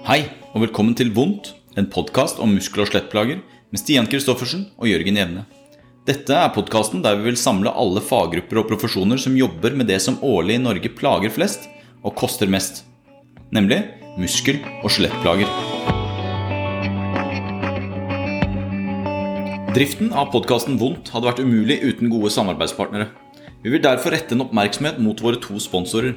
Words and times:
Hei, 0.00 0.22
og 0.56 0.62
velkommen 0.62 0.94
til 0.96 1.10
Vondt, 1.12 1.50
en 1.76 1.84
podkast 1.92 2.38
om 2.40 2.54
muskel- 2.56 2.80
og 2.80 2.88
skjelettplager 2.88 3.42
med 3.44 3.80
Stian 3.82 4.06
Kristoffersen 4.08 4.62
og 4.80 4.88
Jørgen 4.88 5.18
Jevne. 5.20 5.42
Dette 6.08 6.32
er 6.32 6.54
podkasten 6.54 7.02
der 7.04 7.18
vi 7.18 7.26
vil 7.26 7.36
samle 7.36 7.68
alle 7.68 8.00
faggrupper 8.00 8.62
og 8.62 8.70
profesjoner 8.70 9.20
som 9.20 9.36
jobber 9.36 9.76
med 9.76 9.90
det 9.92 9.98
som 10.00 10.16
årlig 10.24 10.56
i 10.56 10.62
Norge 10.62 10.88
plager 10.96 11.34
flest 11.34 11.68
og 12.00 12.16
koster 12.16 12.48
mest, 12.48 12.86
nemlig 13.52 13.82
muskel- 14.16 14.62
og 14.80 14.88
skjelettplager. 14.88 15.52
Driften 19.76 20.14
av 20.16 20.32
podkasten 20.32 20.80
Vondt 20.80 21.12
hadde 21.12 21.28
vært 21.28 21.44
umulig 21.44 21.76
uten 21.84 22.08
gode 22.08 22.32
samarbeidspartnere. 22.32 23.10
Vi 23.60 23.76
vil 23.76 23.84
derfor 23.84 24.16
rette 24.16 24.32
en 24.32 24.48
oppmerksomhet 24.48 24.96
mot 24.96 25.20
våre 25.20 25.36
to 25.44 25.60
sponsorer. 25.60 26.16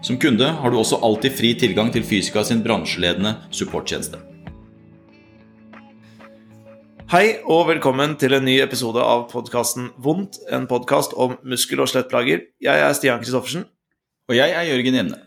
Som 0.00 0.16
kunde 0.16 0.46
har 0.48 0.72
du 0.72 0.78
også 0.80 0.96
alltid 1.04 1.34
fri 1.36 1.50
tilgang 1.60 1.90
til 1.92 2.04
Fysika 2.06 2.40
sin 2.46 2.62
bransjeledende 2.64 3.34
supporttjeneste. 3.52 4.16
Hei 7.12 7.40
og 7.44 7.66
velkommen 7.68 8.14
til 8.16 8.32
en 8.32 8.46
ny 8.46 8.54
episode 8.64 9.02
av 9.04 9.26
podkasten 9.32 9.90
Vondt, 10.00 10.38
en 10.48 10.64
podkast 10.70 11.12
om 11.20 11.34
muskel- 11.44 11.82
og 11.84 11.90
skjelettplager. 11.90 12.46
Jeg 12.64 12.84
er 12.86 12.94
Stian 12.96 13.20
Kristoffersen. 13.20 13.66
Og 14.30 14.38
jeg 14.38 14.54
er 14.54 14.70
Jørgen 14.70 14.96
Jevne. 14.96 15.18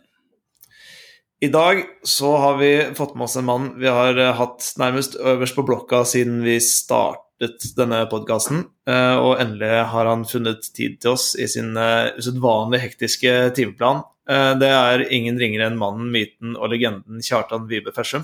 I 1.44 1.52
dag 1.52 1.84
så 2.08 2.32
har 2.40 2.58
vi 2.58 2.72
fått 2.98 3.14
med 3.20 3.28
oss 3.28 3.36
en 3.38 3.46
mann 3.46 3.68
vi 3.78 3.92
har 3.92 4.18
eh, 4.18 4.32
hatt 4.40 4.72
nærmest 4.80 5.20
øverst 5.20 5.58
på 5.58 5.66
blokka 5.68 6.02
siden 6.08 6.40
vi 6.46 6.56
startet 6.64 7.68
denne 7.76 8.00
podkasten, 8.08 8.64
eh, 8.88 9.18
og 9.20 9.42
endelig 9.44 9.84
har 9.92 10.08
han 10.08 10.24
funnet 10.26 10.64
tid 10.74 11.02
til 11.04 11.18
oss 11.18 11.34
i 11.36 11.50
sin 11.52 11.76
eh, 11.76 12.16
usedvanlig 12.16 12.80
hektiske 12.88 13.36
timeplan. 13.60 14.06
Det 14.24 14.70
er 14.72 15.02
ingen 15.12 15.36
ringere 15.36 15.68
enn 15.68 15.76
mannen, 15.76 16.08
myten 16.14 16.54
og 16.56 16.70
legenden 16.72 17.20
Kjartan 17.26 17.66
Vibe 17.68 17.92
Fersum. 17.92 18.24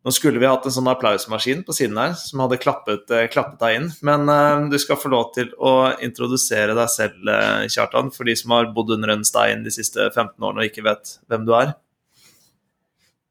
Nå 0.00 0.14
skulle 0.16 0.40
vi 0.40 0.48
hatt 0.48 0.64
en 0.64 0.72
sånn 0.72 0.88
applausmaskin 0.88 1.60
på 1.66 1.74
siden 1.76 1.98
her 2.00 2.14
som 2.16 2.40
hadde 2.40 2.56
klappet, 2.62 3.12
klappet 3.34 3.60
deg 3.60 3.76
inn, 3.76 3.90
men 4.06 4.24
du 4.72 4.78
skal 4.80 4.96
få 4.96 5.10
lov 5.12 5.34
til 5.34 5.50
å 5.60 5.90
introdusere 6.00 6.72
deg 6.78 6.88
selv, 6.88 7.28
Kjartan, 7.68 8.08
for 8.14 8.24
de 8.24 8.38
som 8.40 8.56
har 8.56 8.72
bodd 8.72 8.94
under 8.96 9.12
en 9.12 9.26
stein 9.28 9.66
de 9.66 9.74
siste 9.74 10.08
15 10.08 10.40
årene 10.40 10.64
og 10.64 10.70
ikke 10.70 10.86
vet 10.88 11.18
hvem 11.28 11.44
du 11.44 11.52
er. 11.58 11.74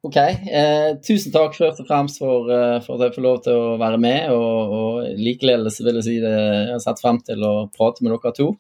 Ok. 0.06 0.16
Eh, 0.16 0.94
tusen 1.04 1.34
takk 1.34 1.58
først 1.58 1.82
og 1.84 1.90
fremst 1.90 2.22
for, 2.22 2.48
for, 2.86 2.96
at 2.96 3.10
jeg 3.10 3.16
får 3.18 3.26
lov 3.26 3.42
til 3.44 3.58
å 3.58 3.76
være 3.82 4.00
med. 4.00 4.32
Og, 4.32 4.76
og 4.78 5.20
likeledes 5.20 5.82
vil 5.84 6.00
jeg 6.00 6.08
si 6.08 6.18
det 6.24 6.32
jeg 6.32 6.72
har 6.72 6.84
sett 6.84 7.02
frem 7.04 7.20
til 7.26 7.44
å 7.44 7.54
prate 7.74 8.06
med 8.06 8.16
dere 8.16 8.36
to. 8.38 8.54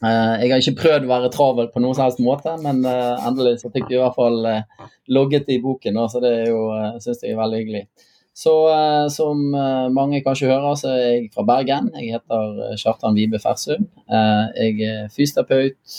Uh, 0.00 0.36
jeg 0.40 0.48
har 0.52 0.62
ikke 0.62 0.80
prøvd 0.80 1.06
å 1.06 1.10
være 1.10 1.32
travel 1.34 1.66
på 1.72 1.82
noen 1.82 1.96
som 1.96 2.06
helst 2.06 2.22
måte, 2.24 2.54
men 2.64 2.80
uh, 2.86 3.20
endelig 3.28 3.58
så 3.60 3.72
fikk 3.72 3.90
vi 3.90 3.98
i 3.98 4.00
hvert 4.00 4.16
fall 4.16 4.38
logget 5.12 5.50
i 5.52 5.60
boken, 5.60 6.00
så 6.08 6.22
det 6.24 6.30
er 6.44 7.00
syns 7.02 7.20
jeg 7.24 7.34
er 7.34 7.42
veldig 7.42 7.60
hyggelig. 7.60 7.84
Så 8.40 8.52
som 9.12 9.40
mange 9.92 10.22
kanskje 10.24 10.48
hører, 10.48 10.76
så 10.78 10.92
er 10.94 11.00
jeg 11.02 11.24
fra 11.34 11.42
Bergen. 11.44 11.90
Jeg 11.98 12.14
heter 12.14 12.76
Kjartan 12.78 13.18
Vibe 13.18 13.40
Fersum. 13.42 13.88
jeg 14.08 14.78
er 14.86 15.10
fysioterapeut, 15.12 15.96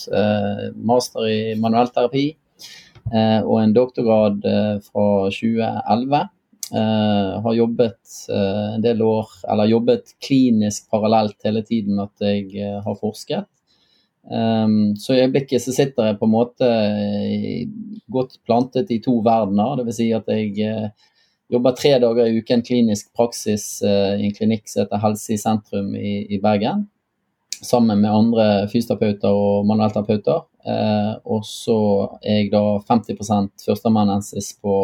master 0.79 1.28
i 1.28 1.41
manuellterapi 1.59 2.23
terapi 2.31 3.44
og 3.45 3.57
en 3.62 3.73
doktorgrad 3.75 4.45
eh, 4.45 4.78
fra 4.85 5.07
2011. 5.31 6.29
Uh, 6.72 7.41
har 7.44 7.51
jobbet 7.51 8.00
uh, 8.31 8.78
en 8.78 8.83
del 8.83 9.01
år, 9.03 9.28
eller 9.51 9.68
jobbet 9.68 10.13
klinisk 10.23 10.85
parallelt 10.88 11.35
hele 11.44 11.66
tiden 11.68 12.00
at 12.00 12.23
jeg 12.23 12.45
uh, 12.63 12.78
har 12.85 12.95
forsket. 12.95 13.44
Um, 14.21 14.93
så 15.01 15.15
i 15.15 15.23
øyeblikket 15.23 15.63
så 15.63 15.73
sitter 15.73 16.11
jeg 16.11 16.19
på 16.19 16.27
en 16.27 16.35
måte 16.35 16.67
godt 18.13 18.37
plantet 18.45 18.91
i 18.93 18.99
to 19.03 19.17
verdener. 19.25 19.79
Dvs. 19.79 19.97
Si 19.97 20.11
at 20.15 20.29
jeg 20.29 20.91
jobber 21.51 21.75
tre 21.75 21.95
dager 21.99 22.29
i 22.29 22.39
uken 22.39 22.63
klinisk 22.63 23.09
praksis 23.17 23.81
i 23.83 24.27
en 24.27 24.35
klinikk 24.35 24.69
som 24.69 24.85
heter 24.85 25.01
Helse 25.03 25.33
i 25.33 25.41
sentrum 25.41 25.95
i, 25.97 26.21
i 26.31 26.39
Bergen. 26.43 26.85
Sammen 27.61 27.99
med 28.01 28.13
andre 28.13 28.45
fysioterapeuter 28.71 29.29
og 29.29 29.67
manuellterapeuter. 29.69 30.45
Uh, 30.61 31.17
og 31.25 31.45
så 31.45 31.77
er 32.21 32.43
jeg 32.43 32.51
da 32.53 32.61
50% 32.85 33.65
førsteamanuensis 33.65 34.53
på 34.61 34.75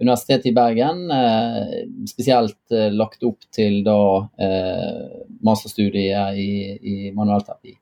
Universitetet 0.00 0.50
i 0.50 0.54
Bergen. 0.56 1.04
Uh, 1.10 2.06
spesielt 2.08 2.72
eh, 2.72 2.88
lagt 2.94 3.24
opp 3.26 3.42
til 3.52 3.82
da 3.84 3.98
eh, 4.40 5.02
masterstudiet 5.44 6.38
i, 6.40 6.52
i 6.80 6.94
manuellterapi. 7.12 7.74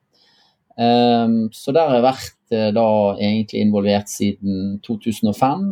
Eh, 0.78 1.37
så 1.53 1.75
der 1.75 1.91
har 1.91 1.99
jeg 1.99 2.06
vært 2.06 2.55
uh, 2.55 2.69
da 2.77 2.89
egentlig 3.19 3.62
involvert 3.65 4.11
siden 4.12 4.78
2005. 4.87 5.71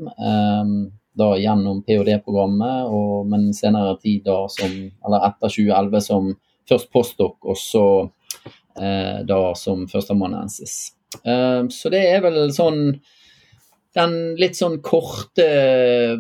da 1.17 1.31
gjennom 1.41 1.79
ph.d.-programmet, 1.87 2.91
men 3.31 3.47
senere 3.57 3.95
tid 4.03 4.27
da 4.27 4.43
som 4.53 4.69
Eller 4.69 5.23
etter 5.31 5.49
2011 5.49 6.03
som 6.05 6.35
først 6.69 6.91
postdoc, 6.93 7.39
og 7.41 7.57
så 7.57 7.87
da 8.77 9.39
som 9.57 9.87
førsteamanuensis. 9.89 10.93
Um, 11.25 11.71
så 11.73 11.89
det 11.89 12.03
er 12.11 12.21
vel 12.27 12.51
sånn 12.53 12.99
den 13.97 14.17
litt 14.37 14.59
sånn 14.59 14.81
korte 14.85 15.47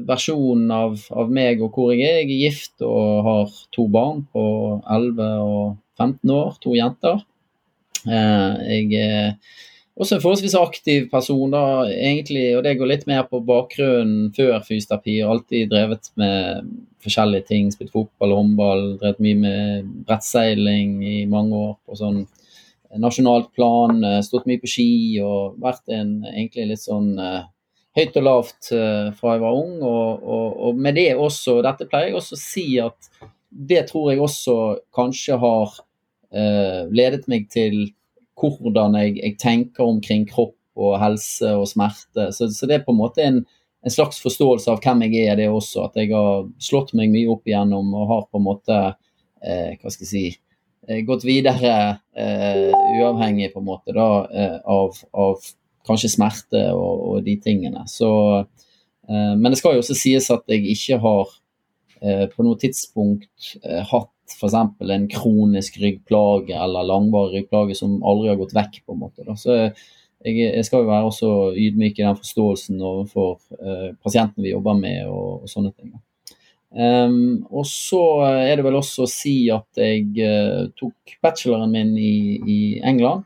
versjonen 0.08 0.70
av, 0.72 0.96
av, 1.12 1.32
meg 1.32 1.60
og 1.64 1.76
hvor 1.76 1.92
jeg 1.92 2.06
er. 2.06 2.20
Jeg 2.22 2.28
er 2.30 2.44
gift 2.46 2.84
og 2.86 3.26
har 3.26 3.56
to 3.76 3.86
barn 3.92 4.24
på 4.32 4.44
11 4.80 5.26
og 5.44 5.76
15 6.00 6.32
år, 6.32 6.54
to 6.62 6.76
jenter. 6.76 7.20
Ehm, 8.06 8.60
jeg 8.70 9.00
er 9.02 9.32
også 9.96 10.16
en 10.16 10.22
forholdsvis 10.22 10.56
aktiv 10.60 11.08
person, 11.10 11.50
da, 11.52 11.86
egentlig, 11.90 12.50
og 12.56 12.64
det 12.66 12.76
går 12.78 12.90
litt 12.90 13.06
mer 13.08 13.24
på 13.30 13.40
bakgrunnen 13.46 14.30
før 14.36 14.60
fysioterapi. 14.66 15.18
Jeg 15.18 15.26
har 15.26 15.34
Alltid 15.36 15.70
drevet 15.72 16.10
med 16.20 16.70
forskjellige 17.04 17.48
ting. 17.50 17.70
Spilt 17.72 17.94
fotball 17.94 18.34
og 18.34 18.42
håndball, 18.42 18.86
drevet 19.00 19.22
mye 19.24 19.40
med 19.40 19.92
brettseiling 20.08 20.98
i 21.06 21.18
mange 21.30 21.56
år 21.56 21.76
på 21.86 21.98
sånn 21.98 22.24
nasjonalt 22.96 23.50
plan, 23.56 23.98
eh, 24.04 24.22
stått 24.24 24.46
mye 24.48 24.62
på 24.62 24.70
ski 24.70 24.90
og 25.20 25.56
vært 25.60 25.90
en 25.92 26.20
egentlig 26.30 26.70
litt 26.70 26.84
sånn 26.84 27.16
høyt 27.96 28.16
og 28.20 28.24
lavt 28.24 28.68
fra 28.68 29.32
jeg 29.34 29.42
var 29.42 29.56
ung. 29.56 29.80
Og, 29.80 30.22
og, 30.22 30.46
og, 30.68 30.78
med 30.80 30.96
det 31.00 31.10
også, 31.16 31.58
dette 31.64 31.88
pleier 31.88 32.10
jeg 32.10 32.20
også 32.20 32.36
å 32.36 32.40
si 32.40 32.66
at 32.80 33.10
det 33.50 33.86
tror 33.88 34.10
jeg 34.12 34.20
også 34.20 34.56
kanskje 34.94 35.38
har 35.40 35.76
ledet 36.30 37.28
meg 37.30 37.46
til 37.52 37.90
hvordan 38.36 38.96
jeg, 38.98 39.16
jeg, 39.20 39.34
tenker 39.40 39.86
omkring 39.86 40.26
kropp 40.28 40.56
og 40.76 40.96
helse 41.00 41.52
og 41.56 41.68
smerte. 41.70 42.30
Så, 42.36 42.50
så 42.52 42.68
det 42.68 42.80
er 42.80 42.82
på 42.84 42.92
en 42.92 42.98
måte 42.98 43.22
en, 43.24 43.38
en, 43.84 43.92
slags 43.94 44.18
forståelse 44.20 44.72
av 44.72 44.82
hvem 44.84 45.06
jeg 45.06 45.28
er, 45.30 45.38
det 45.38 45.46
også. 45.48 45.86
At 45.86 45.96
jeg 46.00 46.10
har 46.12 46.48
slått 46.60 46.92
meg 46.98 47.14
mye 47.14 47.30
opp 47.32 47.48
igjennom 47.48 47.94
og 47.94 48.10
har 48.10 48.26
på 48.26 48.42
en 48.42 48.48
måte 48.48 48.80
hva 49.46 49.92
skal 49.94 50.02
jeg 50.02 50.10
si 50.10 50.26
Eh, 50.88 51.02
gått 51.02 51.24
videre 51.26 51.98
uh, 51.98 52.74
uavhengig 53.00 53.50
på 53.52 53.58
en 53.58 53.66
måte 53.66 53.94
da, 53.94 54.10
uh, 54.30 54.58
av, 54.70 54.98
av, 55.18 55.48
kanskje 55.86 56.12
smerte 56.12 56.60
og, 56.74 57.00
og 57.08 57.24
de 57.26 57.34
tingene. 57.42 57.82
Så, 57.90 58.10
uh, 59.10 59.32
men 59.34 59.50
det 59.50 59.58
skal 59.58 59.74
jo 59.74 59.82
også 59.82 59.96
sies 59.98 60.30
at 60.30 60.46
jeg 60.50 60.62
ikke 60.76 61.00
har 61.02 61.32
på 62.00 62.44
noe 62.44 62.58
tidspunkt 62.60 63.54
hatt 63.90 64.34
f.eks. 64.36 64.56
en 64.92 65.06
kronisk 65.08 65.78
ryggplage 65.80 66.52
eller 66.52 66.84
langvarig 66.84 67.40
ryggplage 67.40 67.76
som 67.78 67.94
aldri 68.04 68.28
har 68.28 68.40
gått 68.40 68.52
vekk. 68.56 68.82
på 68.84 68.96
en 68.96 69.00
måte. 69.00 69.24
Da. 69.24 69.36
Så 69.38 69.54
jeg, 69.56 70.34
jeg, 70.42 70.64
skal 70.66 70.84
jo 70.84 70.90
være 70.90 71.08
også 71.08 71.30
ydmyk 71.56 72.00
i 72.00 72.04
den 72.04 72.18
forståelsen 72.18 72.82
overfor 72.82 73.38
pasientene 74.04 74.44
vi 74.44 74.52
jobber 74.52 74.76
med 74.80 75.06
og, 75.08 75.46
og 75.46 75.52
sånne 75.52 75.72
ting. 75.72 75.94
Um, 76.76 77.46
og 77.48 77.64
så 77.68 78.02
er 78.26 78.58
det 78.58 78.64
vel 78.66 78.76
også 78.76 79.06
å 79.06 79.08
si 79.08 79.46
at 79.52 79.80
jeg 79.80 80.10
uh, 80.20 80.66
tok 80.76 81.14
bacheloren 81.24 81.72
min 81.72 81.94
i, 81.96 82.36
i, 82.42 82.58
England. 82.84 83.24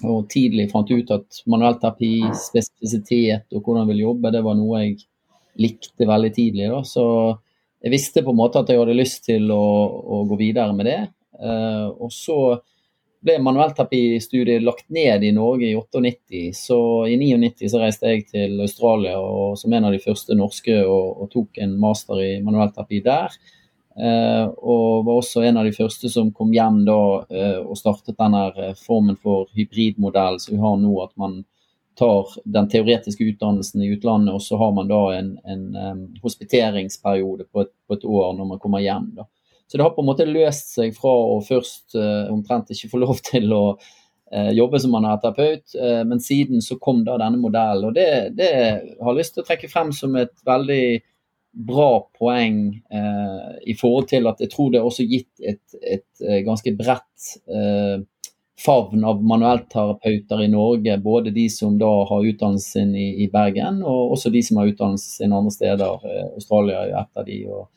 Og 0.00 0.30
tidlig 0.32 0.70
fant 0.70 0.88
ut 0.88 1.10
at 1.12 1.42
manuellterapi, 1.50 2.30
spesifisitet 2.40 3.52
og 3.52 3.60
hvordan 3.60 3.82
jeg 3.82 3.90
ville 3.90 4.06
jobbe, 4.06 4.32
det 4.32 4.40
var 4.46 4.56
noe 4.56 4.80
jeg 4.80 4.94
likte 5.60 6.08
veldig 6.08 6.30
tidlig. 6.32 6.70
Da. 6.72 6.80
Så 6.88 7.04
jeg 7.80 7.92
visste 7.94 8.24
på 8.24 8.34
en 8.34 8.40
måte 8.40 8.60
at 8.60 8.70
jeg 8.70 8.80
hadde 8.80 8.98
lyst 8.98 9.24
til 9.28 9.50
å, 9.54 9.64
å 10.16 10.24
gå 10.28 10.36
videre 10.40 10.74
med 10.76 10.88
det. 10.88 11.00
Uh, 11.40 11.88
og 11.96 12.12
så 12.12 12.40
ble 13.20 13.36
manuellterapistudiet 13.44 14.64
lagt 14.64 14.86
ned 14.92 15.24
i 15.24 15.32
Norge 15.36 15.68
i 15.68 15.76
98. 15.76 16.42
Så 16.56 16.78
i 17.08 17.16
99 17.20 17.68
så 17.68 17.80
reiste 17.82 18.12
jeg 18.12 18.26
til 18.30 18.60
Australia 18.64 19.18
og, 19.20 19.58
som 19.60 19.72
en 19.76 19.88
av 19.88 19.94
de 19.96 20.00
første 20.02 20.36
norske 20.36 20.76
og, 20.84 21.24
og 21.24 21.32
tok 21.32 21.60
en 21.60 21.74
master 21.80 22.22
i 22.24 22.30
manuellterapi 22.44 23.02
der. 23.04 23.36
Eh, 24.00 24.46
og 24.46 25.04
var 25.04 25.18
også 25.18 25.42
en 25.44 25.60
av 25.60 25.66
de 25.68 25.74
første 25.76 26.08
som 26.12 26.30
kom 26.32 26.52
hjem 26.54 26.84
da 26.86 27.00
eh, 27.28 27.58
og 27.60 27.76
startet 27.76 28.16
denne 28.16 28.72
formen 28.80 29.18
for 29.20 29.50
hybridmodell 29.56 30.38
som 30.40 30.54
vi 30.54 30.62
har 30.62 30.78
nå, 30.80 30.92
at 31.04 31.12
man 31.20 31.42
tar 31.98 32.26
den 32.44 32.68
teoretiske 32.68 33.24
utdannelsen 33.24 33.82
i 33.82 33.90
utlandet, 33.94 34.34
og 34.34 34.42
så 34.42 34.58
har 34.60 34.72
man 34.76 34.88
da 34.90 35.00
en, 35.16 35.34
en 35.44 35.64
um, 35.76 36.02
hospiteringsperiode 36.22 37.48
på 37.50 37.64
et, 37.64 37.72
på 37.86 37.98
et, 37.98 38.06
år 38.06 38.34
når 38.38 38.50
man 38.54 38.62
kommer 38.62 38.84
hjem. 38.84 39.10
da. 39.18 39.26
Så 39.66 39.78
det 39.78 39.84
har 39.84 39.94
på 39.94 40.02
en 40.02 40.10
måte 40.10 40.26
løst 40.26 40.74
seg 40.74 40.94
fra 40.96 41.12
å 41.12 41.40
først 41.46 41.98
uh, 41.98 42.30
omtrent 42.32 42.72
ikke 42.74 42.90
få 42.92 43.02
lov 43.04 43.20
til 43.30 43.52
å 43.54 43.64
uh, 43.76 44.50
jobbe 44.56 44.80
som 44.82 44.94
manuellterapeut, 44.96 45.76
uh, 45.76 46.02
men 46.08 46.22
siden 46.24 46.64
så 46.64 46.78
kom 46.82 47.04
da 47.06 47.18
denne 47.20 47.40
modellen. 47.42 47.90
Og 47.90 47.98
det, 47.98 48.08
det 48.38 48.50
har 48.54 49.12
jeg 49.12 49.20
lyst 49.20 49.36
til 49.36 49.44
å 49.44 49.50
trekke 49.50 49.72
frem 49.72 49.94
som 49.96 50.16
et 50.20 50.34
veldig 50.46 50.84
bra 51.66 51.96
poeng 52.14 52.60
i 53.66 53.74
forhold 53.74 54.04
til 54.12 54.28
at 54.30 54.38
jeg 54.38 54.52
tror 54.52 54.68
det 54.70 54.78
er 54.78 54.84
også 54.86 55.02
gitt 55.10 55.40
et, 55.42 55.72
et 55.82 56.44
ganske 56.46 56.70
bredt 56.78 57.24
favn 58.60 59.04
av 59.08 59.22
manuellterapeuter 59.24 60.42
i 60.44 60.48
Norge. 60.52 60.98
Både 61.00 61.32
de 61.34 61.48
som 61.50 61.78
da 61.80 61.90
har 62.08 62.26
utdannelsen 62.32 62.94
i, 62.94 63.08
i, 63.24 63.28
Bergen, 63.32 63.82
og 63.82 64.16
også 64.16 64.32
de 64.34 64.42
som 64.44 64.60
har 64.60 64.70
utdannelsen 64.72 65.32
andre 65.32 65.54
steder. 65.54 66.08
Australia 66.34 66.84
er 66.84 66.96
et 67.00 67.22
av 67.22 67.28
de, 67.28 67.38
og 67.48 67.68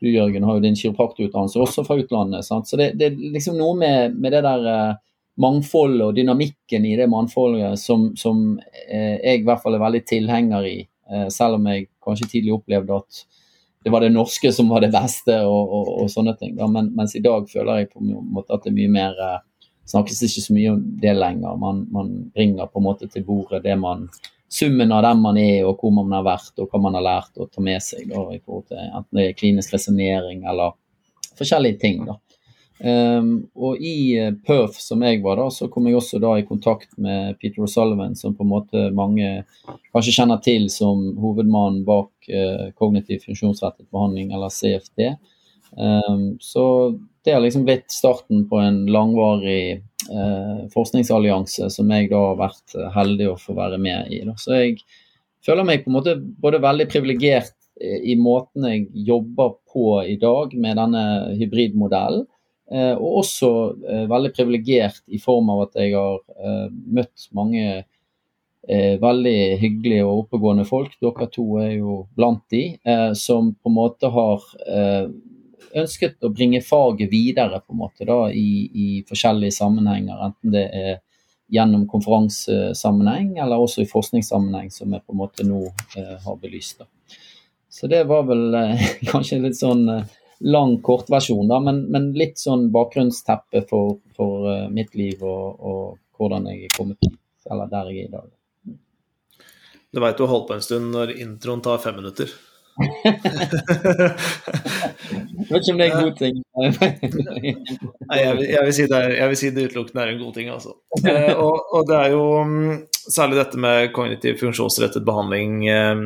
du 0.00 0.08
Jørgen 0.08 0.46
har 0.48 0.56
jo 0.56 0.64
din 0.64 0.78
kiropraktorutdannelse 0.78 1.60
også 1.60 1.84
fra 1.84 1.98
utlandet. 2.00 2.46
Sant? 2.46 2.68
Så 2.68 2.78
det, 2.80 2.92
det, 3.00 3.10
er 3.10 3.34
liksom 3.34 3.58
noe 3.60 3.76
med, 3.76 4.16
med 4.16 4.32
det 4.32 4.44
der 4.46 4.68
eh, 4.70 5.00
mangfoldet 5.40 6.06
og 6.06 6.14
dynamikken 6.16 6.86
i 6.88 6.94
det 6.96 7.08
mangfoldet 7.12 7.78
som, 7.80 8.10
som 8.16 8.54
eh, 8.86 9.18
jeg 9.18 9.42
i 9.42 9.44
hvert 9.48 9.60
fall 9.62 9.76
er 9.76 9.84
veldig 9.84 10.02
tilhenger 10.08 10.70
i. 10.70 10.78
Eh, 11.10 11.26
selv 11.32 11.58
om 11.58 11.68
jeg 11.68 11.90
kanskje 12.04 12.30
tidlig 12.32 12.56
opplevde 12.56 12.96
at 12.96 13.22
det 13.84 13.92
var 13.92 14.04
det 14.04 14.12
norske 14.12 14.52
som 14.52 14.68
var 14.68 14.84
det 14.84 14.92
beste 14.92 15.36
og, 15.48 15.76
og, 15.76 15.92
og 16.02 16.10
sånne 16.12 16.34
ting. 16.40 16.56
Da. 16.56 16.68
Men, 16.68 16.90
mens 16.96 17.16
i 17.16 17.24
dag 17.24 17.48
føler 17.48 17.82
jeg 17.82 17.92
på 17.92 18.02
en 18.02 18.32
måte 18.32 18.56
at 18.56 18.64
det 18.64 18.72
er 18.72 18.80
mye 18.80 18.94
mer 18.96 19.22
eh, 19.26 19.38
snakkes 19.90 20.22
ikke 20.26 20.44
så 20.44 20.56
mye 20.56 20.74
om 20.74 20.82
det 21.02 21.14
lenger. 21.16 21.56
Man, 21.60 21.86
man 21.92 22.12
bringer 22.34 22.70
på 22.70 22.80
en 22.80 22.86
måte 22.86 23.08
til 23.10 23.26
bordet 23.26 23.64
det 23.66 23.76
man 23.80 24.08
summen 24.50 24.92
av 24.92 25.04
den 25.06 25.20
man 25.22 25.38
er, 25.38 25.62
og 25.68 25.78
hvor 25.78 25.92
man 25.94 26.10
har 26.16 26.26
vært, 26.26 26.56
og 26.58 26.70
hva 26.70 26.80
man 26.82 26.96
har 26.98 27.06
lært 27.06 27.38
å 27.38 27.46
ta 27.46 27.62
med 27.62 27.82
seg. 27.84 28.08
Da, 28.10 28.24
i 28.34 28.40
forhold 28.42 28.66
til 28.70 28.80
Enten 28.82 29.20
det 29.20 29.28
er 29.28 29.38
klinisk 29.38 29.76
resonnering 29.76 30.42
eller 30.50 30.74
forskjellige 31.38 31.80
ting. 31.82 32.02
da. 32.08 32.18
Um, 32.80 33.34
og 33.60 33.76
i 33.84 34.16
uh, 34.16 34.30
Perth, 34.46 34.78
som 34.80 35.02
jeg 35.04 35.20
var 35.22 35.36
da, 35.36 35.50
så 35.52 35.68
kom 35.68 35.86
jeg 35.86 35.98
også 35.98 36.18
da 36.22 36.32
i 36.40 36.46
kontakt 36.48 36.94
med 36.96 37.36
Peter 37.38 37.66
O'Sullivan, 37.66 38.16
som 38.16 38.32
på 38.34 38.46
en 38.46 38.52
måte 38.54 38.86
mange 38.96 39.42
kanskje 39.92 40.14
kjenner 40.16 40.40
til 40.40 40.64
som 40.72 41.10
hovedmannen 41.20 41.84
bak 41.84 42.32
uh, 42.32 42.70
kognitiv 42.80 43.20
funksjonsrettet 43.26 43.90
behandling, 43.92 44.32
eller 44.32 44.50
CFD. 44.54 45.12
Um, 45.76 46.24
så 46.40 46.64
det 47.24 47.32
har 47.32 47.40
liksom 47.40 47.64
blitt 47.64 47.90
starten 47.92 48.48
på 48.48 48.58
en 48.58 48.86
langvarig 48.86 49.82
eh, 50.10 50.60
forskningsallianse 50.72 51.68
som 51.70 51.92
jeg 51.92 52.08
da 52.12 52.20
har 52.30 52.40
vært 52.40 52.76
heldig 52.94 53.30
å 53.32 53.38
få 53.40 53.56
være 53.58 53.80
med 53.82 54.12
i. 54.12 54.22
Da. 54.24 54.36
Så 54.40 54.56
jeg 54.56 54.78
føler 55.44 55.66
meg 55.66 55.84
på 55.84 55.92
en 55.92 55.98
måte 55.98 56.16
både 56.16 56.62
veldig 56.64 56.88
privilegert 56.92 57.54
eh, 57.80 58.00
i 58.12 58.16
måten 58.20 58.68
jeg 58.70 58.88
jobber 59.10 59.58
på 59.72 60.00
i 60.08 60.16
dag 60.20 60.56
med 60.56 60.80
denne 60.80 61.04
hybridmodellen, 61.36 62.26
eh, 62.72 62.94
og 62.96 63.22
også 63.22 63.54
eh, 63.84 64.04
veldig 64.10 64.34
privilegert 64.36 65.02
i 65.12 65.20
form 65.22 65.52
av 65.52 65.66
at 65.68 65.80
jeg 65.82 65.96
har 65.98 66.20
eh, 66.40 66.68
møtt 66.70 67.28
mange 67.36 67.66
eh, 67.82 68.94
veldig 69.02 69.40
hyggelige 69.60 70.06
og 70.08 70.24
oppegående 70.24 70.64
folk. 70.68 70.96
Dere 71.04 71.28
to 71.36 71.50
er 71.60 71.74
jo 71.82 72.04
blant 72.16 72.46
de, 72.52 72.64
som 73.12 73.52
på 73.52 73.68
en 73.68 73.76
måte 73.76 74.08
har 74.08 74.48
ønsket 75.76 76.24
å 76.24 76.32
bringe 76.34 76.62
faget 76.64 77.10
videre 77.12 77.60
på 77.60 77.74
en 77.74 77.82
måte 77.82 78.06
da, 78.08 78.24
i, 78.32 78.66
i, 78.70 78.88
forskjellige 79.08 79.54
sammenhenger. 79.54 80.22
Enten 80.26 80.54
det 80.54 80.66
er 80.74 80.98
gjennom 81.50 81.86
konferansesammenheng 81.90 83.34
eller 83.42 83.58
også 83.58 83.82
i 83.82 83.90
forskningssammenheng, 83.90 84.70
som 84.70 84.92
vi 84.92 85.02
på 85.02 85.14
en 85.14 85.20
måte 85.20 85.46
nå 85.46 85.64
eh, 85.98 86.16
har 86.24 86.38
belyst. 86.42 86.82
Da. 86.82 87.16
Så 87.70 87.90
det 87.90 88.04
var 88.10 88.26
vel 88.28 88.54
eh, 88.54 88.84
kanskje 89.10 89.40
litt 89.42 89.58
sånn 89.58 89.88
eh, 89.90 90.04
lang 90.40 90.78
kortversjon, 90.82 91.48
da, 91.50 91.58
men, 91.60 91.82
men, 91.92 92.12
litt 92.16 92.38
sånn 92.40 92.70
bakgrunnsteppe 92.72 93.66
for, 93.68 93.98
for 94.16 94.46
uh, 94.48 94.68
mitt 94.72 94.94
liv 94.96 95.20
og, 95.20 95.60
og, 95.60 95.98
hvordan 96.16 96.46
jeg 96.48 96.64
er 96.64 96.76
kommet 96.76 96.96
dit, 97.04 97.18
eller 97.50 97.68
der 97.68 97.90
jeg 97.92 98.06
er 98.06 98.08
i 98.08 98.14
dag. 98.14 98.30
Du 99.90 100.00
veit 100.00 100.16
du 100.16 100.24
har 100.24 100.32
holdt 100.32 100.48
på 100.48 100.56
en 100.56 100.64
stund 100.64 100.94
når 100.94 101.12
introen 101.20 101.60
tar 101.64 101.82
fem 101.82 102.00
minutter. 102.00 102.32
Jeg 105.40 105.54
vet 105.54 105.64
ikke 105.64 105.74
om 105.74 105.80
det 105.80 105.86
er 105.86 105.94
en 105.94 106.04
god 106.04 106.18
ting. 106.18 106.40
Nei, 108.10 108.18
jeg 108.20 108.34
vil, 108.36 108.44
jeg, 108.50 108.64
vil 108.66 108.74
si 108.76 108.86
er, 108.86 109.14
jeg 109.16 109.32
vil 109.32 109.40
si 109.40 109.52
det 109.56 109.64
utelukkende 109.70 110.04
er 110.04 110.12
en 110.12 110.20
god 110.20 110.34
ting, 110.36 110.50
altså. 110.52 110.74
Eh, 111.00 111.32
og, 111.32 111.70
og, 111.70 111.86
det 111.88 111.96
er 111.96 112.12
jo 112.14 112.24
mm, 112.44 112.76
særlig 113.00 113.40
dette 113.40 113.62
med 113.62 113.90
kognitiv 113.96 114.38
funksjonsrettet 114.42 115.06
behandling 115.06 115.56
eh, 115.70 116.04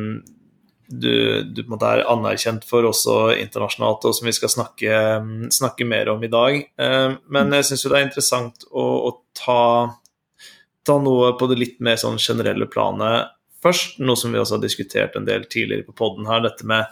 du, 0.87 1.43
du 1.49 1.61
er 1.81 2.03
anerkjent 2.05 2.65
for 2.67 2.85
også 2.85 3.35
internasjonalt, 3.41 4.05
og 4.05 4.15
som 4.15 4.29
vi 4.29 4.35
skal 4.37 4.51
snakke, 4.53 4.97
mm, 5.25 5.45
snakke 5.53 5.87
mer 5.89 6.11
om 6.13 6.23
i 6.23 6.31
dag. 6.31 6.59
Eh, 6.61 7.11
men 7.33 7.55
jeg 7.57 7.69
syns 7.69 7.85
jo 7.85 7.93
det 7.93 8.01
er 8.01 8.09
interessant 8.09 8.67
å, 8.71 8.85
å 9.09 9.13
ta, 9.37 9.61
ta, 10.85 10.99
noe 11.01 11.33
på 11.39 11.49
det 11.51 11.59
litt 11.61 11.81
mer 11.83 11.99
sånn 12.01 12.21
generelle 12.21 12.69
planet 12.69 13.33
først, 13.65 13.99
noe 14.03 14.19
som 14.19 14.33
vi 14.33 14.41
også 14.41 14.59
har 14.59 14.65
diskutert 14.65 15.15
en 15.17 15.27
del 15.27 15.47
tidligere 15.49 15.87
på 15.87 15.95
poden 15.97 16.27
her, 16.29 16.43
dette 16.45 16.67
med 16.69 16.85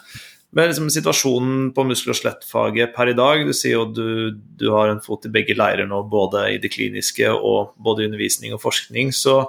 men 0.54 0.70
liksom 0.70 0.90
situasjonen 0.94 1.72
på 1.74 1.86
muskel- 1.90 2.14
og 2.14 2.18
skjelettfaget 2.20 2.94
per 2.94 3.10
i 3.10 3.16
dag 3.18 3.42
Du 3.48 3.54
sier 3.58 3.74
jo 3.74 3.86
du, 3.90 4.08
du 4.34 4.68
har 4.74 4.92
en 4.92 5.02
fot 5.02 5.26
i 5.26 5.32
begge 5.34 5.56
leirer 5.58 5.88
nå, 5.90 6.04
både 6.10 6.46
i 6.54 6.60
det 6.62 6.70
kliniske 6.76 7.32
og 7.34 7.74
både 7.82 8.04
i 8.04 8.10
undervisning 8.12 8.54
og 8.54 8.62
forskning. 8.62 9.10
Så 9.18 9.40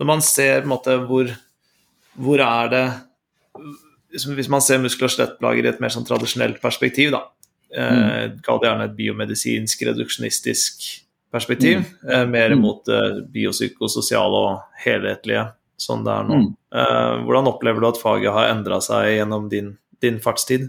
når 0.00 0.10
man 0.10 0.24
ser 0.26 0.66
måte 0.66 0.96
hvor, 1.06 1.30
hvor 2.18 2.42
er 2.42 2.72
det 2.72 2.84
liksom, 4.10 4.34
Hvis 4.34 4.50
man 4.50 4.64
ser 4.64 4.82
muskel- 4.82 5.06
og 5.06 5.14
skjelettplager 5.14 5.68
i 5.68 5.70
et 5.70 5.80
mer 5.82 5.94
sånn 5.94 6.06
tradisjonelt 6.08 6.58
perspektiv, 6.62 7.14
da, 7.14 7.22
eh, 7.70 7.94
mm. 7.94 8.42
kall 8.42 8.58
det 8.62 8.70
gjerne 8.70 8.90
et 8.90 8.98
biomedisinsk, 8.98 9.86
reduksjonistisk 9.90 10.88
perspektiv, 11.34 11.78
mm. 11.78 12.10
eh, 12.10 12.26
mer 12.30 12.54
mm. 12.54 12.62
mot 12.62 12.90
eh, 12.90 13.22
biopsykososiale 13.34 14.42
og 14.48 14.82
helhetlige, 14.82 15.48
sånn 15.78 16.04
det 16.06 16.12
er 16.14 16.28
nå. 16.28 16.42
Mm. 16.42 16.52
Eh, 16.74 17.14
hvordan 17.26 17.50
opplever 17.50 17.82
du 17.82 17.88
at 17.90 18.02
faget 18.02 18.34
har 18.34 18.50
endra 18.50 18.82
seg 18.82 19.14
gjennom 19.16 19.48
din 19.50 19.74
din 20.04 20.20
fartstid? 20.22 20.68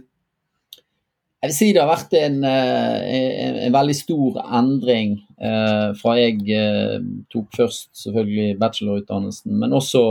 Jeg 1.46 1.52
vil 1.52 1.58
si 1.60 1.66
det 1.76 1.82
har 1.84 1.92
vært 1.92 2.14
en, 2.18 2.40
eh, 2.48 3.02
en, 3.46 3.58
en 3.68 3.74
veldig 3.76 3.96
stor 3.98 4.40
endring 4.58 5.20
eh, 5.38 5.92
fra 6.00 6.16
jeg 6.18 6.40
eh, 6.50 6.96
tok 7.30 7.52
først 7.54 7.92
selvfølgelig 8.00 8.56
bachelorutdannelsen, 8.64 9.54
men 9.62 9.76
også 9.78 10.02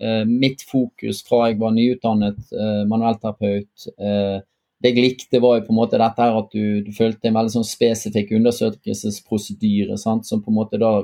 eh, 0.00 0.24
mitt 0.26 0.64
fokus 0.66 1.20
fra 1.28 1.44
jeg 1.46 1.60
var 1.60 1.76
nyutdannet 1.76 2.40
eh, 2.50 2.80
manuellterapeut. 2.90 3.86
Eh, 3.94 4.40
det 4.82 4.90
jeg 4.90 5.04
likte, 5.04 5.40
var 5.40 5.60
jo 5.60 5.66
på 5.68 5.72
en 5.76 5.78
måte 5.78 6.00
dette 6.00 6.26
her 6.26 6.40
at 6.40 6.50
du, 6.50 6.82
du 6.82 6.90
følte 6.96 7.30
en 7.30 7.38
veldig 7.38 7.54
sånn 7.54 7.68
spesifikk 7.68 8.34
undersøkelsesprosedyre 8.36 9.96
som 10.00 10.20
på 10.26 10.50
en 10.50 10.58
måte 10.58 10.80
da 10.82 10.96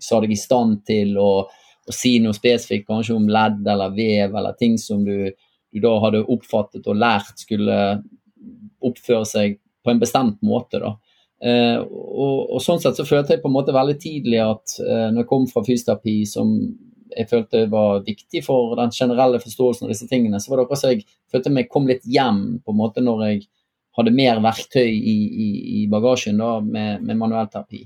sa 0.00 0.20
deg 0.22 0.36
i 0.36 0.38
stand 0.38 0.84
til 0.86 1.18
å, 1.18 1.32
å 1.50 1.92
si 1.92 2.14
noe 2.22 2.36
spesifikt, 2.36 2.86
kanskje 2.86 3.18
om 3.18 3.26
ledd 3.26 3.66
eller 3.66 3.92
vev 3.96 4.38
eller 4.38 4.54
ting 4.60 4.78
som 4.80 5.02
du 5.04 5.34
du 5.74 5.80
da 5.82 5.94
hadde 6.04 6.24
oppfattet 6.30 6.86
og 6.86 7.00
lært 7.02 7.42
skulle 7.42 7.78
oppføre 8.84 9.26
seg 9.26 9.58
på 9.84 9.92
en 9.92 10.00
bestemt 10.00 10.40
måte. 10.46 10.80
da. 10.80 10.94
Eh, 11.44 11.78
og, 11.82 12.54
og, 12.54 12.60
sånn 12.62 12.80
sett 12.80 12.96
så 12.96 13.06
følte 13.08 13.34
jeg 13.34 13.42
på 13.42 13.50
en 13.50 13.56
måte 13.56 13.74
veldig 13.74 13.96
tidlig 14.00 14.40
at 14.40 14.76
eh, 14.80 15.08
når 15.10 15.24
jeg 15.24 15.30
kom 15.32 15.48
fra 15.50 15.64
fysioterapi, 15.66 16.16
som 16.30 16.54
jeg 17.14 17.28
følte 17.30 17.66
var 17.70 18.04
viktig 18.06 18.40
for 18.46 18.74
den 18.78 18.94
generelle 18.94 19.40
forståelsen 19.42 19.86
av 19.86 19.92
disse 19.92 20.08
tingene, 20.10 20.40
så 20.40 20.50
var 20.50 20.60
det 20.60 20.64
akkurat 20.64 20.80
så 20.80 20.94
jeg 20.94 21.04
følte 21.30 21.52
meg 21.52 21.68
kom 21.70 21.90
litt 21.90 22.06
hjem 22.08 22.40
på 22.64 22.72
en 22.72 22.80
måte 22.80 23.04
når 23.04 23.26
jeg 23.28 23.44
hadde 23.98 24.14
mer 24.16 24.40
verktøy 24.42 24.88
i, 24.88 25.18
i, 25.44 25.48
i 25.82 25.84
bagasjen 25.90 26.40
da 26.40 26.56
med, 26.64 27.04
med 27.04 27.20
manuellterapi. 27.20 27.84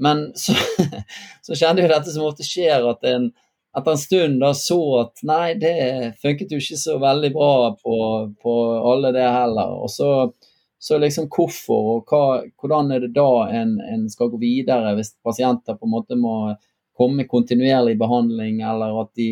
Men 0.00 0.30
så, 0.38 0.54
så 1.46 1.56
kjente 1.56 1.82
jeg 1.84 1.92
dette 1.92 2.12
som 2.12 2.28
ofte 2.28 2.46
skjer, 2.46 2.86
at 2.86 3.04
en, 3.10 3.30
etter 3.78 3.90
en 3.90 3.98
stund 3.98 4.40
da 4.40 4.52
så 4.56 4.80
at 5.02 5.22
nei, 5.28 5.54
det 5.60 5.76
funket 6.22 6.52
jo 6.52 6.60
ikke 6.60 6.78
så 6.80 6.96
veldig 7.02 7.32
bra 7.34 7.56
på, 7.76 7.96
på 8.42 8.54
alle 8.92 9.12
det 9.12 9.26
heller. 9.26 9.74
Og 9.84 9.90
så, 9.92 10.10
så 10.80 11.00
liksom 11.02 11.28
hvorfor, 11.32 11.90
og 11.96 12.12
hva, 12.12 12.22
hvordan 12.56 12.94
er 12.96 13.04
det 13.04 13.12
da 13.18 13.28
en, 13.52 13.76
en, 13.84 14.08
skal 14.12 14.32
gå 14.32 14.40
videre 14.40 14.94
hvis 14.96 15.12
pasienter 15.24 15.76
på 15.76 15.88
en 15.88 15.92
måte 15.92 16.16
må 16.20 16.54
komme 16.96 17.28
kontinuerlig 17.28 17.98
i 17.98 18.00
behandling, 18.00 18.62
eller 18.64 19.02
at 19.02 19.12
de, 19.20 19.30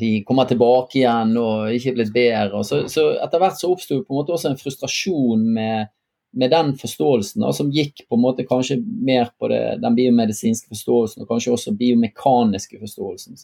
de 0.00 0.10
kommer 0.26 0.48
tilbake 0.50 0.98
igjen 0.98 1.36
og 1.38 1.70
ikke 1.70 1.92
er 1.92 2.00
blitt 2.00 2.16
bedre. 2.16 2.64
Så, 2.66 2.80
så 2.90 3.12
etter 3.22 3.44
hvert 3.44 3.60
så 3.60 3.70
oppsto 3.70 4.00
på 4.02 4.14
en 4.14 4.18
måte 4.18 4.34
også 4.34 4.50
en 4.50 4.58
frustrasjon 4.58 5.46
med 5.54 5.92
med 6.30 6.50
den 6.50 6.74
forståelsen 6.76 7.42
da, 7.42 7.52
som 7.56 7.70
gikk 7.72 8.04
på 8.08 8.18
en 8.18 8.22
måte 8.22 8.46
kanskje 8.46 8.78
mer 8.84 9.30
på 9.38 9.48
det, 9.48 9.78
den 9.82 9.96
biomedisinske 9.96 10.68
forståelsen 10.74 11.24
og 11.24 11.30
kanskje 11.30 11.54
også 11.54 11.74
biomekaniske 11.78 12.80
forståelsen. 12.82 13.38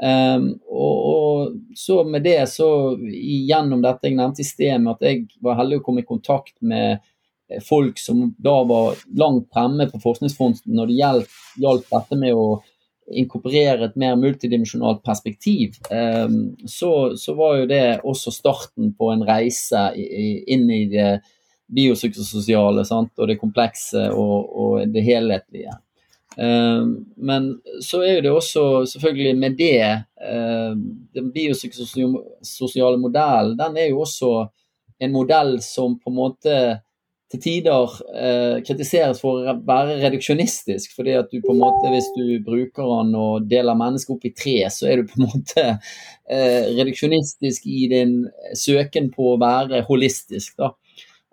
Um, 0.00 0.46
og, 0.64 0.96
og, 1.10 1.54
så 1.76 2.00
med 2.08 2.24
det, 2.24 2.40
så 2.48 2.96
gjennom 3.04 3.84
dette 3.84 4.08
jeg 4.08 4.16
nevnte 4.16 4.44
i 4.44 4.48
sted, 4.48 4.78
med 4.80 4.96
at 4.96 5.06
jeg 5.06 5.26
var 5.44 5.58
heldig 5.60 5.80
å 5.80 5.84
komme 5.84 6.04
i 6.04 6.08
kontakt 6.08 6.56
med 6.64 7.04
folk 7.66 7.98
som 7.98 8.30
da 8.38 8.60
var 8.64 9.00
langt 9.18 9.48
fremme 9.52 9.88
på 9.90 9.98
forskningsfronten 10.00 10.72
når 10.76 10.90
det 10.90 10.98
gjaldt, 11.00 11.38
gjaldt 11.60 11.88
dette 11.90 12.18
med 12.20 12.38
å 12.38 12.60
inkorporere 13.10 13.88
et 13.88 13.96
mer 13.98 14.14
multidimensjonalt 14.16 15.02
perspektiv, 15.02 15.76
um, 15.90 16.54
så, 16.64 17.16
så, 17.18 17.34
var 17.34 17.58
jo 17.58 17.68
det 17.70 17.84
også 18.06 18.32
starten 18.32 18.92
på 18.96 19.10
en 19.10 19.24
reise 19.26 19.88
inn 19.98 20.68
i 20.70 20.84
det 20.92 21.10
biopsykososiale 21.74 22.84
sant? 22.88 23.12
og 23.18 23.30
det 23.30 23.40
komplekse 23.40 24.08
og, 24.10 24.50
og 24.50 24.92
det 24.94 25.04
helhetlige. 25.06 25.76
Um, 26.38 26.92
men 27.18 27.50
så 27.82 28.04
er 28.06 28.20
det 28.22 28.30
også 28.30 28.84
selvfølgelig 28.86 29.32
med 29.36 29.56
det 29.58 29.80
um, 30.22 30.84
Den 31.10 31.32
biopsykososiale 31.34 33.00
modellen 33.02 33.56
den 33.58 33.76
er 33.76 33.88
jo 33.90 34.04
også 34.04 34.46
en 35.02 35.12
modell 35.12 35.56
som 35.64 35.98
på 35.98 36.12
en 36.12 36.16
måte 36.16 36.54
til 37.30 37.42
tider 37.44 37.92
eh, 38.10 38.56
kritiseres 38.66 39.20
for 39.22 39.44
å 39.46 39.54
være 39.66 40.00
reduksjonistisk. 40.02 40.96
fordi 40.96 41.14
at 41.14 41.30
du 41.30 41.38
på 41.44 41.54
en 41.54 41.62
måte, 41.62 41.92
Hvis 41.92 42.10
du 42.16 42.42
bruker 42.44 42.82
den 42.82 43.14
og 43.14 43.46
deler 43.50 43.78
mennesket 43.78 44.14
opp 44.16 44.24
i 44.26 44.34
tre, 44.34 44.56
så 44.70 44.88
er 44.90 45.00
du 45.00 45.06
på 45.06 45.20
en 45.20 45.28
måte 45.28 45.66
eh, 46.30 46.74
reduksjonistisk 46.74 47.66
i 47.66 47.86
din 47.92 48.16
søken 48.54 49.10
på 49.14 49.34
å 49.34 49.40
være 49.40 49.84
holistisk. 49.86 50.56
da. 50.58 50.72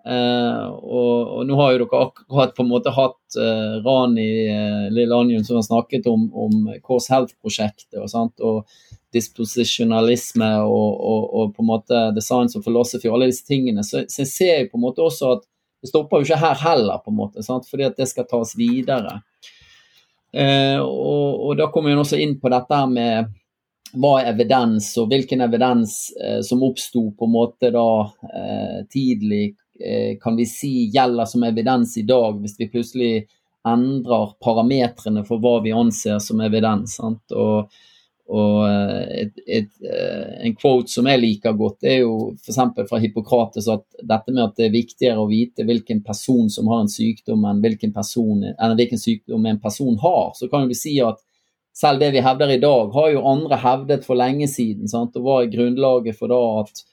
Eh, 0.08 0.66
og, 0.68 1.16
og, 1.36 1.40
Nå 1.46 1.56
har 1.58 1.74
jo 1.74 1.80
dere 1.82 2.04
akkurat 2.06 2.54
på 2.56 2.64
en 2.64 2.70
måte 2.70 2.92
hatt 2.96 3.36
eh, 3.36 3.74
Rani 3.84 4.28
eh, 4.48 4.86
Lillanjun 4.94 5.44
som 5.44 5.58
har 5.58 5.66
snakket 5.66 6.08
om, 6.08 6.30
om 6.32 6.70
Course 6.84 7.12
Health-prosjektet. 7.12 7.98
og, 8.00 8.40
og 8.40 8.96
disposisjonalisme 9.12 10.48
og, 10.68 11.04
og, 11.32 11.52
på 11.56 11.64
en 11.64 11.68
måte 11.70 12.00
designs 12.12 12.56
og 12.58 12.64
philosophy 12.66 13.08
og 13.08 13.18
alle 13.18 13.30
disse 13.30 13.46
tingene. 13.48 13.84
Så, 13.84 14.02
så 14.08 14.20
jeg 14.24 14.32
ser 14.32 14.58
jo 14.62 14.72
på 14.72 14.80
en 14.80 14.84
måte 14.84 15.04
også 15.04 15.30
at 15.36 15.46
det 15.80 15.88
stopper 15.88 16.20
jo 16.20 16.26
ikke 16.26 16.40
her 16.42 16.58
heller, 16.60 17.00
på 17.00 17.12
en 17.12 17.16
måte, 17.16 17.44
sant? 17.44 17.68
fordi 17.70 17.86
at 17.86 17.96
det 17.96 18.08
skal 18.10 18.26
tas 18.28 18.52
videre. 18.58 19.14
Eh, 20.32 20.76
og, 20.82 21.54
da 21.56 21.70
kommer 21.72 21.94
hun 21.94 22.02
også 22.02 22.18
inn 22.20 22.36
på 22.40 22.52
dette 22.52 22.80
med 22.92 23.30
hva 23.96 24.12
er 24.20 24.32
evidens, 24.34 24.90
og 25.00 25.08
hvilken 25.08 25.40
evidens 25.46 25.94
som 26.44 26.64
oppsto 26.66 27.06
på 27.16 27.24
en 27.24 27.32
måte 27.32 27.70
da 27.72 27.88
tidlig, 28.92 29.54
kan 30.22 30.36
vi 30.36 30.46
si 30.50 30.70
gjelder 30.94 31.28
som 31.30 31.44
evidens 31.46 31.92
i 32.00 32.02
dag, 32.06 32.40
hvis 32.42 32.56
vi 32.58 32.70
plutselig 32.72 33.12
endrer 33.68 34.32
parametrene 34.42 35.22
for 35.28 35.42
hva 35.42 35.58
vi 35.62 35.74
anser 35.76 36.18
som 36.22 36.40
evidens. 36.44 36.96
Sant? 36.98 37.36
Og 37.36 37.70
og 38.28 38.56
eh, 38.68 39.04
et, 39.22 39.38
et, 39.46 39.70
eh, 39.88 40.32
en 40.44 40.56
quote 40.60 40.92
som 40.92 41.06
jeg 41.08 41.20
liker 41.22 41.54
godt, 41.56 41.86
er 41.88 42.02
jo 42.02 42.34
f.eks. 42.36 42.58
fra 42.90 43.00
Hippokrates 43.00 43.70
at 43.72 43.86
dette 44.02 44.34
med 44.34 44.42
at 44.44 44.58
det 44.58 44.66
er 44.66 44.74
viktigere 44.74 45.22
å 45.22 45.30
vite 45.30 45.64
hvilken 45.64 46.02
person 46.04 46.50
som 46.52 46.68
har 46.68 46.84
en 46.84 46.92
sykdom, 46.92 47.46
enn 47.48 47.62
hvilken, 47.64 47.94
person, 47.96 48.44
enn 48.50 48.76
hvilken 48.76 49.00
sykdom 49.00 49.48
en 49.48 49.62
person 49.62 49.96
har. 50.02 50.36
Så 50.36 50.50
kan 50.52 50.68
vi 50.68 50.76
si 50.76 50.98
at 51.04 51.22
selv 51.78 52.02
det 52.02 52.12
vi 52.12 52.24
hevder 52.24 52.52
i 52.52 52.60
dag, 52.60 52.92
har 52.92 53.10
jo 53.14 53.24
andre 53.32 53.60
hevdet 53.64 54.04
for 54.04 54.20
lenge 54.20 54.50
siden. 54.52 54.90
Sant? 54.92 55.16
Og 55.16 55.24
hva 55.24 55.40
er 55.40 55.52
grunnlaget 55.54 56.20
for 56.20 56.28
da 56.28 56.42
at, 56.66 56.84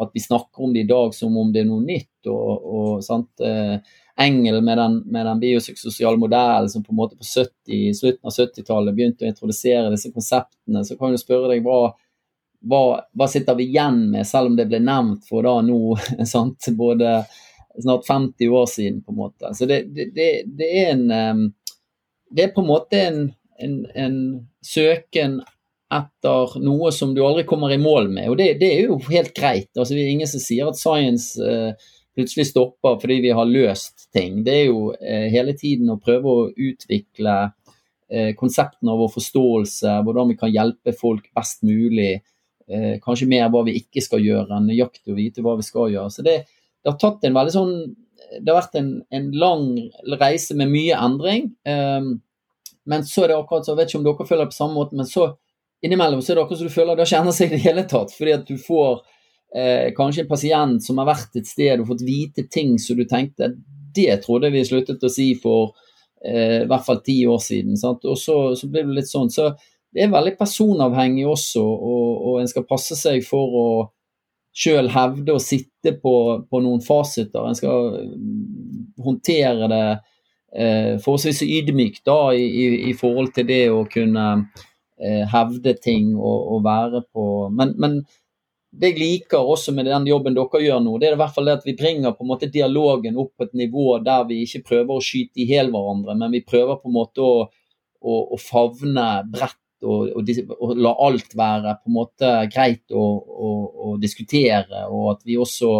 at, 0.00 0.10
vi 0.14 0.20
snakker 0.20 0.64
om 0.64 0.72
det 0.72 0.84
i 0.84 0.88
dag 0.88 1.14
som 1.14 1.36
om 1.36 1.50
det 1.52 1.64
er 1.64 1.68
noe 1.68 1.84
nytt? 1.84 2.30
og, 2.30 2.70
og 2.76 3.04
sant? 3.04 3.30
Eh, 3.42 3.76
Engel 4.16 4.60
med 4.62 4.78
den, 4.78 5.02
med 5.06 5.26
den 5.26 5.40
biopsykososiale 5.40 6.16
modellen 6.20 6.68
som 6.70 6.82
på 6.84 6.92
en 6.92 6.96
måte 6.96 7.16
på 7.16 7.24
70, 7.24 7.94
slutten 7.94 8.28
av 8.28 8.34
70-tallet 8.36 8.94
begynte 8.94 9.24
å 9.24 9.30
introdusere 9.30 9.90
disse 9.92 10.12
konseptene, 10.12 10.84
så 10.84 10.98
kan 10.98 11.14
du 11.14 11.20
spørre 11.20 11.48
deg 11.54 11.64
hva, 11.64 11.94
hva, 12.68 12.82
hva, 13.16 13.28
sitter 13.30 13.56
vi 13.58 13.70
igjen 13.70 14.04
med, 14.12 14.26
selv 14.28 14.52
om 14.52 14.58
det 14.58 14.68
ble 14.68 14.82
nevnt 14.84 15.24
for 15.28 15.48
da 15.48 15.56
nå 15.64 15.96
sant? 16.34 16.68
både 16.76 17.22
snart 17.80 18.06
50 18.06 18.52
år 18.52 18.68
siden, 18.68 19.00
på 19.02 19.14
en 19.14 19.20
måte. 19.22 19.54
Så 19.56 19.66
det, 19.66 19.86
det, 19.96 20.10
det, 20.16 20.28
det 20.58 20.70
er 20.82 20.92
en 20.92 21.54
Det 22.32 22.44
er 22.44 22.52
på 22.54 22.62
en 22.62 22.68
måte 22.68 23.00
en, 23.00 23.24
en, 23.60 23.72
en, 23.94 24.14
søken 24.64 25.40
etter 25.92 26.56
noe 26.64 26.92
som 26.94 27.12
du 27.14 27.22
aldri 27.24 27.44
kommer 27.48 27.72
i 27.74 27.80
mål 27.80 28.08
med, 28.12 28.30
og 28.32 28.38
det, 28.40 28.54
er 28.64 28.86
jo 28.86 28.98
helt 29.10 29.34
greit. 29.36 29.70
Altså, 29.76 29.94
det 29.94 30.04
er 30.04 30.14
ingen 30.14 30.30
som 30.30 30.42
sier 30.42 30.70
at 30.70 30.80
science 30.80 31.36
eh, 31.42 31.74
plutselig 32.16 32.48
stopper 32.50 32.98
fordi 33.00 33.20
vi 33.24 33.32
har 33.36 33.48
løst 33.48 34.08
ting. 34.14 34.42
Det 34.46 34.54
er 34.54 34.66
jo 34.70 34.92
eh, 34.94 35.28
hele 35.32 35.56
tiden 35.58 35.92
å 35.92 36.00
prøve 36.00 36.32
å 36.32 36.48
utvikle 36.50 37.36
eh, 38.12 38.32
konseptene 38.38 38.92
av 38.92 39.00
vår 39.04 39.12
forståelse, 39.16 39.96
hvordan 40.06 40.32
vi 40.32 40.38
kan 40.40 40.52
hjelpe 40.52 40.96
folk 40.98 41.28
best 41.36 41.64
mulig. 41.66 42.14
Eh, 42.68 42.96
kanskje 43.04 43.30
mer 43.30 43.48
hva 43.52 43.64
vi 43.66 43.78
ikke 43.80 44.04
skal 44.04 44.24
gjøre, 44.24 44.50
enn 44.56 44.68
nøyaktig 44.70 45.12
å 45.12 45.18
vite 45.18 45.44
hva 45.44 45.56
vi 45.60 45.66
skal 45.66 45.92
gjøre. 45.92 46.12
Så 46.14 46.24
det, 46.26 46.42
det 46.82 46.92
har 46.92 47.00
tatt 47.00 47.24
en 47.28 47.36
veldig 47.36 47.54
sånn 47.54 47.76
Det 48.32 48.48
har 48.48 48.62
vært 48.62 48.76
en, 48.78 48.92
en 49.12 49.24
lang 49.36 49.64
reise 50.20 50.54
med 50.56 50.70
mye 50.70 50.96
endring. 50.96 51.50
Um, 51.66 52.14
men 52.88 53.02
så 53.04 53.24
er 53.24 53.32
det 53.32 53.36
akkurat 53.36 53.66
så, 53.66 53.74
jeg 53.74 53.80
vet 53.80 53.90
ikke 53.90 53.98
om 53.98 54.06
dere 54.06 54.26
føler 54.28 54.46
det 54.46 54.52
på 54.54 54.56
samme 54.56 54.78
måte, 54.78 54.96
men 54.96 55.08
så 55.08 55.26
innimellom 55.82 56.22
så 56.22 56.32
er 56.32 56.38
det 56.38 56.44
akkurat 56.44 56.62
som 56.62 56.70
du 56.70 56.74
føler 56.74 56.96
det 56.96 57.06
har 57.06 57.26
ikke 57.26 57.34
seg 57.36 57.50
i 57.50 57.56
det 57.56 57.64
hele 57.66 57.84
tatt. 57.90 58.14
Fordi 58.16 58.34
at 58.36 58.48
du 58.48 58.56
får 58.60 59.02
eh, 59.56 59.88
kanskje 59.96 60.24
en 60.24 60.30
pasient 60.30 60.84
som 60.84 61.00
har 61.02 61.10
vært 61.10 61.40
et 61.40 61.48
sted 61.48 61.82
og 61.82 61.88
fått 61.92 62.04
vite 62.06 62.46
ting 62.50 62.76
som 62.82 62.98
du 62.98 63.06
tenkte 63.08 63.54
det 63.92 64.22
trodde 64.24 64.52
vi 64.52 64.64
sluttet 64.64 65.02
å 65.04 65.10
si 65.12 65.32
for 65.40 65.74
eh, 66.24 66.62
i 66.62 66.68
hvert 66.70 66.86
fall 66.86 67.02
ti 67.04 67.18
år 67.28 67.42
siden. 67.44 67.76
Sant? 67.80 68.06
Og 68.08 68.18
så, 68.18 68.38
så 68.58 68.70
blir 68.70 68.86
det 68.88 69.02
litt 69.02 69.10
sånn. 69.10 69.30
Så 69.32 69.50
det 69.92 70.06
er 70.06 70.14
veldig 70.14 70.38
personavhengig 70.38 71.26
også, 71.28 71.62
og, 71.62 72.22
og 72.30 72.38
en 72.40 72.48
skal 72.48 72.68
passe 72.68 72.96
seg 72.96 73.20
for 73.26 73.58
å 73.58 73.66
sjøl 74.56 74.88
hevde 74.92 75.34
å 75.34 75.40
sitte 75.40 75.94
på, 76.00 76.14
på, 76.48 76.60
noen 76.64 76.82
fasiter. 76.84 77.44
En 77.44 77.56
skal 77.56 77.96
mm, 78.04 78.92
håndtere 79.04 79.68
det 79.72 79.84
eh, 80.56 80.92
forholdsvis 81.00 81.42
ydmykt 81.46 82.04
da, 82.08 82.18
i, 82.36 82.44
i, 82.44 82.66
i, 82.90 82.94
forhold 82.96 83.32
til 83.36 83.48
det 83.48 83.64
å 83.72 83.82
kunne 83.92 84.26
eh, 84.32 84.62
hevde 85.02 85.72
ting 85.82 86.12
og, 86.14 86.44
og 86.54 86.60
være 86.64 87.00
på 87.10 87.24
men, 87.50 87.72
men 87.82 87.96
det 88.72 88.92
jeg 88.92 88.98
liker 88.98 89.48
også 89.52 89.74
med 89.76 89.84
den 89.84 90.06
jobben 90.08 90.36
dere 90.36 90.60
gjør 90.64 90.78
nå, 90.80 90.94
det 91.00 91.10
er 91.10 91.16
i 91.16 91.20
hvert 91.20 91.34
fall 91.34 91.48
det 91.48 91.58
at 91.58 91.66
vi 91.66 91.74
bringer 91.76 92.14
på 92.16 92.24
en 92.24 92.30
måte 92.30 92.48
dialogen 92.52 93.18
opp 93.20 93.34
på 93.36 93.44
et 93.44 93.58
nivå 93.60 93.98
der 94.04 94.24
vi 94.28 94.42
ikke 94.46 94.62
prøver 94.70 94.96
å 94.96 95.04
skyte 95.04 95.42
i 95.42 95.48
hjel 95.50 95.68
hverandre, 95.74 96.16
men 96.16 96.32
vi 96.32 96.40
prøver 96.46 96.78
på 96.80 96.88
en 96.88 96.96
måte 96.96 97.24
å, 97.24 97.34
å, 98.00 98.14
å 98.32 98.38
favne 98.40 99.08
bredt 99.32 99.58
og, 99.84 100.14
og, 100.14 100.32
og, 100.56 100.72
la 100.78 100.94
alt 101.04 101.36
være 101.36 101.76
på 101.82 101.90
en 101.90 101.96
måte 101.98 102.30
greit 102.54 102.94
å, 102.94 103.02
å 103.02 103.92
diskutere. 104.00 104.84
Og 104.94 105.08
at 105.16 105.24
vi 105.26 105.34
også, 105.42 105.72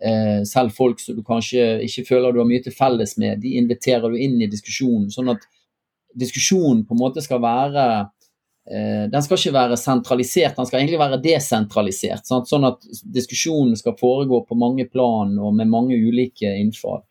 eh, 0.00 0.40
selv 0.48 0.72
folk 0.74 1.02
som 1.02 1.18
du 1.18 1.20
kanskje 1.28 1.84
ikke 1.84 2.06
føler 2.08 2.32
du 2.32 2.40
har 2.40 2.48
mye 2.48 2.64
til 2.64 2.74
felles 2.74 3.14
med, 3.20 3.44
de 3.44 3.52
inviterer 3.60 4.08
du 4.08 4.16
inn 4.16 4.40
i 4.40 4.48
diskusjonen. 4.48 5.10
Sånn 5.12 5.28
at 5.34 5.44
diskusjonen 6.16 6.86
på 6.88 6.96
en 6.96 7.02
måte 7.04 7.22
skal 7.22 7.42
være 7.44 7.84
Eh, 7.94 8.23
den 8.64 9.20
skal 9.20 9.36
ikke 9.36 9.50
være 9.52 9.76
sentralisert, 9.76 10.54
den 10.56 10.64
skal 10.64 10.78
egentlig 10.78 11.00
være 11.00 11.18
desentralisert. 11.20 12.24
Sant? 12.24 12.48
Sånn 12.48 12.64
at 12.64 12.86
diskusjonen 13.12 13.76
skal 13.76 13.92
foregå 14.00 14.38
på 14.48 14.56
mange 14.56 14.86
plan 14.88 15.34
og 15.36 15.52
med 15.58 15.68
mange 15.68 15.98
ulike 16.00 16.48
innfall. 16.62 17.02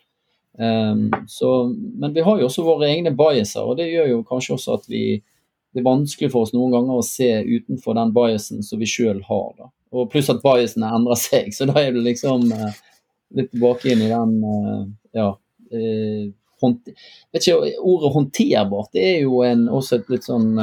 Um, 0.57 1.11
så, 1.27 1.73
men 1.73 2.13
vi 2.13 2.21
har 2.21 2.39
jo 2.39 2.45
også 2.45 2.65
våre 2.65 2.89
egne 2.91 3.13
biaser, 3.17 3.65
og 3.65 3.77
det 3.79 3.89
gjør 3.89 4.09
jo 4.11 4.25
kanskje 4.27 4.57
også 4.57 4.79
at 4.79 4.89
vi 4.89 5.05
det 5.73 5.81
er 5.81 5.87
vanskelig 5.87 6.29
for 6.29 6.45
oss 6.45 6.51
noen 6.53 6.69
ganger 6.69 6.99
å 6.99 7.05
se 7.05 7.31
utenfor 7.41 7.95
den 7.97 8.11
biasen 8.13 8.59
som 8.61 8.77
vi 8.77 8.85
sjøl 8.85 9.23
har. 9.25 9.47
Da. 9.57 9.71
Og 9.97 10.11
Pluss 10.11 10.29
at 10.29 10.43
biasene 10.43 10.91
endrer 10.93 11.17
seg, 11.17 11.49
så 11.55 11.65
da 11.65 11.79
er 11.81 11.95
det 11.95 12.03
liksom 12.05 12.45
uh, 12.53 12.75
litt 13.33 13.49
tilbake 13.49 13.89
inn 13.89 14.03
i 14.05 14.11
den 14.11 14.35
uh, 14.45 14.83
ja, 15.17 15.31
uh, 15.33 16.27
vet 16.61 17.41
ikke, 17.41 17.73
Ordet 17.81 18.13
håndterbart 18.13 18.93
det 18.93 19.07
er 19.15 19.17
jo 19.25 19.41
en, 19.47 19.65
også 19.73 19.97
et 19.97 20.13
litt 20.13 20.29
sånn 20.29 20.53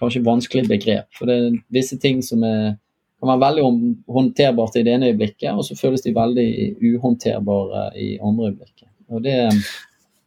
kanskje 0.00 0.24
vanskelig 0.26 0.68
begrep. 0.70 1.08
For 1.16 1.28
det 1.28 1.36
er 1.36 1.58
visse 1.72 1.98
ting 2.02 2.22
som 2.24 2.44
er, 2.46 2.76
kan 3.20 3.32
være 3.32 3.44
veldig 3.46 3.66
håndterbart 4.12 4.78
i 4.78 4.84
det 4.86 4.94
ene 4.96 5.10
øyeblikket, 5.12 5.50
og 5.52 5.64
så 5.66 5.78
føles 5.78 6.04
de 6.04 6.14
veldig 6.16 6.48
uhåndterbare 6.92 7.90
i 8.00 8.14
andre 8.20 8.50
øyeblikket. 8.52 8.90
Og 9.12 9.22
det 9.24 9.36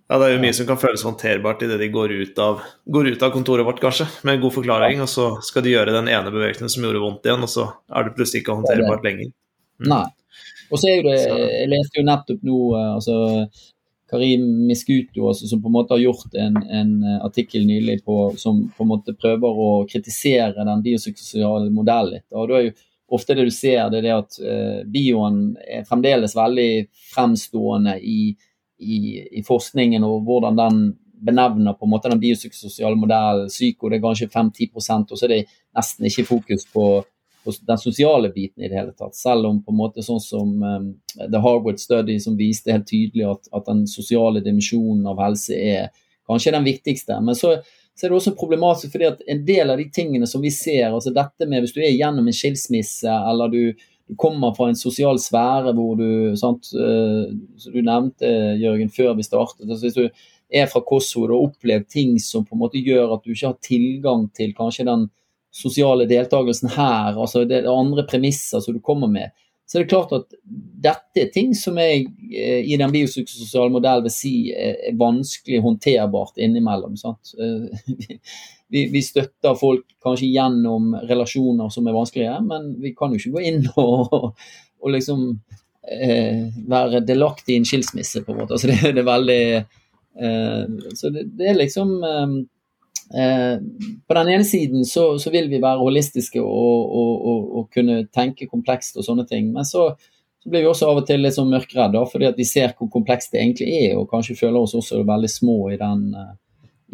ja, 0.09 0.17
det 0.17 0.25
er 0.25 0.31
jo 0.33 0.41
mye 0.41 0.55
som 0.57 0.65
kan 0.65 0.79
føles 0.81 1.03
håndterbart 1.05 1.59
idet 1.61 1.75
de 1.77 1.87
går 1.93 2.11
ut, 2.17 2.39
av, 2.41 2.63
går 2.89 3.11
ut 3.13 3.23
av 3.27 3.33
kontoret 3.35 3.65
vårt, 3.67 3.81
kanskje, 3.83 4.07
med 4.25 4.39
god 4.41 4.55
forklaring, 4.55 5.03
og 5.05 5.09
så 5.11 5.27
skal 5.45 5.61
de 5.61 5.75
gjøre 5.75 5.93
den 5.93 6.09
ene 6.09 6.31
bevegelsen 6.33 6.71
som 6.73 6.87
gjorde 6.87 7.03
vondt 7.03 7.29
igjen, 7.29 7.45
og 7.45 7.51
så 7.51 7.67
er 7.93 8.07
det 8.07 8.15
plutselig 8.17 8.41
ikke 8.41 8.55
håndterbart 8.57 9.05
lenger. 9.05 9.29
Mm. 9.77 9.91
Nei. 9.91 10.07
Og 10.69 10.81
så 10.81 10.89
er 10.89 10.97
jo 10.97 11.05
det 11.05 11.19
Jeg 11.19 11.69
leste 11.69 12.01
jo 12.01 12.05
nettopp 12.07 12.41
nå 12.45 12.57
eh, 12.77 12.89
altså 12.95 13.15
Karim 14.09 14.45
Miskuto, 14.67 15.27
altså, 15.27 15.47
som 15.47 15.61
på 15.61 15.69
en 15.69 15.75
måte 15.75 15.93
har 15.93 16.01
gjort 16.01 16.33
en, 16.33 16.57
en 16.57 16.93
eh, 17.03 17.17
artikkel 17.25 17.65
nylig 17.67 17.99
på, 18.05 18.33
som 18.41 18.63
på 18.77 18.85
en 18.85 18.89
måte 18.89 19.13
prøver 19.13 19.59
å 19.65 19.69
kritisere 19.89 20.65
den 20.65 20.85
biopsykososiale 20.85 21.69
modellen 21.73 22.17
litt. 22.17 22.27
Og 22.33 22.49
da 22.49 22.57
er 22.57 22.69
jo 22.69 22.77
ofte 23.15 23.35
det 23.37 23.45
du 23.49 23.53
ser, 23.53 23.83
det 23.89 24.01
er 24.01 24.07
det 24.07 24.15
at 24.15 24.39
uh, 24.43 24.81
bioen 24.89 25.39
er 25.65 25.85
fremdeles 25.87 26.35
veldig 26.37 26.71
fremstående 27.13 27.95
i, 28.05 28.19
i, 28.77 28.97
i, 29.39 29.41
forskningen 29.45 30.05
og 30.05 30.27
hvordan 30.27 30.59
den 30.59 30.81
benevner 31.25 31.73
på 31.73 31.87
en 31.87 31.93
måte 31.95 32.11
den 32.11 32.21
biopsykososiale 32.21 32.97
modellen. 32.99 33.49
Psyko 33.49 33.89
det 33.89 33.97
er 33.97 34.03
kanskje 34.05 34.29
5-10 34.29 34.69
og 34.77 35.15
så 35.17 35.25
er 35.25 35.33
det 35.33 35.41
nesten 35.75 36.05
ikke 36.09 36.27
fokus 36.29 36.67
på, 36.69 36.85
den 37.67 37.81
sosiale 37.81 38.29
biten 38.33 38.63
i 38.63 38.69
det 38.69 38.77
hele 38.77 38.93
tatt. 38.97 39.17
Selv 39.17 39.49
om 39.49 39.63
på 39.63 39.73
en 39.73 39.79
måte 39.79 40.05
sånn 40.05 40.21
som 40.23 40.53
um, 40.63 40.87
The 41.19 41.41
Harvard 41.43 41.81
Study 41.81 42.19
som 42.23 42.37
viste 42.39 42.73
helt 42.73 42.87
tydelig 42.89 43.27
at, 43.29 43.51
at 43.55 43.67
den 43.69 43.85
sosiale 43.89 44.43
dimensjonen 44.45 45.07
av 45.09 45.21
helse 45.23 45.57
er 45.57 45.91
kanskje 46.29 46.53
den 46.55 46.67
viktigste. 46.67 47.17
Men 47.25 47.37
så 47.37 47.57
så 47.99 48.05
er 48.05 48.13
det 48.13 48.15
også 48.15 48.31
problematisk 48.39 48.93
fordi 48.93 49.07
at 49.09 49.23
en 49.27 49.41
del 49.43 49.73
av 49.73 49.79
de 49.81 49.89
tingene 49.91 50.27
som 50.29 50.39
vi 50.39 50.53
ser, 50.55 50.85
altså 50.87 51.11
dette 51.11 51.43
med 51.51 51.65
hvis 51.65 51.73
du 51.75 51.81
er 51.83 51.91
gjennom 51.91 52.29
en 52.29 52.35
skilsmisse 52.35 53.11
eller 53.11 53.51
du, 53.51 53.87
kommer 54.17 54.55
fra 54.57 54.71
en 54.71 54.77
sosial 54.79 55.19
sfære 55.21 55.69
hvor 55.77 55.91
du 55.99 56.37
sant, 56.39 56.71
uh, 56.73 57.27
som 57.61 57.75
du 57.75 57.83
nevnte, 57.85 58.29
Jørgen, 58.57 58.89
før 58.89 59.11
vi 59.19 59.25
startet. 59.27 59.67
altså 59.67 59.85
Hvis 59.85 59.97
du 59.99 60.07
er 60.49 60.65
fra 60.71 60.81
Kosovo 60.81 61.27
og 61.27 61.35
har 61.35 61.43
opplevd 61.43 61.85
ting 61.93 62.15
som 62.23 62.41
på 62.47 62.55
en 62.55 62.63
måte 62.63 62.81
gjør 62.81 63.13
at 63.13 63.21
du 63.21 63.35
ikke 63.35 63.51
har 63.51 63.59
tilgang 63.61 64.23
til 64.33 64.55
kanskje 64.57 64.87
den 64.87 65.05
sosiale 65.51 66.05
deltakelsen 66.09 66.71
her, 66.75 67.17
altså 67.17 67.43
det 67.47 67.61
er 67.61 67.71
andre 67.71 68.05
premisser 68.09 68.61
som 68.63 68.75
du 68.75 68.81
kommer 68.85 69.09
med, 69.11 69.33
så 69.69 69.77
er 69.77 69.83
det 69.83 69.91
klart 69.91 70.13
at 70.17 70.31
dette 70.81 71.21
er 71.21 71.27
ting 71.33 71.51
som 71.57 71.77
jeg 71.77 72.07
eh, 72.33 72.65
i 72.65 72.77
den 72.79 72.89
biopsykososiale 72.93 73.69
modellen 73.69 74.07
vil 74.07 74.13
si 74.13 74.33
er 74.49 74.95
vanskelig 74.97 75.61
håndterbart 75.61 76.41
innimellom. 76.41 76.95
Sant? 76.97 77.35
vi, 78.73 78.87
vi, 78.89 79.03
støtter 79.05 79.59
folk 79.59 79.85
kanskje 80.01 80.31
gjennom 80.33 80.95
relasjoner 81.09 81.69
som 81.73 81.85
er 81.85 81.97
vanskelige, 81.99 82.39
men 82.49 82.71
vi 82.81 82.95
kan 82.97 83.13
jo 83.13 83.21
ikke 83.21 83.35
gå 83.37 83.45
inn 83.45 83.61
og, 83.77 84.31
og 84.81 84.95
liksom 84.95 85.27
eh, 85.85 86.47
være 86.69 87.05
delaktig 87.05 87.53
i 87.53 87.61
en 87.61 87.69
skilsmisse, 87.69 88.25
på 88.25 88.33
en 88.33 88.41
måte. 88.41 88.57
Altså 88.57 88.71
det, 88.73 88.95
det 88.97 89.05
er 89.05 89.11
veldig 89.11 89.41
eh, 89.53 90.63
Så 90.97 91.13
det, 91.13 91.29
det, 91.37 91.51
er 91.51 91.61
liksom 91.61 91.93
eh, 92.01 92.39
Eh, 92.41 92.58
på 93.09 94.13
den 94.13 94.29
ene 94.29 94.45
siden 94.45 94.83
så, 94.85 95.15
så, 95.17 95.31
vil 95.33 95.47
vi 95.49 95.57
være 95.63 95.81
holistiske 95.81 96.41
og, 96.43 96.91
og, 96.93 97.13
og, 97.31 97.45
og, 97.57 97.63
kunne 97.73 98.03
tenke 98.13 98.45
komplekst 98.45 98.99
og 98.99 99.07
sånne 99.07 99.25
ting. 99.25 99.47
Men 99.55 99.65
så, 99.65 99.87
så 100.43 100.49
blir 100.49 100.63
vi 100.63 100.69
også 100.69 100.87
av 100.87 101.01
og 101.01 101.07
til 101.07 101.23
litt 101.23 101.35
sånn 101.35 101.49
mørkredde 101.51 102.03
fordi 102.11 102.29
at 102.29 102.37
vi 102.39 102.47
ser 102.47 102.75
hvor 102.77 102.91
komplekst 102.93 103.33
det 103.33 103.41
egentlig 103.41 103.71
er, 103.75 103.95
og 103.99 104.09
kanskje 104.11 104.37
føler 104.39 104.61
oss 104.61 104.75
også 104.77 105.01
veldig 105.07 105.31
små 105.31 105.57
i 105.73 105.79
den, 105.79 106.05
eh, 106.15 106.35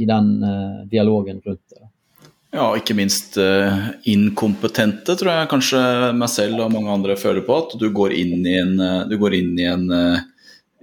i 0.01 0.07
den 0.09 0.31
uh, 0.43 0.85
dialogen 0.91 1.43
rundt 1.45 1.75
det. 1.75 1.83
Ja, 2.55 2.69
ikke 2.79 2.95
minst 2.95 3.35
uh, 3.37 3.91
inkompetente, 4.07 5.17
tror 5.19 5.31
jeg 5.33 5.51
kanskje 5.51 5.81
meg 6.15 6.31
selv 6.31 6.63
og 6.63 6.71
mange 6.73 6.93
andre 6.93 7.17
føler 7.19 7.43
på. 7.45 7.59
At 7.65 7.75
du 7.79 7.89
går 7.93 8.15
inn 8.15 8.47
i 8.47 8.55
en, 8.61 8.79
går 9.11 9.35
inn 9.37 9.51
i 9.59 9.67
en 9.67 9.85
uh, 9.91 10.23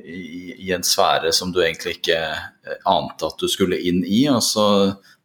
i, 0.03 0.53
i, 0.59 0.73
en 0.75 0.85
sfære 0.85 1.33
som 1.35 1.53
du 1.53 1.61
egentlig 1.63 1.99
ikke 1.99 2.19
ante 2.89 3.29
at 3.29 3.41
du 3.41 3.49
skulle 3.51 3.79
inn 3.79 4.03
i. 4.05 4.25
Altså, 4.31 4.65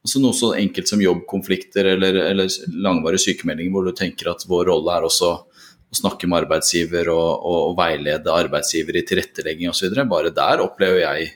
Altså 0.08 0.22
noe 0.24 0.32
så 0.32 0.54
enkelt 0.56 0.88
som 0.88 1.02
jobbkonflikter 1.04 1.92
eller, 1.92 2.16
eller 2.30 2.54
langvarige 2.72 3.26
sykemeldinger, 3.26 3.74
hvor 3.76 3.90
du 3.90 3.92
tenker 3.92 4.30
at 4.32 4.46
vår 4.48 4.70
rolle 4.72 4.94
er 4.96 5.04
også 5.04 5.34
å 5.36 5.98
snakke 6.00 6.30
med 6.32 6.46
arbeidsgiver 6.46 7.10
og, 7.12 7.28
og, 7.44 7.58
og 7.66 7.76
veilede 7.76 8.32
arbeidsgiver 8.32 9.02
i 9.02 9.04
tilrettelegging 9.08 9.68
osv. 9.72 9.92
Bare 10.08 10.32
der 10.32 10.64
opplever 10.64 11.02
jeg 11.02 11.28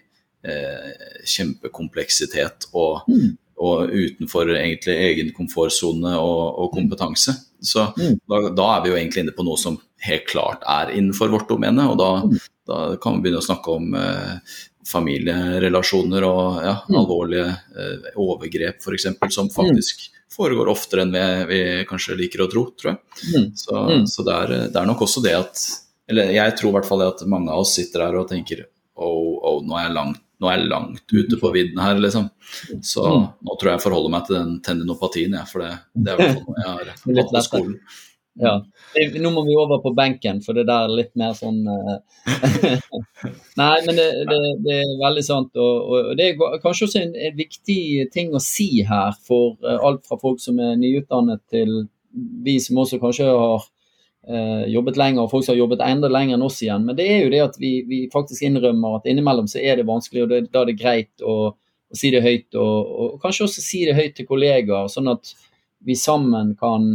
eh, 0.48 0.90
kjempekompleksitet 1.34 2.70
og, 2.72 3.12
mm. 3.12 3.28
og, 3.60 3.92
utenfor 3.92 4.56
egentlig 4.56 4.96
egen 5.10 5.36
komfortsone 5.36 6.16
og, 6.16 6.42
og, 6.63 6.72
kompetanse. 6.72 7.36
Så 7.60 7.90
mm. 7.92 8.22
da, 8.24 8.42
da, 8.56 8.72
er 8.78 8.86
vi 8.86 8.94
jo 8.94 9.00
egentlig 9.01 9.25
inne 9.25 9.36
på 9.36 9.48
noe 9.48 9.60
som 9.60 9.82
helt 10.08 10.32
klart 10.32 10.63
er 10.63 10.96
innenfor 10.96 11.36
vårt 11.36 11.51
domene, 11.51 11.92
og 11.92 12.00
da, 12.00 12.12
mm. 12.24 12.40
da 12.72 12.80
kan 13.04 13.20
vi 13.20 13.28
begynne 13.28 13.44
å 13.44 13.50
snakke 13.51 13.75
om 13.75 14.00
eh, 14.00 14.60
familierelasjoner 14.88 16.26
og 16.28 16.64
ja, 16.66 16.74
mm. 16.88 16.98
alvorlige 17.02 17.46
eh, 17.52 18.10
overgrep 18.20 18.82
f.eks. 18.82 19.08
som 19.36 19.48
mm. 19.50 19.54
faktisk 19.56 20.10
foregår 20.32 20.72
oftere 20.72 21.06
enn 21.06 21.14
vi, 21.14 21.24
vi, 21.50 21.62
kanskje 21.90 22.18
liker 22.20 22.46
å 22.46 22.50
tro, 22.52 22.66
tror 22.80 22.94
jeg. 22.94 23.00
Mm. 23.36 23.48
Så, 23.60 23.78
mm. 23.78 24.04
så 24.10 24.25
det, 24.27 24.36
er, 24.36 24.53
det, 24.68 24.75
er, 24.79 24.90
nok 24.90 25.05
også 25.08 25.24
det 25.25 25.38
at 25.38 25.64
Eller 26.12 26.32
jeg 26.36 26.58
tror 26.60 26.72
i 26.72 26.75
hvert 26.79 26.88
fall 26.88 27.03
det 27.03 27.14
at 27.14 27.24
mange 27.29 27.51
av 27.51 27.64
oss 27.64 27.75
sitter 27.77 28.05
her 28.08 28.20
og 28.20 28.29
tenker 28.32 28.66
oh, 28.96 29.38
oh, 29.38 29.60
nå 29.66 29.77
er 29.77 29.90
jeg 29.90 29.98
langt 30.00 30.22
er 30.42 30.58
jeg 30.58 30.70
langt 30.72 31.14
ute 31.14 31.38
på 31.38 31.51
vidden 31.53 31.77
her, 31.84 32.00
liksom. 32.01 32.32
Så 32.82 33.03
mm. 33.05 33.25
nå 33.46 33.58
tror 33.60 33.70
jeg 33.70 33.77
jeg 33.77 33.84
forholder 33.84 34.14
meg 34.16 34.24
til 34.25 34.38
den 34.40 34.55
tendinopatien, 34.66 35.36
ja, 35.38 35.44
for 35.46 35.62
det, 35.62 35.75
det 35.94 36.16
er 36.16 36.18
i 36.18 36.25
hvert 36.25 36.40
fall 36.40 36.48
noe 36.48 36.64
jeg 36.64 36.72
har 36.72 36.90
hatt 37.22 37.36
på 37.36 37.44
skolen. 37.46 37.75
Ja. 38.39 38.53
Nå 39.20 39.29
må 39.35 39.44
vi 39.44 39.55
over 39.59 39.81
på 39.83 39.91
benken, 39.96 40.39
for 40.46 40.55
det 40.55 40.63
der 40.70 40.87
er 40.87 40.94
litt 40.96 41.11
mer 41.20 41.33
sånn 41.35 41.65
uh... 41.67 41.98
Nei, 43.59 43.74
men 43.85 43.98
det, 43.98 44.05
det, 44.29 44.37
det, 44.63 44.77
er 44.77 44.94
veldig 45.01 45.24
sant. 45.25 45.51
Og, 45.59 45.81
og, 45.91 46.13
det 46.20 46.29
er 46.29 46.61
kanskje 46.63 46.87
også 46.87 47.01
en, 47.01 47.11
en, 47.11 47.35
viktig 47.35 48.07
ting 48.13 48.31
å 48.31 48.44
si 48.44 48.85
her 48.87 49.17
for 49.27 49.57
uh, 49.65 49.81
alt 49.89 50.07
fra 50.07 50.20
folk 50.22 50.39
som 50.44 50.61
er 50.63 50.79
nyutdannet 50.79 51.44
til 51.51 51.83
vi 52.46 52.57
som 52.59 52.79
også 52.81 53.00
kanskje 53.00 53.27
har 53.27 53.67
eh, 54.27 54.65
jobbet 54.72 54.98
lenger, 55.00 55.24
og 55.24 55.31
folk 55.31 55.46
som 55.46 55.55
har 55.55 55.61
jobbet 55.61 55.83
enda 55.85 56.09
lenger 56.11 56.37
enn 56.37 56.48
oss 56.48 56.59
igjen. 56.63 56.85
Men 56.87 56.98
det 56.98 57.07
er 57.07 57.22
jo 57.24 57.31
det 57.33 57.44
at 57.46 57.59
vi, 57.59 57.74
vi 57.87 58.01
faktisk 58.13 58.44
innrømmer 58.48 59.00
at 59.00 59.07
innimellom 59.11 59.48
så 59.51 59.61
er 59.61 59.79
det 59.79 59.87
vanskelig, 59.89 60.25
og 60.25 60.33
det, 60.33 60.41
da 60.51 60.63
er 60.63 60.72
det 60.72 60.79
greit 60.79 61.24
å, 61.24 61.37
å 61.55 61.98
si 61.98 62.11
det 62.13 62.24
høyt. 62.25 62.50
Og, 62.55 62.91
og, 62.91 63.15
kanskje 63.24 63.48
også 63.48 63.63
si 63.63 63.85
det 63.87 63.96
høyt 64.00 64.17
til 64.20 64.27
kollegaer, 64.29 64.91
sånn 64.91 65.11
at 65.11 65.33
vi 65.87 65.98
sammen 65.98 66.55
kan 66.59 66.94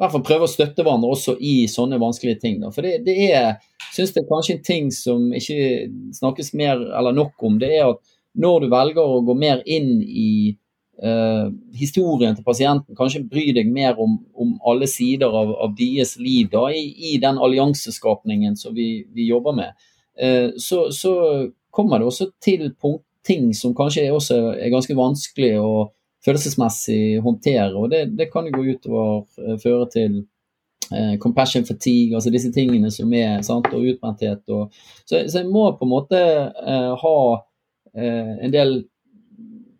i 0.00 0.02
hvert 0.02 0.14
fall 0.14 0.24
prøve 0.24 0.46
å 0.46 0.50
støtte 0.50 0.80
hverandre 0.80 1.10
også 1.12 1.34
i 1.44 1.66
sånne 1.68 1.98
vanskelige 2.00 2.40
ting. 2.40 2.54
Da. 2.62 2.70
For 2.72 2.86
det, 2.86 3.02
det 3.04 3.16
er 3.26 3.58
synes 3.92 4.14
det 4.14 4.22
er 4.22 4.30
kanskje 4.30 4.56
en 4.56 4.64
ting 4.64 4.88
som 4.94 5.28
ikke 5.36 5.90
snakkes 6.16 6.54
mer 6.56 6.80
eller 6.98 7.12
nok 7.12 7.44
om. 7.44 7.58
Det 7.60 7.68
er 7.76 7.90
at 7.90 8.00
når 8.40 8.64
du 8.64 8.72
velger 8.72 9.02
å 9.02 9.20
gå 9.26 9.34
mer 9.36 9.60
inn 9.68 9.98
i 10.00 10.56
uh, 11.04 11.50
historien 11.76 12.36
til 12.38 12.46
pasienten, 12.46 12.96
kanskje 12.96 13.26
bry 13.28 13.50
deg 13.56 13.70
mer 13.72 13.98
om, 14.00 14.18
om 14.32 14.56
alle 14.66 14.88
sider 14.90 15.28
av, 15.28 15.52
av, 15.66 15.74
deres 15.76 16.16
liv 16.22 16.48
da, 16.52 16.68
i, 16.72 17.12
i 17.12 17.16
den 17.22 17.40
allianseskapningen 17.42 18.56
som 18.56 18.76
vi, 18.76 19.04
vi 19.12 19.28
jobber 19.28 19.56
med, 19.58 19.88
uh, 20.22 20.50
så, 20.56 20.88
så, 20.94 21.14
kommer 21.70 22.00
det 22.00 22.08
også 22.08 22.32
til 22.42 22.72
punkt, 22.82 23.04
ting 23.22 23.52
som 23.54 23.76
kanskje 23.76 24.08
også 24.10 24.36
er 24.56 24.72
ganske 24.72 24.94
vanskelig 24.96 25.52
å 25.62 25.84
følelsesmessig 26.24 27.20
håndtere. 27.24 27.72
Og 27.76 27.90
det, 27.92 28.04
det 28.18 28.28
kan 28.32 28.46
jo 28.46 28.58
gå 28.58 28.66
utover 28.74 29.24
uh, 29.40 29.56
føre 29.62 29.88
til 29.92 30.20
eh, 30.92 31.16
compassion 31.22 31.64
fatigue, 31.64 32.16
altså 32.16 32.32
disse 32.34 32.52
tingene 32.54 32.90
som 32.92 33.12
er 33.16 33.40
sant, 33.46 33.68
og 33.72 33.86
utbrenthet. 33.92 34.42
Og, 34.52 34.74
så, 35.04 35.22
så 35.26 35.42
jeg 35.42 35.50
må 35.50 35.68
på 35.78 35.86
en 35.86 35.94
måte 35.94 36.20
eh, 36.20 36.94
ha 37.04 37.18
en 37.90 38.52
del 38.54 38.76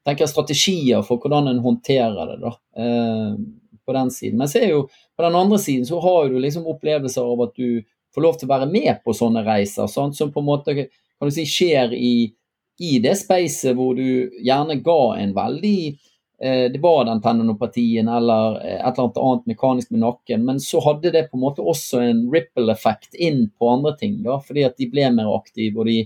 tenker 0.03 0.25
jeg, 0.25 0.31
strategier 0.33 1.03
for 1.07 1.23
hvordan 1.23 1.47
en 1.47 1.61
håndterer 1.63 2.33
det. 2.33 2.39
da, 2.43 2.51
på 3.87 3.95
den 3.95 4.11
siden. 4.11 4.41
Men 4.41 4.51
så 4.51 4.59
er 4.59 4.73
jo, 4.73 4.81
på 5.15 5.23
den 5.23 5.37
andre 5.39 5.59
siden 5.63 5.87
så 5.87 6.01
har 6.03 6.27
du 6.27 6.41
liksom 6.43 6.67
opplevelser 6.67 7.23
av 7.23 7.45
at 7.47 7.55
du 7.55 7.85
får 8.15 8.25
lov 8.25 8.41
til 8.41 8.49
å 8.49 8.53
være 8.57 8.67
med 8.73 8.99
på 9.07 9.15
sånne 9.15 9.45
reiser, 9.47 9.87
sant, 9.87 10.19
som 10.19 10.33
på 10.35 10.43
en 10.43 10.49
måte 10.49 10.75
kan 10.75 11.31
du 11.31 11.35
si 11.35 11.47
skjer 11.47 11.95
i, 11.95 12.33
i 12.83 12.99
det 13.05 13.15
spacet 13.21 13.79
hvor 13.79 13.95
du 13.95 14.35
gjerne 14.43 14.81
ga 14.83 15.01
en 15.23 15.37
veldig 15.39 15.79
Eh, 15.91 16.09
det 16.73 16.81
var 16.81 17.05
den 17.05 17.21
tendinopatien 17.21 18.09
eller 18.09 18.55
eh, 18.65 18.79
et 18.81 18.99
eller 18.99 19.11
annet 19.21 19.47
mekanisk 19.51 19.91
med 19.91 20.01
nakken. 20.01 20.45
Men 20.45 20.61
så 20.61 20.81
hadde 20.81 21.13
det 21.13 21.27
på 21.29 21.37
en 21.37 21.45
måte 21.45 21.65
også 21.65 22.01
en 22.01 22.23
ripple-effekt 22.33 23.15
inn 23.15 23.51
på 23.59 23.69
andre 23.69 23.93
ting. 24.01 24.23
Da, 24.25 24.39
fordi 24.41 24.65
at 24.65 24.79
de 24.81 24.89
ble 24.89 25.11
mer 25.13 25.29
aktive 25.35 25.83
og 25.83 25.91
de 25.91 25.99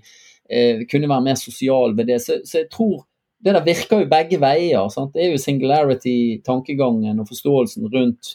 eh, 0.50 0.82
kunne 0.90 1.10
være 1.10 1.26
mer 1.28 1.38
sosiale 1.38 1.94
ved 1.94 2.10
det. 2.10 2.18
Så, 2.24 2.40
så, 2.42 2.64
jeg 2.64 2.70
tror 2.74 3.04
det 3.44 3.54
der 3.54 3.66
virker 3.66 4.02
jo 4.02 4.10
begge 4.10 4.40
veier. 4.42 4.88
Sant? 4.90 5.14
Det 5.14 5.22
er 5.22 5.34
jo 5.36 5.44
singularity-tankegangen 5.44 7.22
og 7.22 7.30
forståelsen 7.30 7.86
rundt 7.92 8.34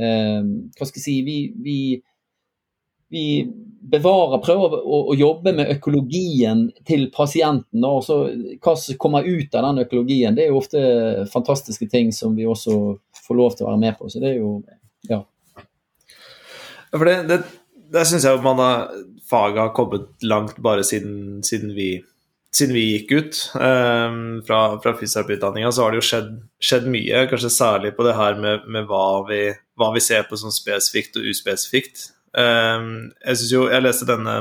eh, 0.00 0.42
Hva 0.42 0.88
skal 0.88 0.98
jeg 0.98 1.06
si 1.06 1.16
vi, 1.26 1.38
vi 1.62 1.78
vi 3.12 3.26
bevarer, 3.86 4.40
prøver 4.42 4.78
å, 4.80 5.00
å, 5.12 5.14
jobbe 5.14 5.52
med 5.54 5.70
økologien 5.76 6.64
til 6.88 7.06
pasienten. 7.14 7.84
Og 7.86 8.02
så, 8.06 8.18
hva 8.62 8.74
som 8.78 8.98
kommer 9.00 9.26
ut 9.26 9.54
av 9.54 9.68
den 9.68 9.84
økologien, 9.84 10.34
det 10.34 10.46
er 10.46 10.50
jo 10.50 10.62
ofte 10.62 10.82
fantastiske 11.32 11.88
ting 11.92 12.10
som 12.14 12.34
vi 12.38 12.48
også 12.48 12.96
får 13.26 13.38
lov 13.38 13.54
til 13.54 13.66
å 13.66 13.70
være 13.70 13.82
med 13.84 13.98
på. 13.98 14.10
Så 14.10 14.22
det 14.22 14.32
er 14.32 14.40
jo 14.40 14.58
ja. 15.10 15.22
For 16.90 17.06
det, 17.06 17.16
det, 17.30 17.40
det 17.92 18.04
syns 18.08 18.26
jeg 18.26 18.42
man 18.44 18.60
har, 18.62 18.90
faget 19.30 19.62
har 19.62 19.72
kommet 19.76 20.10
langt 20.26 20.58
bare 20.62 20.84
siden, 20.86 21.42
siden, 21.46 21.74
vi, 21.76 21.90
siden 22.54 22.74
vi, 22.76 22.86
gikk 22.96 23.14
ut 23.14 23.40
um, 23.60 24.42
fra, 24.46 24.60
fra 24.82 24.96
fysioterapiutdanninga, 24.98 25.70
så 25.72 25.84
har 25.84 25.94
det 25.94 26.02
jo 26.02 26.08
skjedd, 26.10 26.34
skjedd, 26.62 26.90
mye. 26.90 27.24
Kanskje 27.30 27.52
særlig 27.54 27.94
på 27.96 28.06
det 28.06 28.16
her 28.18 28.38
med, 28.42 28.66
med 28.66 28.90
hva, 28.90 29.06
vi, 29.30 29.40
hva, 29.78 29.92
vi, 29.94 30.04
ser 30.04 30.26
på 30.28 30.38
som 30.40 30.54
spesifikt 30.54 31.20
og 31.20 31.30
uspesifikt. 31.30 32.10
Ehm, 32.36 33.12
jeg 33.24 33.38
synes 33.40 33.52
jo 33.52 33.62
Jeg 33.70 33.84
leste 33.84 34.08
denne 34.08 34.36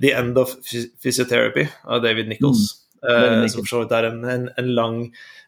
The 0.00 0.14
End 0.16 0.38
of 0.40 0.54
Physiotherapy 0.64 1.66
av 1.84 2.02
David 2.04 2.30
Nichols. 2.32 2.76
Mm. 3.00 3.48
som 3.48 3.62
for 3.62 3.68
så 3.68 3.78
vidt 3.80 3.92
er 3.96 4.10
en, 4.10 4.24
en, 4.28 4.42
en, 4.60 4.66
lang, 4.76 4.96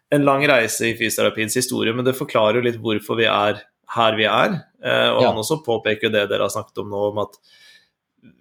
en, 0.09 0.23
lang, 0.25 0.45
reise 0.49 0.87
i 0.89 0.95
fysioterapiens 0.97 1.59
historie, 1.59 1.93
men 1.93 2.07
det 2.07 2.15
forklarer 2.17 2.57
jo 2.57 2.65
litt 2.65 2.79
hvorfor 2.81 3.19
vi 3.19 3.27
er 3.29 3.61
her 3.93 4.17
vi 4.17 4.25
er. 4.25 4.55
Eh, 4.81 5.09
og 5.13 5.27
han 5.27 5.41
også 5.41 5.61
påpeker 5.67 6.13
det 6.13 6.27
dere 6.31 6.47
har 6.47 6.53
snakket 6.53 6.81
om 6.81 6.89
nå, 6.93 7.03
om 7.11 7.21
at 7.27 7.37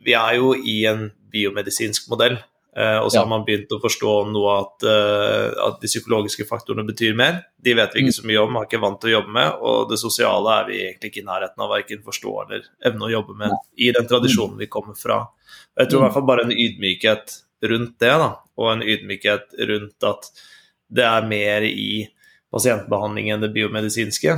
vi 0.05 0.15
er 0.15 0.37
jo 0.39 0.53
i 0.55 0.77
en 0.87 1.09
biomedisinsk 1.31 2.07
modell. 2.11 2.37
Eh, 2.75 2.97
og 2.99 3.09
så 3.11 3.15
Ja. 3.15 3.21
har 3.21 3.27
man 3.27 3.45
begynt 3.45 3.69
å 3.71 3.81
forstå 3.81 4.31
noe 4.31 4.59
at, 4.61 4.83
eh, 4.83 5.67
at 5.67 5.81
de 5.81 5.87
psykologiske 5.87 6.47
faktorene 6.47 6.87
betyr 6.87 7.15
mer. 7.15 7.45
De 7.61 7.73
vet 7.73 7.93
vi 7.93 8.01
ikke 8.03 8.21
så 8.21 8.25
mye 8.25 8.41
om, 8.43 8.55
har 8.55 8.65
ikke 8.65 8.81
vant 8.81 9.01
til 9.01 9.11
å 9.11 9.21
jobbe 9.21 9.33
med. 9.33 9.53
Og 9.61 9.89
det 9.89 9.99
sosiale 9.99 10.61
er 10.61 10.65
vi 10.67 10.77
egentlig 10.79 11.11
ikke 11.11 11.23
i 11.23 11.29
nærheten 11.29 11.59
av 11.59 11.69
verken 11.69 12.03
forstå 12.03 12.33
eller 12.45 12.61
evne 12.85 13.07
å 13.07 13.11
jobbe 13.11 13.35
med 13.37 13.51
i 13.77 13.91
den 13.91 14.07
tradisjonen 14.07 14.57
vi 14.57 14.67
kommer 14.67 14.95
fra. 14.95 15.27
Jeg 15.77 15.89
tror 15.89 15.99
i 15.99 16.03
hvert 16.07 16.13
fall 16.13 16.27
bare 16.27 16.43
en 16.43 16.51
ydmykhet 16.51 17.41
rundt 17.63 17.99
det, 17.99 18.09
da, 18.17 18.35
og 18.57 18.71
en 18.71 18.81
ydmykhet 18.81 19.53
rundt 19.69 20.03
at 20.03 20.31
det 20.91 21.03
er 21.05 21.27
mer 21.27 21.61
i 21.63 22.07
pasientbehandling 22.51 23.29
enn 23.31 23.41
det 23.41 23.53
biomedisinske, 23.53 24.33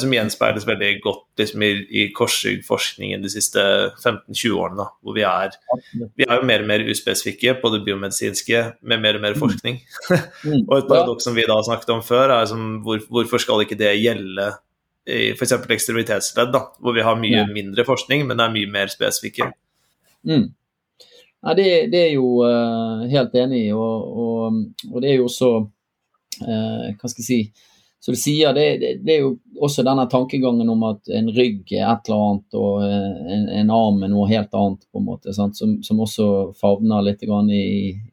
som 0.00 0.12
gjenspeiles 0.14 0.64
veldig 0.64 0.90
godt 1.04 1.40
liksom, 1.42 1.62
i, 1.66 1.70
i 2.00 2.04
korsryggforskningen 2.16 3.20
de 3.20 3.28
siste 3.28 3.60
15-20 4.00 4.54
årene. 4.56 4.78
Da, 4.78 4.86
hvor 5.04 5.16
vi 5.16 5.24
er, 5.28 5.56
vi 6.16 6.24
er 6.24 6.38
jo 6.38 6.46
mer 6.48 6.64
og 6.64 6.70
mer 6.70 6.84
uspesifikke 6.88 7.58
på 7.60 7.72
det 7.74 7.82
biomedisinske 7.84 8.62
med 8.88 9.02
mer 9.04 9.18
og 9.18 9.26
mer 9.26 9.36
forskning. 9.36 9.82
Mm. 10.08 10.62
og 10.70 10.78
et 10.78 10.88
paradoks 10.88 11.28
som 11.28 11.36
vi 11.36 11.44
da 11.44 11.58
har 11.58 11.66
snakket 11.68 11.92
om 11.92 12.00
før, 12.06 12.32
er 12.38 12.48
som 12.48 12.78
hvor, 12.86 13.04
hvorfor 13.12 13.44
skal 13.44 13.66
ikke 13.66 13.76
det 13.76 13.92
gjelde 14.00 14.48
i 15.06 15.30
f.eks. 15.36 15.52
ekstremitetsledd, 15.52 16.50
da, 16.54 16.64
hvor 16.82 16.96
vi 16.96 17.04
har 17.06 17.18
mye 17.20 17.42
Ja. 17.42 17.46
mindre 17.46 17.84
forskning, 17.86 18.26
men 18.26 18.40
er 18.40 18.50
mye 18.50 18.70
mer 18.70 18.90
spesifikke. 18.90 19.52
Mm. 20.26 20.48
Nei, 21.46 21.54
det, 21.54 21.66
det 21.92 22.00
er 22.08 22.12
jo 22.16 22.42
uh, 22.42 23.04
helt 23.10 23.34
enig 23.38 23.68
i, 23.68 23.72
og, 23.72 24.18
og, 24.24 24.56
og 24.90 25.02
det 25.02 25.12
er 25.12 25.20
jo 25.20 25.28
også 25.28 25.50
uh, 25.62 26.86
Hva 26.96 27.10
skal 27.12 27.22
jeg 27.22 27.28
si 27.28 27.40
Som 28.06 28.14
du 28.14 28.20
sier, 28.20 28.52
det, 28.54 28.64
det, 28.78 28.90
det 29.02 29.14
er 29.16 29.24
jo 29.24 29.32
også 29.66 29.82
denne 29.82 30.04
tankegangen 30.06 30.68
om 30.70 30.84
at 30.86 31.08
en 31.10 31.26
rygg 31.34 31.72
er 31.74 31.88
et 31.88 32.06
eller 32.06 32.20
annet, 32.22 32.54
og 32.54 32.84
eh, 32.86 33.32
en, 33.34 33.48
en 33.64 33.72
arm 33.74 34.04
er 34.06 34.12
noe 34.12 34.28
helt 34.30 34.52
annet, 34.54 34.84
på 34.94 35.00
en 35.00 35.08
måte? 35.08 35.34
Som, 35.34 35.50
som 35.82 36.02
også 36.04 36.28
favner 36.54 37.02
litt 37.02 37.24
i, 37.26 37.64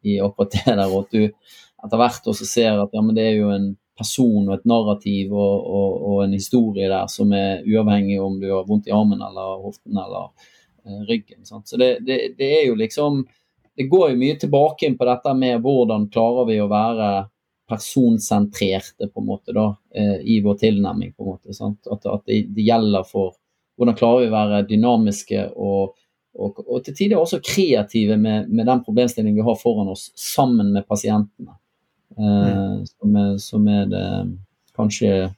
i 0.01 0.15
akkurat 0.17 0.56
det 0.56 0.63
der. 0.65 0.82
Og 0.88 1.03
at 1.03 1.13
du 1.13 1.27
etter 1.86 2.01
hvert 2.01 2.29
også 2.32 2.47
ser 2.49 2.82
at 2.82 2.95
ja, 2.97 3.03
det 3.13 3.25
er 3.27 3.38
jo 3.38 3.51
en 3.53 3.67
person 3.93 4.47
og 4.47 4.56
et 4.56 4.65
narrativ 4.65 5.36
og, 5.38 5.67
og, 5.77 6.01
og 6.10 6.23
en 6.23 6.34
historie 6.34 6.89
der 6.89 7.06
som 7.13 7.29
er 7.38 7.62
uavhengig 7.62 8.17
om 8.17 8.39
du 8.41 8.49
har 8.49 8.65
vondt 8.65 8.89
i 8.89 8.95
armen 8.97 9.21
eller 9.21 9.62
hoften 9.62 9.93
eller 9.93 10.32
eh, 10.88 11.03
ryggen. 11.06 11.43
Sant? 11.45 11.69
Så 11.69 11.77
det, 11.77 11.99
det, 12.08 12.34
det 12.39 12.49
er 12.63 12.65
jo 12.71 12.79
liksom 12.82 13.27
Det 13.77 13.88
går 13.89 14.12
jo 14.12 14.17
mye 14.21 14.41
tilbake 14.41 14.86
inn 14.86 14.97
på 14.97 15.06
dette 15.06 15.32
med 15.38 15.62
hvordan 15.62 16.10
klarer 16.13 16.49
vi 16.49 16.60
å 16.62 16.69
være 16.69 17.08
personsentrerte 17.69 19.08
på 19.08 19.21
en 19.21 19.28
måte 19.28 19.56
da, 19.56 19.69
eh, 19.95 20.19
i 20.21 20.41
vår 20.43 20.60
tilnærming. 20.62 21.13
på 21.13 21.23
en 21.23 21.30
måte, 21.36 21.54
sant? 21.54 21.88
At, 21.91 22.06
at 22.06 22.26
det, 22.26 22.43
det 22.56 22.67
gjelder 22.67 23.08
for 23.08 23.36
hvordan 23.78 23.97
klarer 23.97 24.21
vi 24.21 24.30
å 24.30 24.36
være 24.36 24.63
dynamiske 24.69 25.45
og, 25.56 25.95
og, 26.38 26.60
og 26.67 26.84
til 26.86 26.95
tider 26.97 27.17
også 27.17 27.41
kreative 27.45 28.17
med, 28.21 28.49
med 28.49 28.67
den 28.69 28.84
problemstillingen 28.86 29.39
vi 29.39 29.47
har 29.47 29.58
foran 29.60 29.91
oss, 29.93 30.12
sammen 30.19 30.73
med 30.76 30.88
pasientene. 30.88 31.58
Eh, 32.17 32.84
som, 32.86 33.15
er, 33.17 33.38
som 33.41 33.67
er 33.67 33.88
det 33.89 34.08
kanskje 34.78 35.32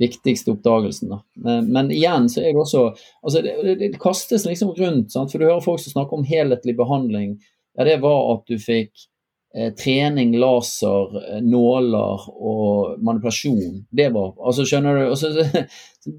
viktigste 0.00 0.54
oppdagelsen. 0.54 1.12
Da. 1.12 1.20
Men, 1.34 1.70
men 1.72 1.90
igjen 1.92 2.28
så 2.30 2.40
er 2.40 2.54
det 2.54 2.62
også 2.62 2.84
altså 3.22 3.42
det, 3.44 3.54
det, 3.66 3.76
det 3.82 4.00
kastes 4.00 4.46
liksom 4.48 4.72
rundt, 4.78 5.12
sant? 5.12 5.32
for 5.32 5.38
du 5.38 5.46
hører 5.46 5.64
folk 5.64 5.82
som 5.82 5.94
snakker 5.94 6.18
om 6.18 6.26
helhetlig 6.26 6.76
behandling. 6.78 7.36
Ja, 7.76 7.86
det 7.86 8.00
var 8.02 8.32
at 8.34 8.46
du 8.50 8.56
fikk 8.58 8.90
eh, 8.90 9.10
trening, 9.50 10.36
laser, 10.38 11.16
eh, 11.34 11.40
nåler 11.42 12.26
og 12.30 13.00
manipulasjon. 13.02 13.80
Det 13.90 14.08
var 14.14 14.36
altså 14.38 14.66
Skjønner 14.68 14.98
du? 14.98 15.04
Altså, 15.10 15.32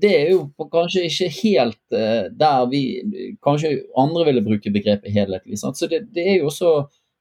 det 0.03 0.11
er 0.11 0.31
jo 0.33 0.41
kanskje 0.71 1.05
ikke 1.07 1.29
helt 1.37 1.95
eh, 1.95 2.25
der 2.27 2.65
vi 2.71 2.81
Kanskje 3.43 3.77
andre 3.97 4.25
ville 4.27 4.43
bruke 4.43 4.73
begrepet 4.73 5.15
helhetlig. 5.15 5.59
Sant? 5.59 5.79
Så 5.79 5.87
det, 5.87 6.09
det 6.15 6.25
er 6.27 6.41
jo 6.41 6.49
også 6.51 6.73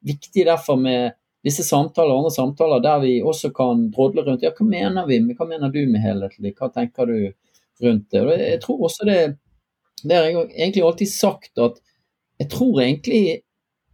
viktig 0.06 0.46
derfor 0.48 0.80
med 0.80 1.14
disse 1.46 1.62
samtaler 1.64 2.12
og 2.12 2.24
andre 2.24 2.32
samtaler 2.34 2.82
der 2.84 2.98
vi 3.04 3.12
også 3.22 3.52
kan 3.54 3.86
drodle 3.94 4.24
rundt. 4.26 4.42
Ja, 4.42 4.50
hva 4.56 4.66
mener 4.66 5.06
vi? 5.08 5.20
Hva 5.36 5.46
mener 5.48 5.70
du 5.72 5.84
med 5.86 6.02
helhetlig? 6.02 6.56
Hva 6.58 6.72
tenker 6.74 7.06
du 7.06 7.30
rundt 7.84 8.10
det? 8.10 8.24
Og 8.24 8.34
jeg 8.34 8.58
tror 8.64 8.82
også 8.88 9.06
det 9.08 9.20
Det 10.00 10.16
har 10.16 10.24
jeg 10.24 10.48
egentlig 10.56 10.82
alltid 10.82 11.08
sagt 11.12 11.58
at 11.60 11.78
jeg 12.40 12.48
tror 12.48 12.80
egentlig 12.80 13.42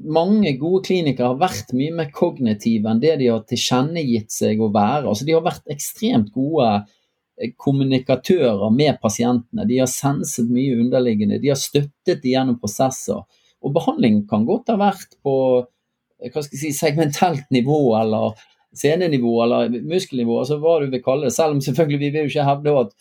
mange 0.05 0.53
gode 0.61 0.85
klinikere 0.91 1.33
har 1.33 1.41
vært 1.41 1.73
mye 1.77 1.95
mer 1.97 2.11
kognitive 2.15 2.91
enn 2.91 3.01
det 3.01 3.15
de 3.21 3.31
har 3.33 3.45
tilkjennegitt 3.49 4.35
seg 4.35 4.61
å 4.61 4.69
være. 4.75 5.07
Altså, 5.09 5.25
de 5.25 5.37
har 5.37 5.45
vært 5.47 5.73
ekstremt 5.73 6.33
gode 6.35 6.69
eh, 6.75 7.55
kommunikatører 7.57 8.75
med 8.75 9.01
pasientene. 9.03 9.65
De 9.69 9.81
har 9.81 9.91
senset 9.91 10.51
mye 10.53 10.77
underliggende. 10.83 11.41
De 11.41 11.53
har 11.53 11.61
støttet 11.61 12.21
de 12.25 12.35
gjennom 12.35 12.61
prosesser. 12.61 13.25
Og 13.65 13.73
behandling 13.75 14.25
kan 14.29 14.45
godt 14.49 14.75
ha 14.75 14.77
vært 14.81 15.17
på 15.25 15.37
eh, 16.21 16.43
si, 16.51 16.75
segmentelt 16.77 17.49
nivå 17.55 17.81
eller 18.01 18.37
scenenivå 18.77 19.37
eller 19.45 19.77
muskelnivå, 19.89 20.43
altså 20.43 20.59
hva 20.61 20.79
du 20.83 20.91
vil 20.93 21.05
kalle 21.05 21.31
det. 21.31 21.37
Selv 21.37 21.57
om 21.57 21.63
selvfølgelig 21.65 22.03
vi 22.03 22.11
vil 22.13 22.27
jo 22.27 22.35
ikke 22.35 22.49
hevde 22.51 22.81
at 22.83 22.97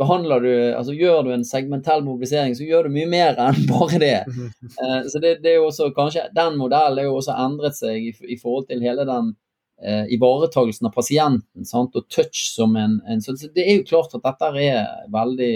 behandler 0.00 0.40
du, 0.40 0.52
altså 0.76 0.94
gjør 0.96 1.26
du 1.26 1.32
en 1.34 1.44
segmentell 1.46 2.04
mobilisering, 2.06 2.54
så 2.56 2.64
gjør 2.66 2.88
du 2.88 2.94
mye 2.94 3.08
mer 3.10 3.38
enn 3.42 3.66
bare 3.70 4.00
det. 4.02 4.16
Eh, 4.24 4.98
så 5.10 5.22
det, 5.22 5.38
det 5.44 5.54
er 5.54 5.60
jo 5.60 5.68
også 5.68 5.90
kanskje, 5.96 6.28
Den 6.36 6.58
modellen 6.60 7.02
er 7.02 7.10
jo 7.10 7.18
også 7.20 7.36
endret 7.44 7.78
seg 7.78 8.08
i, 8.10 8.14
i 8.34 8.38
forhold 8.40 8.68
til 8.70 8.84
hele 8.84 9.06
den 9.08 9.34
eh, 9.82 10.06
ivaretagelsen 10.16 10.88
av 10.88 10.96
pasienten 10.96 11.68
sant? 11.68 11.96
og 11.98 12.08
touch 12.08 12.46
som 12.54 12.76
en, 12.80 13.00
en 13.08 13.22
så 13.24 13.36
Det 13.42 13.66
er 13.66 13.80
jo 13.80 13.88
klart 13.92 14.16
at 14.16 14.24
dette 14.24 14.52
er 14.64 14.90
veldig 15.12 15.54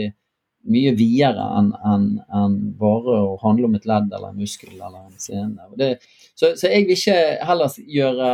mye 0.66 0.92
videre 0.99 1.44
enn 1.61 1.70
en, 1.87 2.07
en 2.35 2.55
bare 2.79 3.20
å 3.22 3.37
handle 3.42 3.68
om 3.68 3.77
et 3.79 3.87
ledd 3.87 4.11
eller 4.11 4.33
en 4.33 4.40
muskel 4.40 4.75
eller 4.75 5.05
en 5.05 5.18
scene. 5.22 5.68
Det, 5.79 5.92
så, 6.35 6.57
så 6.59 6.72
jeg 6.72 6.88
vil 6.88 6.99
ikke 6.99 7.20
heller 7.46 7.77
gjøre 7.87 8.31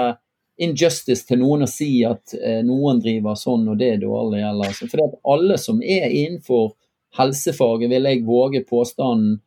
injustice 0.65 1.27
til 1.29 1.41
noen 1.43 1.67
å 1.67 1.71
si 1.71 2.03
at 2.07 2.35
eh, 2.39 2.61
noen 2.67 3.01
driver 3.03 3.39
sånn 3.39 3.67
og 3.73 3.79
det 3.81 3.95
er 3.97 4.03
dårlig. 4.03 4.43
Eller, 4.49 4.77
for 4.91 5.19
alle 5.35 5.59
som 5.61 5.83
er 5.83 6.09
innenfor 6.09 6.73
helsefaget, 7.19 7.91
vil 7.93 8.09
jeg 8.09 8.27
våge 8.27 8.63
påstanden, 8.69 9.41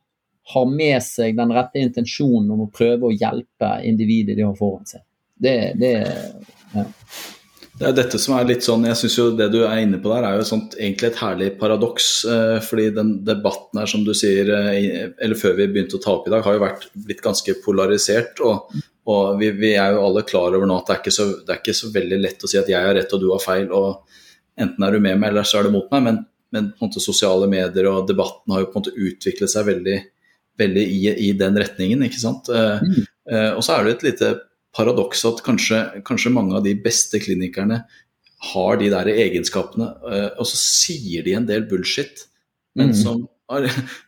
har 0.46 0.66
med 0.70 1.02
seg 1.02 1.34
den 1.34 1.50
rette 1.50 1.80
intensjonen 1.82 2.52
om 2.54 2.66
å 2.68 2.70
prøve 2.70 3.08
å 3.08 3.14
hjelpe 3.14 3.72
individet 3.82 4.36
de 4.38 4.44
har 4.46 4.54
foran 4.54 4.86
seg. 4.86 5.02
Det, 5.34 5.56
det 5.80 5.96
ja. 6.70 6.84
Det 7.76 7.84
er 7.84 7.96
dette 7.96 8.18
som 8.20 8.32
er 8.38 8.46
litt 8.48 8.64
sånn, 8.64 8.86
jeg 8.88 8.96
synes 8.96 9.16
jo 9.18 9.24
Det 9.36 9.50
du 9.52 9.58
er 9.66 9.82
inne 9.82 9.98
på 10.00 10.08
der, 10.08 10.24
er 10.24 10.38
jo 10.38 10.46
sånt, 10.48 10.78
egentlig 10.78 11.10
et 11.10 11.18
herlig 11.20 11.48
paradoks. 11.60 12.08
Eh, 12.32 12.58
fordi 12.64 12.86
den 12.96 13.10
debatten 13.26 13.82
her, 13.82 13.90
som 13.90 14.04
du 14.06 14.14
sier, 14.16 14.48
eh, 14.48 15.10
eller 15.20 15.36
før 15.36 15.58
vi 15.58 15.68
begynte 15.74 15.98
å 15.98 16.02
ta 16.02 16.14
opp 16.14 16.28
i 16.28 16.32
dag, 16.32 16.44
har 16.46 16.56
jo 16.56 16.62
vært, 16.62 16.86
blitt 17.08 17.20
ganske 17.24 17.56
polarisert. 17.64 18.40
Og, 18.46 18.72
og 19.06 19.40
vi, 19.40 19.52
vi 19.54 19.72
er 19.78 19.94
jo 19.94 20.04
alle 20.08 20.24
klar 20.26 20.54
over 20.56 20.66
nå 20.66 20.78
at 20.80 20.88
det 20.88 20.94
er, 20.96 21.02
ikke 21.04 21.14
så, 21.14 21.26
det 21.46 21.52
er 21.54 21.60
ikke 21.62 21.76
så 21.78 21.90
veldig 21.94 22.18
lett 22.22 22.42
å 22.42 22.50
si 22.50 22.58
at 22.58 22.70
jeg 22.70 22.88
har 22.88 22.96
rett 22.98 23.12
og 23.14 23.22
du 23.22 23.28
har 23.30 23.42
feil. 23.42 23.68
og 23.70 24.18
Enten 24.58 24.86
er 24.86 24.96
du 24.96 25.02
med 25.04 25.20
meg, 25.20 25.30
eller 25.30 25.46
så 25.46 25.60
er 25.60 25.68
du 25.68 25.74
mot 25.74 25.90
meg. 25.92 26.02
Men, 26.06 26.18
men 26.54 26.70
på 26.72 26.82
en 26.82 26.88
måte 26.88 27.02
sosiale 27.04 27.48
medier 27.50 27.90
og 27.90 28.08
debatten 28.08 28.54
har 28.54 28.64
jo 28.64 28.70
på 28.72 28.78
en 28.78 28.84
måte 28.84 28.96
utviklet 28.96 29.52
seg 29.52 29.68
veldig, 29.68 29.98
veldig 30.58 30.84
i, 30.96 31.00
i 31.28 31.30
den 31.38 31.60
retningen. 31.62 32.02
ikke 32.08 32.22
sant? 32.22 32.50
Eh, 32.50 32.82
Mm. 32.82 33.06
eh, 33.30 33.52
og 33.52 33.62
så 33.66 33.76
er 33.76 33.84
det 33.84 33.94
et 33.96 34.06
lite 34.10 34.32
paradoks 34.76 35.24
at 35.30 35.44
kanskje, 35.46 36.02
kanskje 36.04 36.34
mange 36.34 36.56
av 36.58 36.64
de 36.66 36.74
beste 36.74 37.20
klinikerne 37.22 37.84
har 38.52 38.76
de 38.76 38.90
der 38.92 39.08
egenskapene, 39.08 39.88
eh, 40.12 40.28
og 40.36 40.46
så 40.50 40.58
sier 40.60 41.24
de 41.24 41.34
en 41.38 41.46
del 41.48 41.64
bullshit, 41.70 42.26
men 42.76 42.92
mm. 42.92 42.98
som 42.98 43.22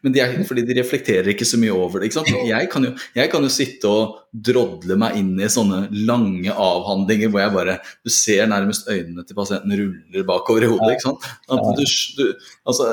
men 0.02 0.14
de 0.14 0.20
er, 0.22 0.32
fordi 0.48 0.64
de 0.66 0.74
reflekterer 0.80 1.30
ikke 1.30 1.46
så 1.46 1.60
mye 1.62 1.74
over 1.74 2.02
det. 2.02 2.10
Jeg 2.48 2.70
kan, 2.72 2.86
jo, 2.88 2.90
jeg 3.14 3.30
kan 3.30 3.44
jo 3.46 3.50
sitte 3.52 3.90
og 3.90 4.16
drodle 4.32 4.96
meg 4.98 5.20
inn 5.20 5.36
i 5.38 5.50
sånne 5.52 5.84
lange 6.08 6.50
avhandlinger 6.50 7.30
hvor 7.30 7.44
jeg 7.44 7.54
bare 7.54 7.76
Du 8.02 8.10
ser 8.10 8.50
nærmest 8.50 8.90
øynene 8.90 9.22
til 9.26 9.38
pasienten 9.38 9.76
ruller 9.78 10.26
bakover 10.26 10.66
i 10.66 10.72
hodet. 10.72 10.98
At, 11.06 11.68
du, 11.78 11.84
du, 12.18 12.24
altså, 12.66 12.90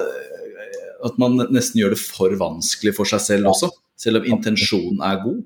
at 1.10 1.18
man 1.22 1.40
nesten 1.50 1.82
gjør 1.82 1.96
det 1.96 2.02
for 2.04 2.38
vanskelig 2.38 2.94
for 2.98 3.10
seg 3.10 3.26
selv 3.26 3.50
også, 3.54 3.72
selv 3.98 4.22
om 4.22 4.30
intensjonen 4.30 5.02
er 5.06 5.24
god. 5.26 5.42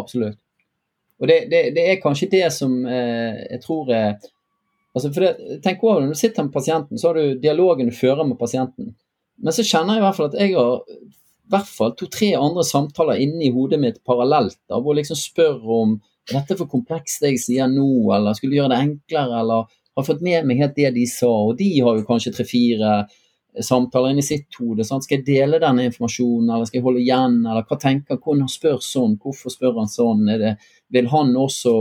Absolutt. 0.00 0.40
Og 1.22 1.28
det, 1.28 1.42
det, 1.52 1.62
det 1.76 1.84
er 1.86 2.00
kanskje 2.02 2.30
det 2.32 2.46
som 2.54 2.72
eh, 2.88 3.44
jeg 3.52 3.60
tror 3.62 3.92
er 3.94 4.16
altså 4.96 5.12
det, 5.12 5.60
Tenk 5.62 5.84
over 5.84 6.00
når 6.02 6.16
du 6.16 6.18
sitter 6.18 6.48
med 6.48 6.56
pasienten, 6.56 6.98
så 6.98 7.10
har 7.10 7.20
du 7.20 7.38
dialogen 7.40 7.92
du 7.92 7.94
fører 7.94 8.26
med 8.26 8.40
pasienten. 8.40 8.94
Men 9.42 9.56
så 9.56 9.64
kjenner 9.66 9.98
jeg 9.98 10.02
i 10.02 10.06
hvert 10.06 10.18
fall 10.18 10.30
at 10.30 10.38
jeg 10.38 10.54
har 10.56 10.80
i 11.52 11.52
hvert 11.52 11.68
fall 11.68 11.92
to-tre 11.98 12.30
andre 12.38 12.64
samtaler 12.64 13.20
inni 13.20 13.50
hodet 13.52 13.80
mitt 13.82 13.98
parallelt. 14.08 14.56
da, 14.70 14.78
Hvor 14.78 14.94
jeg 14.94 15.02
liksom 15.02 15.18
spør 15.20 15.58
om 15.82 15.98
er 16.30 16.38
dette 16.38 16.56
for 16.56 16.70
komplekst 16.70 17.24
det 17.24 17.34
jeg 17.34 17.42
sier 17.42 17.68
nå, 17.70 18.12
eller 18.14 18.36
skulle 18.38 18.56
gjøre 18.56 18.70
det 18.72 18.82
enklere, 18.86 19.40
eller 19.42 19.66
har 19.96 20.06
fått 20.06 20.22
med 20.24 20.46
meg 20.48 20.62
helt 20.62 20.78
det 20.78 20.92
de 20.94 21.04
sa. 21.10 21.30
Og 21.50 21.56
de 21.58 21.68
har 21.80 21.98
jo 21.98 22.06
kanskje 22.08 22.32
tre-fire 22.36 23.02
samtaler 23.60 24.14
inni 24.14 24.24
sitt 24.24 24.56
hode. 24.60 24.86
Sant? 24.86 25.04
Skal 25.04 25.18
jeg 25.18 25.26
dele 25.26 25.60
denne 25.60 25.84
informasjonen, 25.90 26.48
eller 26.48 26.68
skal 26.68 26.80
jeg 26.80 26.86
holde 26.86 27.02
igjen? 27.02 27.42
Eller 27.44 27.66
hva 27.68 27.78
tenker 27.80 28.16
hvordan 28.16 28.46
han 28.46 28.54
spør 28.54 28.80
sånn? 28.86 29.18
Hvorfor 29.20 29.52
spør 29.52 29.76
han 29.82 29.92
sånn? 29.92 30.24
Er 30.32 30.40
det, 30.40 30.54
vil 30.94 31.10
han 31.12 31.34
også 31.36 31.74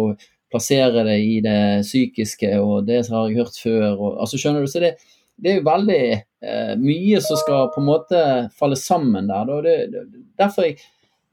plassere 0.52 1.06
det 1.08 1.18
i 1.24 1.38
det 1.46 1.86
psykiske, 1.86 2.52
og 2.60 2.90
det 2.90 3.06
har 3.08 3.30
jeg 3.30 3.40
hørt 3.40 3.62
før? 3.62 3.88
Og, 3.94 4.20
altså 4.26 4.42
skjønner 4.42 4.66
du, 4.66 4.72
så 4.72 4.84
det, 4.84 4.96
det 5.42 5.52
er 5.52 5.60
jo 5.60 5.66
veldig 5.66 6.02
eh, 6.14 6.74
mye 6.78 7.22
som 7.26 7.40
skal 7.40 7.72
på 7.74 7.82
en 7.82 7.90
måte 7.90 8.24
falle 8.58 8.78
sammen 8.78 9.30
der. 9.30 9.52
Det, 9.66 9.76
det, 9.94 10.04
derfor 10.38 10.68
jeg 10.68 10.78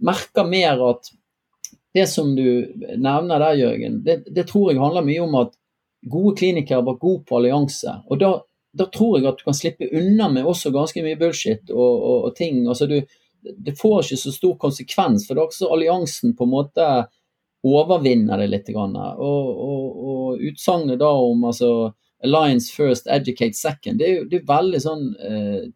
merker 0.05 0.49
mer 0.49 0.81
at 0.89 1.11
det 1.95 2.07
som 2.09 2.35
du 2.37 2.73
nevner 2.97 3.43
der, 3.43 3.59
Jørgen, 3.59 4.03
det, 4.05 4.23
det 4.33 4.47
tror 4.49 4.73
jeg 4.73 4.81
handler 4.81 5.07
mye 5.07 5.25
om 5.25 5.39
at 5.43 5.55
gode 6.09 6.37
klinikere 6.39 6.85
var 6.87 6.99
gode 7.01 7.25
på 7.29 7.39
allianse. 7.41 7.99
Og 8.09 8.21
da, 8.21 8.33
da, 8.73 8.89
tror 8.93 9.19
jeg 9.19 9.29
at 9.29 9.41
du 9.41 9.47
kan 9.49 9.57
slippe 9.57 9.89
unna 9.93 10.29
med 10.33 10.49
også 10.49 10.73
ganske 10.75 11.03
mye 11.05 11.19
bullshit 11.21 11.73
og, 11.75 11.95
og, 11.97 12.29
og 12.29 12.37
ting. 12.39 12.65
Altså 12.69 12.89
du, 12.89 13.01
det 13.41 13.77
får 13.79 14.03
ikke 14.05 14.21
så 14.25 14.35
stor 14.35 14.59
konsekvens, 14.61 15.27
for 15.27 15.35
det 15.35 15.43
er 15.43 15.53
også 15.53 15.73
alliansen 15.75 16.37
på 16.37 16.47
en 16.47 16.55
måte 16.55 16.89
overvinner 17.67 18.39
det 18.39 18.51
litt. 18.53 18.69
Og, 18.73 18.95
og, 18.95 20.03
og 20.13 20.45
utsagnet 20.51 21.01
da 21.01 21.11
om 21.11 21.49
altså, 21.51 21.91
Alliance 22.25 22.73
first, 22.75 23.07
educate 23.07 23.55
second, 23.55 24.01
det 24.01 24.09
er 24.09 24.17
jo 24.17 24.25
det 24.31 24.41
er 24.41 24.49
veldig 24.49 24.81
sånn 24.83 25.05
eh, 25.23 25.69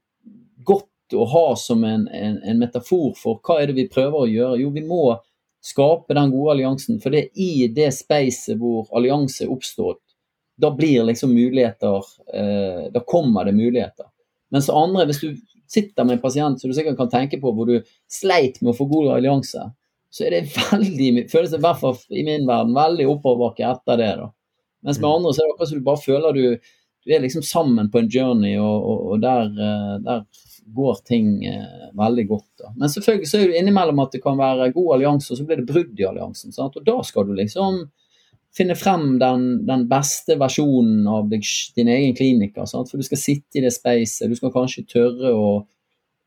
godt 0.66 1.14
å 1.14 1.26
ha 1.28 1.44
som 1.60 1.84
en, 1.84 2.08
en, 2.08 2.38
en, 2.42 2.58
metafor 2.58 3.12
for 3.18 3.38
hva 3.44 3.60
er 3.60 3.70
det 3.70 3.76
vi 3.76 3.90
prøver 3.92 4.24
å 4.24 4.30
gjøre. 4.30 4.60
Jo, 4.62 4.70
vi 4.74 4.82
må 4.86 5.04
skape 5.62 6.16
den 6.16 6.32
gode 6.32 6.56
alliansen, 6.56 6.98
for 7.02 7.14
det 7.14 7.26
er 7.26 7.44
i 7.44 7.68
det 7.74 7.92
spacet 7.94 8.58
hvor 8.58 8.88
allianse 8.96 9.46
oppstår, 9.50 10.00
da 10.58 10.72
blir 10.74 11.06
liksom 11.08 11.32
muligheter 11.32 12.02
eh, 12.34 12.88
Da 12.92 13.00
kommer 13.06 13.46
det 13.48 13.54
muligheter. 13.56 14.06
Mens 14.52 14.68
andre, 14.70 15.06
hvis 15.08 15.22
du 15.22 15.30
sitter 15.70 16.04
med 16.04 16.18
en 16.18 16.22
pasient 16.22 16.60
som 16.60 16.70
du 16.70 16.76
sikkert 16.76 16.98
kan 16.98 17.10
tenke 17.10 17.40
på, 17.40 17.54
hvor 17.56 17.70
du 17.70 17.78
sleit 18.10 18.60
med 18.60 18.74
å 18.74 18.76
få 18.76 18.86
god 18.90 19.14
allianse, 19.16 19.64
så 20.12 20.26
er 20.26 20.34
det 20.34 20.42
veldig, 20.72 21.26
føles 21.32 21.54
det 21.54 21.62
i 21.62 21.64
hvert 21.64 21.80
fall 21.80 21.96
i 22.12 22.24
min 22.26 22.44
verden 22.48 22.76
veldig 22.76 23.08
oppoverbakke 23.14 23.64
etter 23.70 24.00
det. 24.00 24.10
da. 24.20 24.28
Mens 24.82 25.00
med 25.00 25.08
mm. 25.08 25.14
andre 25.16 25.32
så 25.32 25.42
er 25.42 25.46
det 25.46 25.54
akkurat 25.54 25.72
som 25.72 25.80
du 25.80 25.86
bare 25.86 26.04
føler 26.04 26.38
du, 26.38 26.72
du 27.02 27.14
er 27.14 27.22
liksom 27.22 27.44
sammen 27.46 27.90
på 27.90 28.02
en 28.02 28.10
journey, 28.10 28.56
og, 28.58 28.88
og, 28.88 29.04
og 29.14 29.22
der, 29.22 29.50
eh, 29.50 29.94
der, 30.06 30.24
går 30.72 31.00
ting 31.04 31.44
eh, 31.44 31.88
veldig 31.98 32.24
godt. 32.28 32.48
Da. 32.60 32.70
Men 32.78 32.90
selvfølgelig 32.90 33.28
så 33.28 33.40
er 33.40 33.50
det 33.50 33.58
innimellom 33.58 33.98
at 34.04 34.14
det 34.14 34.22
kan 34.22 34.38
være 34.38 34.70
god 34.72 34.94
allianse, 34.94 35.32
og 35.32 35.40
så 35.40 35.46
blir 35.46 35.58
det 35.58 35.66
brudd 35.68 35.98
i 36.00 36.06
alliansen. 36.06 36.54
Sant? 36.54 36.78
Og 36.78 36.86
da 36.86 36.94
skal 37.06 37.26
du 37.26 37.34
liksom 37.36 37.82
finne 38.56 38.76
frem 38.76 39.16
den, 39.20 39.46
den 39.66 39.86
beste 39.90 40.36
versjonen 40.40 41.06
av 41.08 41.28
deg, 41.32 41.46
din 41.76 41.90
egen 41.90 42.16
kliniker. 42.16 42.68
Sant? 42.68 42.90
For 42.90 43.00
du 43.00 43.06
skal 43.06 43.20
sitte 43.20 43.58
i 43.58 43.64
det 43.64 43.72
spacet, 43.74 44.30
du 44.30 44.38
skal 44.38 44.52
kanskje 44.54 44.86
tørre 44.92 45.32
å, 45.32 45.46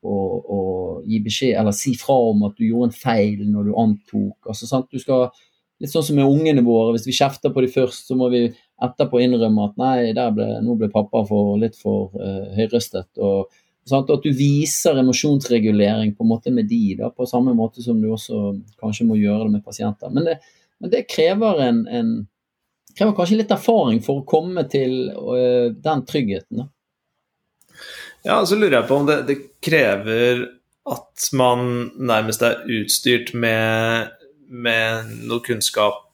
og, 0.05 0.33
og, 0.45 1.03
gi 1.05 1.19
beskjed 1.25 1.59
eller 1.59 1.75
si 1.75 1.93
fra 1.99 2.15
om 2.31 2.47
at 2.47 2.55
du 2.57 2.65
gjorde 2.67 2.89
en 2.89 2.97
feil 2.97 3.45
når 3.49 3.69
du 3.69 3.75
antok. 3.81 4.37
Altså, 4.49 4.69
sant? 4.69 4.89
Du 4.91 5.01
skal, 5.01 5.29
litt 5.81 5.91
sånn 5.91 6.05
som 6.07 6.17
med 6.19 6.29
ungene 6.29 6.63
våre, 6.65 6.93
hvis 6.95 7.07
vi 7.09 7.17
kjefter 7.17 7.51
på 7.53 7.63
de 7.63 7.69
først, 7.71 8.07
så 8.07 8.17
må 8.17 8.29
vi 8.33 8.45
etterpå 8.83 9.19
innrømme 9.23 9.69
at 9.69 9.77
nei, 9.79 10.29
ble, 10.35 10.47
nå 10.63 10.75
ble 10.79 10.89
pappa 10.93 11.23
for, 11.27 11.55
litt 11.59 11.77
for 11.79 12.15
uh, 12.15 12.51
høyrøstet. 12.55 13.11
og 13.19 13.51
Sant? 13.85 14.09
At 14.09 14.23
du 14.25 14.31
viser 14.33 14.97
emosjonsregulering 14.97 16.15
på 16.17 16.25
en 16.25 16.31
måte 16.31 16.53
med 16.53 16.65
de, 16.71 16.95
da, 16.97 17.11
på 17.13 17.27
samme 17.29 17.53
måte 17.53 17.83
som 17.85 17.99
du 18.01 18.07
også 18.09 18.55
kanskje 18.81 19.05
må 19.05 19.19
gjøre 19.19 19.45
det 19.45 19.57
med 19.59 19.65
pasienter. 19.65 20.09
Men 20.13 20.25
det, 20.25 20.39
men 20.81 20.93
det 20.93 21.03
krever, 21.11 21.61
en, 21.67 21.83
en, 21.85 22.09
krever 22.97 23.13
kanskje 23.17 23.37
litt 23.43 23.53
erfaring 23.53 24.01
for 24.05 24.23
å 24.23 24.25
komme 24.27 24.65
til 24.71 25.11
uh, 25.13 25.69
den 25.69 26.01
tryggheten. 26.09 26.63
Da. 26.63 26.71
Ja, 28.25 28.39
så 28.47 28.57
lurer 28.57 28.79
jeg 28.79 28.89
på 28.89 28.97
om 28.97 29.05
det, 29.05 29.19
det, 29.29 29.37
krever 29.65 30.47
at 30.89 31.29
man 31.37 31.91
nærmest 31.97 32.41
er 32.45 32.63
utstyrt 32.69 33.31
med, 33.37 34.09
med 34.49 35.15
noe 35.25 35.43
kunnskap 35.45 36.05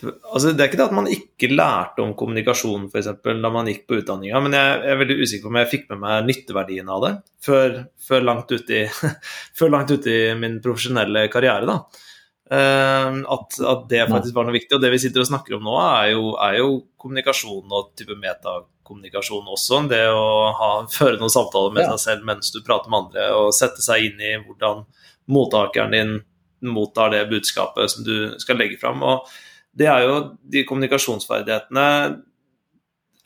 altså 0.00 0.52
Det 0.52 0.62
er 0.62 0.70
ikke 0.70 0.78
det 0.80 0.86
at 0.86 0.96
man 0.96 1.08
ikke 1.10 1.50
lærte 1.52 2.04
om 2.04 2.14
kommunikasjon 2.18 2.86
for 2.92 3.00
eksempel, 3.00 3.40
da 3.42 3.50
man 3.52 3.68
gikk 3.70 3.82
på 3.88 3.98
utdanninga, 4.00 4.40
men 4.44 4.56
jeg, 4.56 4.76
jeg, 4.84 4.92
er 4.92 5.00
veldig 5.02 5.16
usikker 5.20 5.46
på 5.46 5.52
om 5.52 5.58
jeg 5.60 5.70
fikk 5.72 5.90
med 5.90 6.02
meg 6.04 6.28
nytteverdien 6.28 6.92
av 6.94 7.04
det 7.04 7.10
før, 7.44 7.76
før 8.06 8.24
langt 8.26 8.54
ute 8.54 8.78
i, 8.78 8.84
i, 10.14 10.20
min 10.40 10.60
profesjonelle 10.64 11.26
karriere. 11.32 11.68
da. 11.68 12.06
Uh, 12.50 13.20
at, 13.30 13.60
at, 13.62 13.84
det 13.90 14.08
faktisk 14.10 14.34
var 14.34 14.48
noe 14.48 14.56
viktig. 14.56 14.74
Og 14.74 14.82
det 14.82 14.90
vi 14.90 14.98
sitter 15.02 15.22
og 15.22 15.28
snakker 15.28 15.58
om 15.58 15.68
nå, 15.68 15.76
er 15.84 16.14
jo, 16.16 16.32
er 16.42 16.56
jo 16.58 16.72
kommunikasjon 17.00 17.76
og 17.76 17.92
type 17.98 18.16
metakommunikasjon 18.18 19.52
også. 19.54 19.84
Det 19.92 20.02
å 20.10 20.24
ha, 20.58 20.72
føre 20.90 21.20
noen 21.20 21.32
samtaler 21.32 21.76
med 21.76 21.86
ja. 21.86 21.92
seg 21.94 22.02
selv 22.08 22.26
mens 22.32 22.50
du 22.54 22.58
prater 22.66 22.90
med 22.90 23.04
andre, 23.04 23.28
og 23.38 23.54
sette 23.54 23.84
seg 23.84 24.08
inn 24.08 24.24
i 24.24 24.34
hvordan 24.42 24.82
mottakeren 25.30 25.94
din 25.94 26.16
mottar 26.66 27.12
det 27.14 27.28
budskapet 27.30 27.92
som 27.92 28.04
du 28.06 28.34
skal 28.42 28.60
legge 28.60 28.78
fram. 28.80 29.02
Og 29.06 29.28
det 29.76 29.88
er 29.90 30.04
jo 30.06 30.16
de 30.50 30.64
kommunikasjonsferdighetene 30.68 31.86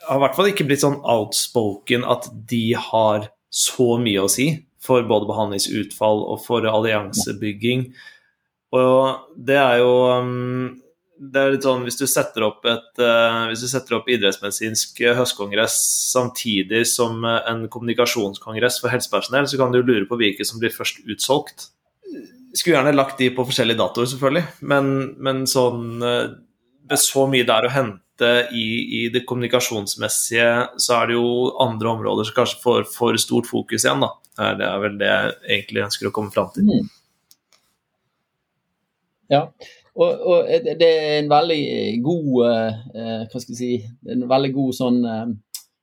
har 0.05 0.19
i 0.19 0.23
hvert 0.23 0.37
fall 0.37 0.51
ikke 0.51 0.67
blitt 0.69 0.85
sånn 0.85 1.01
outspoken 1.01 2.05
at 2.09 2.29
de 2.51 2.67
har 2.77 3.31
så 3.55 3.95
mye 4.03 4.25
å 4.25 4.31
si 4.31 4.51
for 4.85 5.07
både 5.09 5.29
behandlingsutfall 5.31 6.25
og 6.29 6.43
for 6.45 6.67
alliansebygging. 6.69 7.87
Og 8.75 9.37
det 9.49 9.57
er 9.57 9.79
jo 9.81 9.93
um, 10.11 10.75
det 11.15 11.41
er 11.41 11.55
litt 11.55 11.65
sånn, 11.65 11.85
Hvis 11.87 11.97
du 12.01 12.09
setter 12.11 12.45
opp 12.45 12.67
et 12.69 13.01
uh, 13.01 13.47
hvis 13.49 13.63
du 13.63 13.69
setter 13.71 13.97
opp 13.97 14.11
idrettsmedisinsk 14.11 15.05
høstkongress 15.17 15.77
samtidig 16.11 16.83
som 16.91 17.25
en 17.25 17.69
kommunikasjonskongress 17.71 18.81
for 18.83 18.93
helsepersonell, 18.93 19.49
så 19.49 19.61
kan 19.61 19.73
du 19.73 19.81
lure 19.81 20.09
på 20.11 20.19
hvilke 20.21 20.47
som 20.47 20.61
blir 20.61 20.75
først 20.75 21.05
utsolgt. 21.07 21.71
Skulle 22.55 22.77
gjerne 22.77 22.95
lagt 22.95 23.19
de 23.19 23.31
på 23.35 23.45
forskjellige 23.49 23.81
datoer, 23.81 24.07
selvfølgelig, 24.13 24.45
men, 24.71 24.91
men 25.19 25.41
sånn 25.51 25.99
Med 25.99 27.01
så 27.03 27.25
mye 27.27 27.47
der 27.49 27.67
å 27.67 27.73
hente 27.75 28.29
i, 28.55 28.67
i, 29.01 29.01
det 29.11 29.25
kommunikasjonsmessige, 29.27 30.51
så 30.79 31.01
er 31.01 31.11
det 31.11 31.17
jo 31.17 31.31
andre 31.65 31.91
områder 31.97 32.29
som 32.29 32.37
kanskje 32.37 32.61
får 32.63 32.85
for 32.93 33.19
stort 33.19 33.49
fokus 33.51 33.87
igjen, 33.87 34.05
da. 34.05 34.13
Det 34.61 34.69
er 34.69 34.83
vel 34.85 35.01
det 35.01 35.09
jeg 35.09 35.33
egentlig 35.57 35.83
ønsker 35.89 36.11
å 36.11 36.13
komme 36.15 36.31
fram 36.35 36.53
til. 36.55 36.69
Mm. 36.69 36.93
Ja, 39.33 39.41
og, 39.95 40.25
og, 40.27 40.49
det 40.79 40.89
er 40.91 41.21
en 41.21 41.31
veldig 41.31 41.63
god 42.03 42.31
eh, 42.49 43.21
Hva 43.31 43.41
skal 43.41 43.53
jeg 43.55 43.59
si 43.61 44.11
En 44.11 44.25
veldig 44.31 44.51
god 44.57 44.75
sånn 44.75 44.99
eh, 45.07 45.29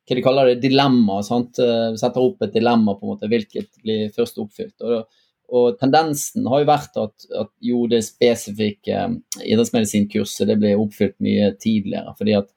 Hva 0.09 0.17
de 0.17 0.23
kaller 0.25 0.51
det? 0.51 0.57
Dilemma. 0.65 1.21
sant? 1.23 1.61
Eh, 1.63 1.95
setter 1.99 2.19
opp 2.25 2.43
et 2.43 2.53
dilemma, 2.53 2.97
på 2.97 3.07
en 3.07 3.13
måte, 3.13 3.29
hvilket 3.31 3.69
blir 3.79 4.11
først 4.15 4.41
oppfylt. 4.43 4.75
Og, 4.83 5.07
og 5.51 5.77
tendensen 5.81 6.47
har 6.47 6.63
jo 6.63 6.69
vært 6.69 6.97
at, 7.01 7.25
at 7.35 7.49
jo, 7.65 7.83
det 7.91 8.01
spesifikke 8.07 8.95
eh, 8.95 9.17
idrettsmedisinkurset 9.43 10.47
det 10.47 10.57
ble 10.61 10.77
oppfylt 10.79 11.17
mye 11.23 11.51
tidligere. 11.59 12.13
Fordi 12.17 12.37
at 12.39 12.47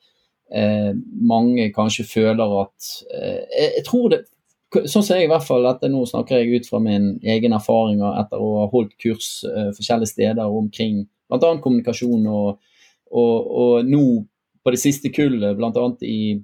eh, 0.55 0.93
mange 1.27 1.71
kanskje 1.75 2.07
føler 2.07 2.55
at 2.61 2.93
eh, 3.11 3.41
jeg, 3.51 3.85
tror 3.89 4.13
det 4.13 4.23
sånn 4.91 5.05
ser 5.07 5.21
jeg 5.21 5.29
i 5.29 5.33
hvert 5.33 5.47
fall 5.47 5.67
dette, 5.67 5.91
Nå 5.91 6.05
snakker 6.11 6.41
jeg 6.41 6.61
ut 6.63 6.71
fra 6.71 6.81
min 6.83 7.13
egen 7.23 7.55
erfaring 7.55 8.03
etter 8.15 8.43
å 8.43 8.53
ha 8.63 8.69
holdt 8.73 8.95
kurs 9.03 9.29
eh, 9.49 9.71
forskjellige 9.75 10.15
steder 10.15 10.59
omkring 10.63 11.05
bl.a. 11.31 11.57
kommunikasjon. 11.63 12.27
Og, 12.31 12.79
og, 13.11 13.37
og, 13.51 13.91
nå 13.91 14.05
på 14.65 14.73
det 14.73 14.81
siste 14.81 15.11
kullet, 15.13 15.59
bl.a. 15.59 15.89
i, 16.07 16.39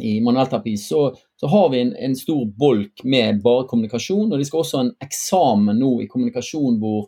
i 0.00 0.18
manuellterapi, 0.24 0.76
så, 0.80 1.08
så, 1.40 1.46
har 1.46 1.70
vi 1.72 1.80
en, 1.80 1.94
en, 1.96 2.16
stor 2.16 2.44
bolk 2.58 3.04
med 3.04 3.42
bare 3.44 3.66
kommunikasjon. 3.70 4.32
Og 4.32 4.38
de 4.38 4.46
skal 4.48 4.62
også 4.62 4.80
ha 4.80 4.86
en 4.86 4.96
eksamen 5.04 5.80
nå 5.80 5.92
i 6.04 6.08
kommunikasjon 6.10 6.80
hvor 6.82 7.06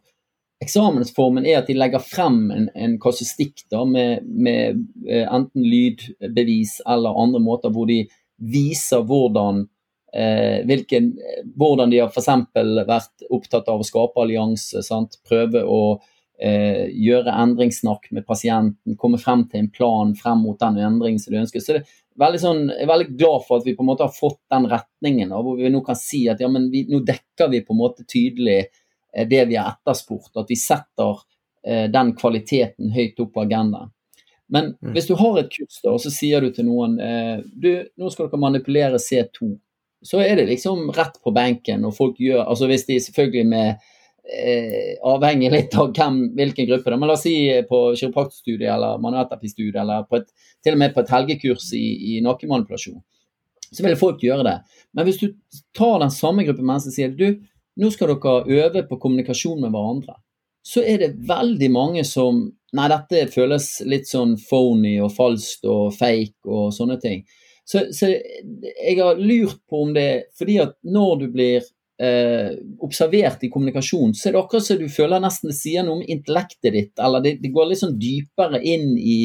eksamensformen 0.60 1.46
er 1.48 1.62
at 1.62 1.70
de 1.70 1.78
legger 1.78 2.02
frem 2.04 2.42
en, 2.52 2.68
en 2.76 2.98
kasustikk 3.00 3.64
da, 3.72 3.86
med, 3.88 4.26
med 4.28 4.82
uh, 5.08 5.24
enten 5.24 5.64
lydbevis 5.64 6.82
eller 6.84 7.16
andre 7.16 7.40
måter 7.40 7.72
hvor 7.72 7.88
de 7.88 8.02
viser 8.50 9.06
hvordan 9.08 9.64
Eh, 10.12 10.66
hvilken, 10.66 11.12
hvordan 11.54 11.90
de 11.90 12.00
har 12.02 12.10
f.eks. 12.10 12.26
vært 12.88 13.26
opptatt 13.30 13.68
av 13.70 13.82
å 13.82 13.86
skape 13.86 14.22
allianse. 14.24 14.82
Prøve 15.28 15.62
å 15.62 16.00
eh, 16.42 16.88
gjøre 17.04 17.34
endringssnakk 17.42 18.10
med 18.16 18.26
pasienten, 18.26 18.96
komme 18.98 19.20
frem 19.20 19.46
til 19.50 19.64
en 19.64 19.70
plan 19.72 20.14
frem 20.18 20.42
mot 20.46 20.58
den 20.60 20.78
endringen 20.80 21.20
som 21.22 21.34
du 21.34 21.40
ønsker. 21.42 21.62
Så 21.62 21.76
det 21.76 21.82
er 21.82 22.24
veldig 22.24 22.42
sånn, 22.42 22.62
Jeg 22.68 22.84
er 22.84 22.92
veldig 22.92 23.08
glad 23.16 23.46
for 23.46 23.60
at 23.60 23.68
vi 23.68 23.76
på 23.76 23.84
en 23.84 23.90
måte 23.92 24.06
har 24.06 24.14
fått 24.14 24.40
den 24.52 24.68
retningen, 24.70 25.34
hvor 25.36 25.56
vi 25.60 25.70
nå 25.72 25.84
kan 25.86 25.98
si 25.98 26.26
at 26.32 26.40
ja, 26.40 26.48
men 26.48 26.70
vi, 26.72 26.86
nå 26.90 27.02
dekker 27.06 27.52
vi 27.52 27.62
på 27.64 27.76
en 27.76 27.82
måte 27.82 28.04
tydelig 28.04 28.58
eh, 28.64 29.26
det 29.28 29.46
vi 29.50 29.56
har 29.60 29.74
etterspurt. 29.76 30.32
At 30.36 30.50
vi 30.50 30.58
setter 30.60 31.24
eh, 31.66 31.88
den 31.92 32.14
kvaliteten 32.18 32.92
høyt 32.96 33.20
opp 33.20 33.34
på 33.34 33.46
agendaen. 33.46 33.92
Men 34.50 34.72
mm. 34.80 34.94
hvis 34.96 35.06
du 35.06 35.14
har 35.14 35.36
et 35.38 35.50
kurs 35.52 35.76
da, 35.84 35.92
og 35.92 36.00
så 36.02 36.10
sier 36.10 36.42
du 36.42 36.50
til 36.50 36.66
noen 36.66 36.96
eh, 36.98 37.36
du, 37.54 37.86
nå 38.00 38.08
skal 38.10 38.26
dere 38.26 38.40
manipulere 38.42 38.98
C2 38.98 39.52
så 40.02 40.20
er 40.24 40.36
det 40.36 40.46
liksom 40.48 40.90
rett 40.96 41.22
på 41.22 41.32
benken. 41.34 41.84
Og 41.84 41.96
folk 41.96 42.20
gjør 42.20 42.46
altså 42.46 42.68
Hvis 42.70 42.86
de 42.86 43.00
selvfølgelig 43.00 43.46
med 43.46 43.88
eh, 44.32 44.96
Avhengig 45.06 45.50
litt 45.52 45.76
av 45.78 45.92
hvem, 45.96 46.22
hvilken 46.38 46.68
gruppe. 46.70 46.96
Men 46.96 47.10
la 47.10 47.16
oss 47.18 47.26
si 47.26 47.34
på 47.68 47.82
kiropraktorstudiet 47.98 48.70
eller 48.72 49.02
manuellterapistudiet 49.02 49.80
eller 49.82 50.06
et, 50.18 50.30
til 50.64 50.76
og 50.76 50.82
med 50.82 50.94
på 50.94 51.04
et 51.04 51.14
helgekurs 51.14 51.70
i, 51.76 51.86
i 52.14 52.20
nakkemanipulasjon. 52.24 53.00
Så 53.70 53.86
vil 53.86 53.98
folk 53.98 54.22
gjøre 54.24 54.46
det. 54.46 54.56
Men 54.96 55.06
hvis 55.06 55.20
du 55.20 55.28
tar 55.76 56.00
den 56.02 56.14
samme 56.14 56.44
gruppen 56.46 56.66
mennesker 56.66 56.90
og 56.90 56.96
sier 56.96 57.14
du, 57.14 57.42
nå 57.80 57.90
skal 57.94 58.10
dere 58.10 58.64
øve 58.64 58.86
på 58.88 58.98
kommunikasjon 59.02 59.60
med 59.62 59.74
hverandre, 59.74 60.16
så 60.66 60.82
er 60.84 60.98
det 61.02 61.14
veldig 61.28 61.70
mange 61.72 62.06
som 62.08 62.48
Nei, 62.70 62.84
dette 62.86 63.24
føles 63.34 63.64
litt 63.82 64.06
sånn 64.06 64.36
phony 64.38 64.92
og 65.02 65.10
falskt 65.10 65.64
og 65.66 65.88
fake 65.90 66.46
og 66.46 66.68
sånne 66.70 67.00
ting. 67.02 67.24
Så, 67.66 67.88
så, 67.90 68.12
jeg 68.12 68.94
har 69.00 69.18
lurt 69.18 69.58
på 69.66 69.80
om 69.84 69.90
det 69.94 70.30
Fordi 70.38 70.60
at 70.62 70.76
når 70.82 71.16
du 71.20 71.26
blir 71.34 71.66
eh, 72.00 72.50
observert 72.84 73.44
i 73.44 73.50
kommunikasjon, 73.52 74.14
så 74.16 74.28
er 74.28 74.34
det 74.34 74.40
akkurat 74.40 74.66
som 74.66 74.80
du 74.80 74.88
føler 74.92 75.22
nesten 75.22 75.52
det 75.52 75.58
sier 75.58 75.86
noe 75.86 75.98
om 75.98 76.04
intellektet 76.04 76.72
ditt, 76.76 76.92
eller 76.98 77.24
det, 77.24 77.36
det, 77.42 77.52
går 77.54 77.70
litt 77.70 77.82
sånn 77.82 77.98
dypere 78.00 78.62
inn 78.62 78.94
i 78.98 79.18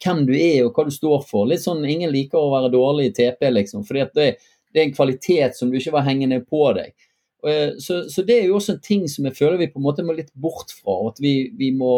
hvem 0.00 0.24
du 0.28 0.34
er 0.36 0.64
og 0.64 0.76
hva 0.76 0.86
du 0.88 0.94
står 0.94 1.24
for. 1.28 1.48
Litt 1.50 1.64
sånn 1.64 1.84
ingen 1.84 2.12
liker 2.12 2.40
å 2.40 2.52
være 2.54 2.72
dårlig 2.72 3.10
i 3.10 3.14
TP, 3.18 3.50
liksom, 3.52 3.84
For 3.88 3.98
det, 3.98 4.30
det 4.70 4.82
er 4.82 4.86
en 4.86 4.96
kvalitet 4.96 5.58
som 5.58 5.72
du 5.72 5.78
ikke 5.80 5.96
var 5.98 6.06
hengende 6.06 6.40
på 6.46 6.70
deg. 6.78 6.94
Eh, 7.46 7.76
så, 7.80 8.02
så, 8.12 8.24
det 8.26 8.38
er 8.38 8.48
jo 8.48 8.56
også 8.60 8.76
en 8.76 8.84
ting 8.84 9.04
som 9.08 9.26
jeg 9.28 9.36
føler 9.38 9.60
vi 9.60 9.70
på 9.72 9.80
en 9.80 9.86
måte 9.88 10.06
må 10.06 10.16
litt 10.16 10.32
bort 10.32 10.72
fra. 10.76 10.96
At 11.10 11.20
vi, 11.22 11.34
vi 11.56 11.72
må 11.76 11.94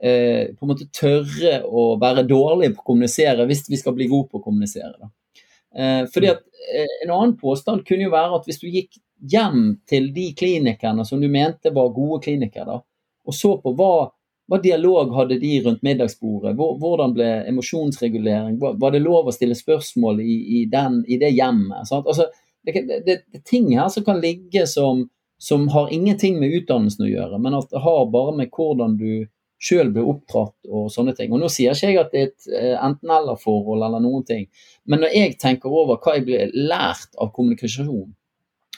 eh, 0.00 0.54
på 0.54 0.64
en 0.64 0.72
måte 0.72 0.88
tørre 0.94 1.60
å 1.66 1.94
være 2.00 2.26
dårlige 2.28 2.76
på 2.76 2.84
å 2.84 2.88
kommunisere 2.92 3.48
hvis 3.48 3.66
vi 3.70 3.80
skal 3.80 3.96
bli 3.96 4.08
gode 4.12 4.30
på 4.30 4.40
å 4.40 4.46
kommunisere. 4.46 4.94
Da. 5.00 5.12
Eh, 5.74 6.02
fordi 6.14 6.30
at 6.30 6.44
eh, 6.70 6.98
En 7.04 7.14
annen 7.16 7.36
påstand 7.40 7.84
kunne 7.88 8.06
jo 8.06 8.14
være 8.14 8.38
at 8.38 8.46
hvis 8.48 8.60
du 8.62 8.68
gikk 8.70 8.94
hjem 9.30 9.78
til 9.88 10.10
de 10.14 10.30
klinikerne 10.36 11.04
som 11.06 11.20
du 11.20 11.28
mente 11.32 11.72
var 11.74 11.94
gode 11.94 12.22
klinikere, 12.26 12.80
og 13.24 13.34
så 13.34 13.54
på 13.62 13.72
hva, 13.78 14.08
hva 14.50 14.60
dialog 14.60 15.14
hadde 15.16 15.38
de 15.40 15.54
rundt 15.64 15.84
middagsbordet, 15.86 16.54
hvordan 16.56 17.14
ble 17.16 17.28
emosjonsregulering, 17.48 18.58
var 18.60 18.94
det 18.94 19.02
lov 19.04 19.30
å 19.30 19.34
stille 19.34 19.56
spørsmål 19.56 20.20
i, 20.20 20.38
i, 20.60 20.64
den, 20.70 21.00
i 21.08 21.18
det 21.20 21.32
hjemmet? 21.32 21.88
Altså, 21.88 22.28
det, 22.64 22.80
det, 22.88 23.00
det, 23.06 23.20
er 23.32 23.44
ting 23.48 23.70
her 23.76 23.88
som 23.92 24.04
kan 24.04 24.20
ligge 24.20 24.66
som, 24.68 25.06
som 25.40 25.68
har 25.72 25.92
ingenting 25.92 26.38
med 26.40 26.52
utdannelsen 26.60 27.06
å 27.06 27.12
gjøre, 27.12 27.40
men 27.40 27.56
at 27.56 27.72
det 27.72 27.84
har 27.84 28.04
bare 28.12 28.36
med 28.40 28.52
hvordan 28.52 28.98
du 29.00 29.24
sjøl 29.64 29.94
blir 29.94 30.08
oppdratt 30.08 30.68
og 30.68 30.90
sånne 30.92 31.14
ting. 31.16 31.32
Og 31.32 31.40
Nå 31.40 31.48
sier 31.52 31.72
ikke 31.72 31.92
jeg 31.92 32.00
at 32.00 32.12
det 32.12 32.20
er 32.20 32.30
et 32.30 32.48
eh, 32.52 32.74
enten-eller-forhold 32.76 33.86
eller 33.86 34.02
noen 34.04 34.26
ting, 34.28 34.44
men 34.84 35.00
når 35.04 35.16
jeg 35.16 35.38
tenker 35.40 35.72
over 35.72 36.00
hva 36.02 36.18
jeg 36.18 36.26
blir 36.26 36.52
lært 36.52 37.16
av 37.16 37.32
kommunikasjon, 37.36 38.10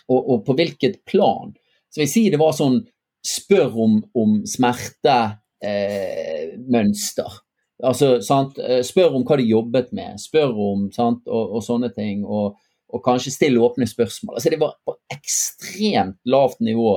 og, 0.08 0.20
og 0.20 0.44
på 0.46 0.52
hvilket 0.58 0.94
plan, 1.08 1.54
så 1.90 2.00
jeg 2.04 2.12
si 2.12 2.22
det 2.32 2.40
var 2.40 2.52
sånn 2.56 2.78
spør 3.26 3.74
om, 3.82 3.98
om 4.14 4.46
smertemønster. 4.46 7.32
Eh, 7.32 7.38
altså, 7.88 8.20
sant? 8.24 8.58
Eh, 8.60 8.82
spør 8.86 9.14
om 9.18 9.24
hva 9.26 9.36
de 9.40 9.50
jobbet 9.50 9.88
med, 9.96 10.20
spør 10.22 10.52
om 10.70 10.86
sant? 10.94 11.22
Og, 11.26 11.44
og 11.58 11.62
sånne 11.64 11.90
ting. 11.96 12.24
Og, 12.24 12.46
og, 12.92 13.00
kanskje 13.04 13.34
stille 13.34 13.62
åpne 13.62 13.86
spørsmål. 13.90 14.34
Altså, 14.38 14.50
det 14.52 14.62
var 14.62 14.72
på 14.86 14.92
ekstremt 15.16 16.20
lavt 16.30 16.60
nivå 16.64 16.92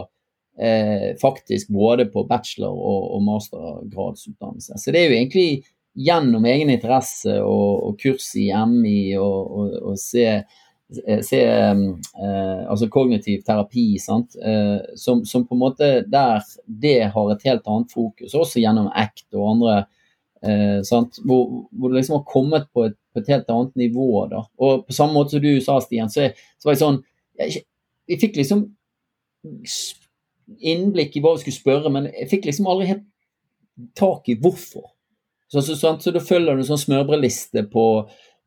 eh, 0.62 1.10
faktisk 1.22 1.66
både 1.74 2.04
på 2.14 2.20
bachelor- 2.30 2.78
og, 2.78 3.02
og 3.16 3.22
mastergradsutdannelse. 3.28 4.74
Så 4.78 4.88
det 4.94 5.00
er 5.02 5.08
jo 5.10 5.20
egentlig 5.20 5.52
gjennom 6.00 6.46
egen 6.46 6.70
interesse 6.72 7.42
og, 7.42 7.84
og 7.88 7.94
kurs 8.00 8.36
i 8.40 8.54
MI 8.54 9.18
og, 9.20 9.36
og 9.82 9.96
se, 10.00 10.44
se 11.22 11.40
eh, 11.44 12.70
altså 12.70 12.90
kognitiv 12.90 13.44
terapi, 13.46 13.86
eh, 13.98 14.78
som, 14.96 15.26
som, 15.26 15.46
på 15.48 15.56
en 15.56 15.62
måte 15.62 15.90
der 16.10 16.42
det 16.66 17.12
har 17.14 17.32
et 17.32 17.46
helt 17.46 17.68
annet 17.70 17.94
fokus, 17.94 18.34
også 18.34 18.62
gjennom 18.64 18.90
ACT 18.98 19.28
og 19.38 19.52
andre, 19.52 19.76
eh, 20.42 20.80
hvor, 21.22 21.44
hvor, 21.70 21.90
det 21.90 22.00
liksom 22.00 22.18
har 22.18 22.26
kommet 22.26 22.70
på 22.74 22.88
et, 22.90 22.98
på 23.14 23.22
et, 23.22 23.30
helt 23.30 23.50
annet 23.54 23.76
nivå. 23.76 24.26
Da. 24.32 24.44
Og 24.58 24.86
på 24.88 24.96
samme 24.98 25.14
måte 25.14 25.38
som 25.38 25.46
du 25.46 25.52
sa, 25.62 25.78
Stian, 25.84 26.10
så, 26.10 26.32
så 26.58 26.70
var 26.70 26.78
jeg 26.78 26.84
sånn 26.84 27.02
jeg, 27.40 27.66
jeg, 28.10 28.22
fikk 28.24 28.40
liksom 28.42 28.66
innblikk 30.60 31.16
i 31.16 31.22
hva 31.24 31.36
vi 31.36 31.44
skulle 31.44 31.60
spørre, 31.60 31.92
men 31.94 32.10
jeg 32.10 32.32
fikk 32.32 32.50
liksom 32.50 32.68
aldri 32.68 32.90
helt 32.90 33.06
tak 33.96 34.26
i 34.28 34.40
hvorfor. 34.42 34.90
Så, 35.50 35.62
så, 35.62 35.78
så, 35.78 35.94
så 36.02 36.12
da 36.14 36.22
følger 36.22 36.58
du 36.58 36.64
en 36.64 36.68
sånn 36.68 36.82
smørbrødliste 36.82 37.64
på 37.72 37.86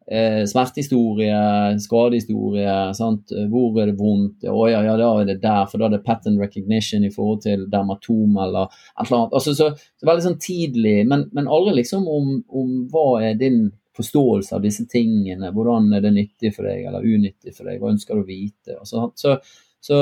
eh, 0.07 0.43
smertehistorie, 0.49 1.37
skadehistorie, 1.83 2.77
sant? 2.97 3.35
hvor 3.53 3.77
er 3.83 3.93
det 3.93 3.99
vondt, 3.99 4.47
å 4.49 4.65
ja, 4.71 4.83
ja, 4.87 4.97
da 5.01 5.11
er 5.21 5.29
det 5.29 5.39
der, 5.43 5.67
for 5.71 5.83
da 5.83 5.89
er 5.89 5.97
det 5.97 6.03
pattern 6.07 6.41
recognition 6.41 7.05
i 7.07 7.13
forhold 7.13 7.45
til 7.47 7.67
dermatom 7.73 8.41
eller 8.47 8.73
et 8.73 9.05
eller 9.07 9.19
annet. 9.21 9.37
Altså, 9.39 9.55
så, 9.59 9.71
så 10.01 10.09
veldig 10.09 10.27
sånn 10.27 10.41
tidlig, 10.43 10.97
men, 11.11 11.29
men 11.37 11.51
aldri 11.51 11.79
liksom 11.83 12.09
om, 12.11 12.35
om 12.49 12.75
hva 12.93 13.07
er 13.29 13.39
din 13.41 13.65
forståelse 13.97 14.57
av 14.57 14.65
disse 14.65 14.87
tingene, 14.91 15.53
hvordan 15.53 15.91
er 15.97 16.05
det 16.05 16.15
nyttig 16.17 16.55
for 16.57 16.69
deg 16.69 16.87
eller 16.89 17.05
unyttig 17.05 17.53
for 17.53 17.69
deg, 17.69 17.81
hva 17.81 17.93
ønsker 17.93 18.17
du 18.17 18.25
å 18.25 18.29
vite? 18.29 18.79
Så, 18.89 19.11
så, 19.19 19.37
så 19.85 19.99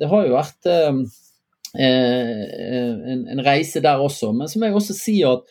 det 0.00 0.10
har 0.10 0.26
jo 0.26 0.34
vært 0.34 0.70
um, 0.90 1.04
eh, 1.78 2.42
en, 3.12 3.22
en, 3.30 3.44
reise 3.46 3.82
der 3.84 4.02
også. 4.02 4.32
Men 4.34 4.50
så 4.50 4.58
må 4.58 4.68
jeg 4.68 4.78
også 4.80 4.98
si 4.98 5.18
at 5.26 5.46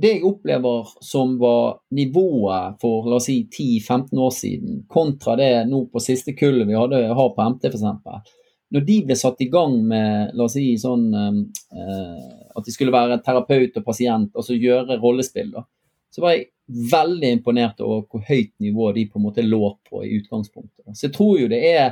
det 0.00 0.12
jeg 0.16 0.26
opplever 0.26 0.88
som 1.04 1.36
var 1.40 1.80
nivået 1.96 2.76
for 2.82 3.08
la 3.10 3.18
oss 3.18 3.28
si 3.28 3.42
10-15 3.46 4.18
år 4.18 4.30
siden, 4.34 4.82
kontra 4.88 5.36
det 5.36 5.50
nå 5.68 5.84
på 5.92 6.02
siste 6.02 6.34
kullet 6.38 6.68
vi 6.68 6.78
hadde, 6.78 7.02
har 7.16 7.32
på 7.36 7.48
MT 7.54 7.68
f.eks. 7.70 8.36
Når 8.70 8.84
de 8.86 8.98
ble 9.06 9.16
satt 9.18 9.42
i 9.42 9.48
gang 9.50 9.74
med 9.90 10.36
la 10.38 10.46
oss 10.46 10.54
si 10.54 10.68
sånn 10.78 11.08
um, 11.10 11.40
eh, 11.74 12.28
at 12.56 12.66
de 12.66 12.74
skulle 12.74 12.94
være 12.94 13.18
terapeut 13.24 13.76
og 13.80 13.86
pasient, 13.86 14.30
altså 14.34 14.58
gjøre 14.58 15.00
rollespill, 15.02 15.50
da, 15.56 15.64
så 16.10 16.24
var 16.24 16.36
jeg 16.36 16.48
veldig 16.92 17.32
imponert 17.36 17.82
over 17.82 18.04
hvor 18.06 18.22
høyt 18.28 18.54
nivå 18.62 18.92
de 18.94 19.08
på 19.10 19.18
en 19.18 19.26
måte 19.26 19.46
lå 19.46 19.64
på 19.90 20.04
i 20.06 20.14
utgangspunktet. 20.20 20.86
Så 20.94 21.08
jeg 21.08 21.16
tror 21.18 21.42
jo 21.42 21.50
det 21.50 21.64
er 21.74 21.90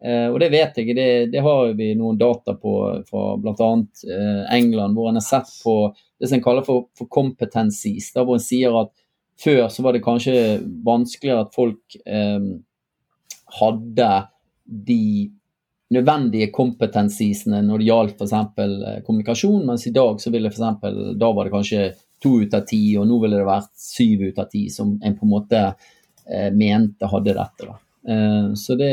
Uh, 0.00 0.30
og 0.32 0.38
det 0.40 0.46
vet 0.48 0.78
jeg, 0.80 0.94
det, 0.96 1.26
det 1.28 1.42
har 1.44 1.74
vi 1.76 1.90
noen 1.92 2.16
data 2.16 2.54
på 2.56 2.70
fra 3.04 3.24
bl.a. 3.36 3.66
Uh, 4.08 4.46
England, 4.48 4.96
hvor 4.96 5.10
en 5.10 5.18
har 5.18 5.26
sett 5.26 5.50
på 5.60 5.74
det 6.20 6.28
som 6.28 6.38
en 6.38 6.44
kaller 6.44 6.66
for, 6.66 6.88
for 6.98 7.08
competencies, 7.10 8.10
der 8.14 8.26
hvor 8.28 8.36
en 8.36 8.44
sier 8.44 8.76
at 8.82 8.92
før 9.40 9.68
så 9.72 9.84
var 9.84 9.96
det 9.96 10.04
kanskje 10.04 10.34
vanskeligere 10.84 11.46
at 11.46 11.54
folk 11.56 11.96
eh, 12.04 12.50
hadde 13.60 14.10
de 14.64 15.02
nødvendige 15.90 16.50
kompetensisene 16.54 17.62
når 17.66 17.80
det 17.80 17.88
gjaldt 17.88 18.20
f.eks. 18.20 18.34
Eh, 18.62 19.00
kommunikasjon, 19.06 19.64
mens 19.66 19.86
i 19.88 19.94
dag 19.96 20.20
så 20.22 20.32
ville 20.34 20.52
f.eks. 20.52 21.16
da 21.18 21.32
var 21.34 21.48
det 21.48 21.54
kanskje 21.54 21.86
to 22.20 22.36
ut 22.42 22.54
av 22.54 22.66
ti, 22.68 22.82
og 23.00 23.08
nå 23.08 23.20
ville 23.22 23.40
det 23.40 23.48
vært 23.48 23.72
syv 23.80 24.26
ut 24.28 24.42
av 24.42 24.50
ti 24.52 24.66
som 24.72 24.92
en 25.00 25.16
på 25.16 25.26
en 25.26 25.32
måte 25.32 25.62
eh, 25.64 26.50
mente 26.52 27.08
hadde 27.10 27.36
dette. 27.36 27.78
Eh, 28.08 28.52
så 28.60 28.76
det, 28.78 28.92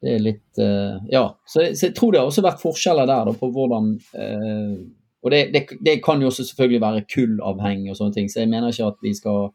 det, 0.00 0.14
er 0.16 0.24
litt 0.24 0.62
eh, 0.62 0.96
Ja. 1.12 1.28
Så, 1.44 1.68
så, 1.74 1.88
jeg 1.88 1.96
tror 1.98 2.12
det 2.12 2.22
har 2.22 2.30
også 2.30 2.46
vært 2.46 2.64
forskjeller 2.64 3.08
der 3.10 3.28
da, 3.30 3.36
på 3.36 3.50
hvordan 3.52 3.92
eh, 4.16 4.72
Og 5.26 5.32
det, 5.34 5.46
det, 5.54 5.78
det, 5.82 6.00
kan 6.04 6.20
jo 6.22 6.30
også 6.30 6.44
selvfølgelig 6.46 6.82
være 6.82 7.06
kullavhengig 7.10 7.90
og 7.90 7.98
sånne 7.98 8.14
ting, 8.14 8.28
så 8.30 8.44
jeg 8.44 8.50
mener 8.52 8.70
ikke 8.70 8.90
at 8.92 9.00
vi 9.02 9.14
skal 9.16 9.48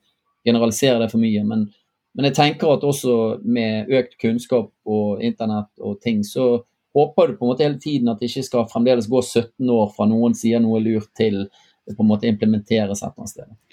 generalisere 0.46 1.00
det 1.00 1.12
for 1.14 1.22
mye. 1.22 1.44
men 1.48 1.70
men 2.16 2.28
jeg 2.28 2.36
tenker 2.36 2.68
at 2.68 2.84
også 2.84 3.40
med 3.48 3.92
økt 3.96 4.18
kunnskap 4.22 4.72
og 4.86 5.22
internett 5.24 5.72
og 5.80 6.00
ting, 6.04 6.26
så 6.28 6.64
håper 6.96 7.28
du 7.28 7.38
på 7.38 7.46
en 7.46 7.52
måte 7.54 7.64
hele 7.64 7.80
tiden 7.80 8.12
at 8.12 8.20
det 8.20 8.28
ikke 8.28 8.44
skal 8.50 8.68
fremdeles 8.72 9.08
gå 9.08 9.22
17 9.22 9.70
år 9.72 9.94
fra 9.96 10.08
noen 10.12 10.36
sier 10.36 10.60
noe 10.60 10.82
lurt 10.84 11.08
til 11.18 11.46
det 11.88 11.96
på 11.96 12.04
en 12.04 12.10
måte 12.12 12.28
implementeres 12.28 13.00
et 13.00 13.08
eller 13.08 13.16
annet 13.16 13.32
sted. 13.32 13.71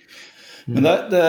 Men 0.68 0.84
det, 0.84 0.94
det, 1.10 1.24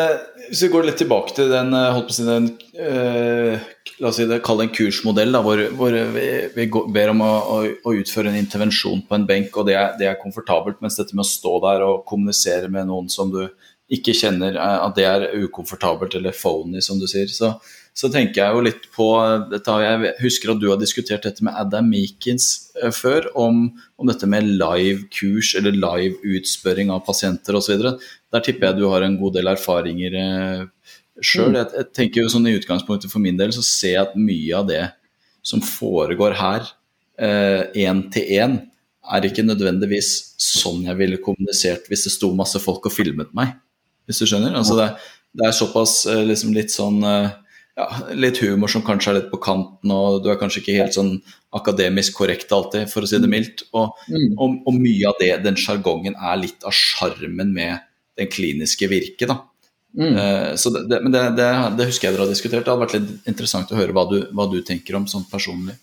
Hvis 0.49 0.65
vi 0.65 0.71
går 0.73 0.87
litt 0.89 0.99
tilbake 0.99 1.31
til 1.35 1.51
den, 1.51 1.71
eh, 1.77 1.91
holdt 1.95 2.09
på 2.09 2.15
å 2.15 2.17
si, 2.17 2.25
den 2.27 2.49
eh, 2.75 3.67
la 4.01 4.09
oss 4.09 4.19
si 4.19 4.27
det, 4.27 4.41
Kall 4.43 4.59
det 4.59 4.67
en 4.67 4.73
kursmodell, 4.75 5.31
da, 5.35 5.41
hvor, 5.45 5.61
hvor 5.79 5.95
vi, 6.15 6.27
vi, 6.55 6.67
ber 6.95 7.13
om 7.13 7.23
å, 7.23 7.31
å, 7.79 7.95
utføre 7.95 8.33
en 8.33 8.39
intervensjon 8.39 9.05
på 9.07 9.15
en 9.15 9.27
benk, 9.29 9.55
og 9.55 9.69
det 9.69 9.77
er, 9.79 9.93
det 9.99 10.09
er, 10.09 10.19
komfortabelt. 10.19 10.81
Mens 10.83 10.99
dette 10.99 11.15
med 11.15 11.23
å 11.23 11.29
stå 11.29 11.55
der 11.63 11.85
og 11.87 12.03
kommunisere 12.09 12.71
med 12.71 12.89
noen 12.91 13.07
som 13.11 13.31
du 13.31 13.45
ikke 13.89 14.17
kjenner, 14.17 14.59
eh, 14.59 14.79
at 14.83 14.99
det 14.99 15.07
er 15.07 15.29
ukomfortabelt 15.45 16.19
eller 16.19 16.35
phony, 16.35 16.83
som 16.83 16.99
du 16.99 17.07
sier. 17.09 17.31
Så, 17.31 17.55
så 17.97 18.09
tenker 18.13 18.41
jeg 18.41 18.55
jo 18.55 18.63
litt 18.63 18.85
på 18.95 19.07
dette, 19.51 19.75
Jeg 19.83 20.13
husker 20.21 20.53
at 20.53 20.61
du 20.61 20.69
har 20.69 20.79
diskutert 20.79 21.25
dette 21.25 21.43
med 21.43 21.55
Adam 21.57 21.89
Meekins 21.91 22.71
eh, 22.81 22.93
før, 22.95 23.27
om, 23.35 23.65
om 23.99 24.09
dette 24.09 24.29
med 24.29 24.47
live-kurs 24.47 25.55
eller 25.59 25.75
live-utspørring 25.75 26.93
av 26.93 27.03
pasienter 27.07 27.57
osv. 27.59 27.81
Der 28.29 28.45
tipper 28.45 28.69
jeg 28.69 28.79
du 28.79 28.87
har 28.91 29.03
en 29.05 29.19
god 29.19 29.35
del 29.39 29.51
erfaringer 29.51 30.17
eh, 30.21 30.63
sjøl. 31.19 31.51
Mm. 31.51 31.59
Jeg, 31.59 31.69
jeg, 31.75 31.89
tenker 31.99 32.23
jo 32.23 32.31
sånn 32.31 32.47
I 32.47 32.57
utgangspunktet 32.61 33.11
for 33.11 33.23
min 33.23 33.39
del 33.39 33.53
så 33.55 33.65
ser 33.65 33.95
jeg 33.95 34.05
at 34.05 34.19
mye 34.19 34.61
av 34.61 34.69
det 34.69 34.83
som 35.45 35.63
foregår 35.63 36.35
her, 36.39 36.67
én 37.19 37.97
til 38.13 38.29
én, 38.39 38.53
er 39.09 39.25
ikke 39.27 39.43
nødvendigvis 39.43 40.09
sånn 40.39 40.85
jeg 40.85 40.97
ville 40.99 41.19
kommunisert 41.23 41.87
hvis 41.89 42.05
det 42.07 42.13
sto 42.13 42.29
masse 42.37 42.59
folk 42.63 42.85
og 42.87 42.93
filmet 42.93 43.31
meg. 43.35 43.55
Hvis 44.07 44.21
du 44.21 44.29
skjønner? 44.29 44.55
Altså 44.57 44.77
det, 44.77 44.87
det 45.37 45.47
er 45.47 45.55
såpass 45.55 46.01
eh, 46.09 46.25
liksom 46.27 46.53
litt 46.55 46.73
sånn 46.73 47.03
ja, 47.79 47.87
litt 48.19 48.41
humor 48.43 48.71
som 48.71 48.83
kanskje 48.85 49.11
er 49.11 49.17
litt 49.19 49.29
på 49.31 49.39
kanten, 49.43 49.93
og 49.93 50.23
du 50.23 50.29
er 50.31 50.39
kanskje 50.39 50.61
ikke 50.63 50.79
helt 50.81 50.95
sånn 50.97 51.13
akademisk 51.55 52.17
korrekt 52.17 52.51
alltid, 52.55 52.89
for 52.91 53.05
å 53.05 53.09
si 53.09 53.19
det 53.19 53.29
mm. 53.29 53.35
mildt. 53.35 53.63
Og, 53.71 54.01
mm. 54.11 54.33
og, 54.35 54.57
og 54.67 54.79
mye 54.79 55.07
av 55.07 55.19
det, 55.21 55.31
den 55.45 55.59
sjargongen, 55.59 56.17
er 56.19 56.41
litt 56.41 56.65
av 56.67 56.75
sjarmen 56.75 57.53
med 57.55 57.85
den 58.19 58.31
kliniske 58.31 58.89
virket, 58.91 59.31
da. 59.31 59.39
Mm. 59.97 60.11
Uh, 60.13 60.51
så 60.59 60.69
det, 60.75 60.83
det, 60.91 60.99
men 61.01 61.13
det, 61.15 61.23
det, 61.39 61.87
husker 61.89 62.09
jeg 62.09 62.17
dere 62.17 62.27
har 62.27 62.33
diskutert. 62.33 62.65
Det 62.65 62.73
hadde 62.73 62.83
vært 62.83 62.97
litt 62.99 63.29
interessant 63.31 63.71
å 63.73 63.79
høre 63.79 63.95
hva 63.95 64.05
du, 64.11 64.19
hva 64.35 64.49
du 64.51 64.59
tenker 64.65 64.99
om 64.99 65.07
sånn 65.09 65.25
personlig. 65.31 65.79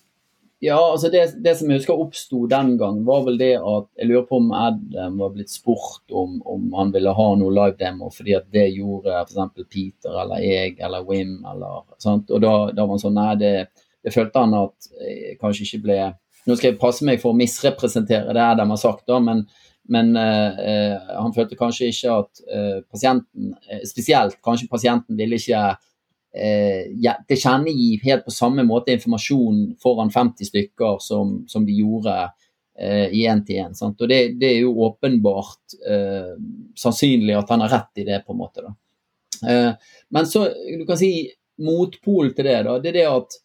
Ja, 0.65 0.79
altså 0.93 1.11
det, 1.13 1.21
det, 1.45 1.53
som 1.59 1.69
jeg 1.69 1.83
husker 1.83 1.99
oppsto 2.01 2.47
den 2.49 2.77
gang, 2.81 3.03
var 3.05 3.27
vel 3.27 3.37
det 3.37 3.53
at 3.61 3.91
jeg 4.01 4.09
lurer 4.09 4.25
på 4.25 4.39
om 4.41 4.55
Adam 4.57 5.19
var 5.21 5.35
blitt 5.35 5.53
spurt 5.53 6.15
om, 6.17 6.39
om 6.49 6.71
han 6.79 6.95
ville 6.95 7.13
ha 7.19 7.27
noe 7.37 7.53
live-demo, 7.53 8.09
fordi 8.15 8.39
at 8.39 8.47
det 8.55 8.71
gjorde 8.73 9.19
f.eks. 9.27 9.67
Peter 9.69 10.17
eller 10.23 10.41
jeg 10.41 10.79
eller 10.81 11.05
Wim 11.05 11.43
eller 11.45 11.83
sant? 12.01 12.33
Og 12.33 12.41
da, 12.41 12.55
da 12.73 12.87
var 12.87 12.95
han 12.95 13.03
sånn 13.05 13.19
Nei, 13.21 13.35
det, 13.43 13.53
det 14.01 14.15
følte 14.17 14.47
han 14.47 14.57
at 14.57 14.89
jeg 14.97 15.37
kanskje 15.43 15.69
ikke 15.69 15.83
ble 15.89 15.99
Nå 16.47 16.55
skal 16.55 16.71
jeg 16.71 16.79
passe 16.79 17.03
meg 17.05 17.19
for 17.19 17.35
å 17.35 17.37
misrepresentere 17.37 18.31
det 18.31 18.43
Adam 18.55 18.71
har 18.71 18.79
sagt, 18.79 19.03
da, 19.11 19.17
men, 19.19 19.41
men 19.91 20.13
uh, 20.15 21.09
han 21.19 21.35
følte 21.35 21.59
kanskje 21.59 21.89
ikke 21.91 22.13
at 22.23 22.43
uh, 22.47 22.77
pasienten, 22.87 23.51
spesielt 23.83 24.39
kanskje 24.47 24.71
pasienten, 24.71 25.19
ville 25.19 25.41
ikke 25.41 25.59
eh, 25.59 25.81
ja, 27.01 27.15
tilkjennegi 27.29 28.01
helt 28.03 28.27
på 28.27 28.33
samme 28.35 28.65
måte 28.67 28.93
informasjon 28.93 29.63
foran 29.83 30.11
50 30.13 30.51
stykker 30.51 30.99
som, 31.01 31.39
som 31.49 31.65
de 31.65 31.79
gjorde 31.79 32.13
eh, 32.79 33.07
i 33.13 33.25
én-til-én. 33.27 33.73
Og 33.81 34.09
det, 34.09 34.21
det, 34.41 34.51
er 34.51 34.61
jo 34.65 34.75
åpenbart 34.87 35.79
eh, 35.89 36.35
sannsynlig 36.79 37.37
at 37.39 37.51
han 37.55 37.65
har 37.65 37.73
rett 37.73 38.03
i 38.03 38.07
det, 38.09 38.21
på 38.27 38.35
en 38.37 38.43
måte. 38.43 38.67
Eh, 39.49 39.73
men 40.15 40.29
så, 40.29 40.47
du 40.79 40.85
kan 40.89 41.01
si 41.01 41.13
motpol 41.63 42.35
til 42.37 42.51
det, 42.51 42.61
da, 42.69 42.79
det 42.83 42.93
er 42.93 43.01
det 43.01 43.09
at 43.11 43.41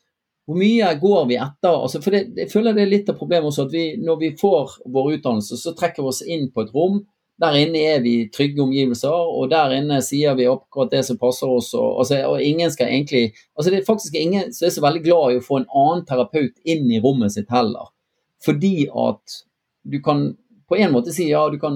hvor 0.50 0.58
mye 0.58 0.90
går 1.00 1.26
vi 1.30 1.38
etter? 1.40 1.72
Altså, 1.72 2.02
for 2.04 2.12
det, 2.12 2.34
Jeg 2.36 2.52
føler 2.52 2.76
det 2.76 2.84
er 2.84 2.92
litt 2.92 3.10
av 3.12 3.20
problemet 3.20 3.52
også 3.52 3.68
at 3.70 3.76
vi, 3.76 3.86
når 4.02 4.18
vi 4.20 4.32
får 4.40 4.78
vår 4.92 5.14
utdannelse, 5.16 5.60
så 5.62 5.76
trekker 5.78 6.04
vi 6.04 6.12
oss 6.12 6.24
inn 6.26 6.50
på 6.52 6.66
et 6.66 6.74
rom 6.76 7.04
der 7.42 7.58
inne 7.58 7.80
er 7.96 8.02
vi 8.04 8.16
trygge 8.34 8.62
omgivelser, 8.62 9.14
og 9.14 9.50
der 9.50 9.74
inne 9.74 9.98
sier 10.06 10.36
vi 10.38 10.46
akkurat 10.50 10.92
det 10.94 11.02
som 11.08 11.18
passer 11.22 11.50
oss. 11.50 11.72
Og, 11.78 12.04
altså, 12.04 12.20
og 12.30 12.44
ingen 12.46 12.72
skal 12.74 12.92
egentlig 12.92 13.32
altså 13.56 13.72
Det 13.72 13.80
er 13.80 13.88
faktisk 13.88 14.16
ingen 14.16 14.54
som 14.54 14.68
er 14.68 14.76
så 14.76 14.84
veldig 14.84 15.02
glad 15.06 15.34
i 15.34 15.40
å 15.40 15.46
få 15.46 15.62
en 15.62 15.72
annen 15.84 16.06
terapeut 16.06 16.54
inn 16.64 16.86
i 16.92 17.02
rommet 17.02 17.34
sitt 17.34 17.50
heller. 17.54 17.90
Fordi 18.46 18.76
at 18.90 19.42
du 19.82 19.98
kan 20.06 20.32
på 20.70 20.78
en 20.80 20.94
måte 20.94 21.12
si 21.12 21.28
ja, 21.28 21.42
du 21.52 21.58
kan 21.60 21.76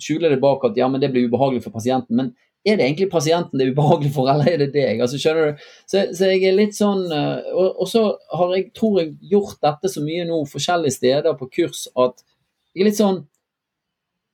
skjule 0.00 0.30
det 0.30 0.38
bak 0.42 0.62
at 0.68 0.76
ja, 0.78 0.86
men 0.88 1.02
det 1.02 1.10
blir 1.12 1.26
ubehagelig 1.26 1.64
for 1.64 1.74
pasienten. 1.74 2.16
Men 2.20 2.30
er 2.62 2.76
det 2.76 2.84
egentlig 2.84 3.08
pasienten 3.10 3.58
det 3.58 3.66
er 3.66 3.72
ubehagelig 3.72 4.12
for, 4.14 4.28
eller 4.30 4.52
er 4.52 4.60
det 4.60 4.70
deg? 4.76 5.00
Altså, 5.00 5.18
skjønner 5.18 5.50
du? 5.50 5.64
Så, 5.88 6.04
så 6.16 6.28
jeg 6.28 6.44
er 6.44 6.58
litt 6.58 6.76
sånn 6.76 7.06
eh, 7.08 7.48
og, 7.54 7.80
og, 7.80 7.86
så 7.88 8.04
har 8.36 8.52
jeg, 8.54 8.68
tror 8.76 9.00
jeg, 9.00 9.14
gjort 9.32 9.56
dette 9.64 9.90
så 9.90 10.04
mye 10.04 10.28
nå 10.28 10.42
forskjellige 10.50 10.98
steder 11.00 11.38
på 11.40 11.48
kurs 11.56 11.86
at 11.96 12.20
jeg 12.76 12.84
er 12.84 12.90
litt 12.90 13.00
sånn 13.00 13.24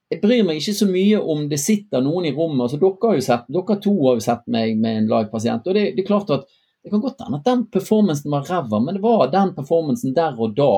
jeg 0.07 0.21
bryr 0.21 0.45
meg 0.47 0.61
ikke 0.61 0.75
så 0.77 0.87
mye 0.89 1.19
om 1.19 1.47
det 1.51 1.59
sitter 1.59 2.03
noen 2.03 2.29
i 2.29 2.33
rommet. 2.35 2.63
altså 2.63 2.79
Dere, 2.79 2.95
har 3.03 3.17
jo 3.17 3.25
sett, 3.25 3.49
dere 3.51 3.79
to 3.83 3.95
har 4.05 4.15
jo 4.15 4.23
sett 4.23 4.45
meg 4.53 4.77
med 4.79 5.01
en 5.01 5.09
live-pasient. 5.11 5.67
og 5.67 5.75
det, 5.75 5.89
det, 5.97 6.05
er 6.05 6.07
klart 6.07 6.31
at 6.31 6.47
det 6.83 6.93
kan 6.93 7.03
godt 7.03 7.25
hende 7.25 7.41
at 7.41 7.49
den 7.49 7.65
performancen 7.71 8.31
var 8.31 8.47
ræva, 8.47 8.79
men 8.79 8.95
det 8.95 9.03
var 9.03 9.27
den 9.33 9.51
performancen 9.57 10.15
der 10.15 10.39
og 10.39 10.55
da. 10.55 10.77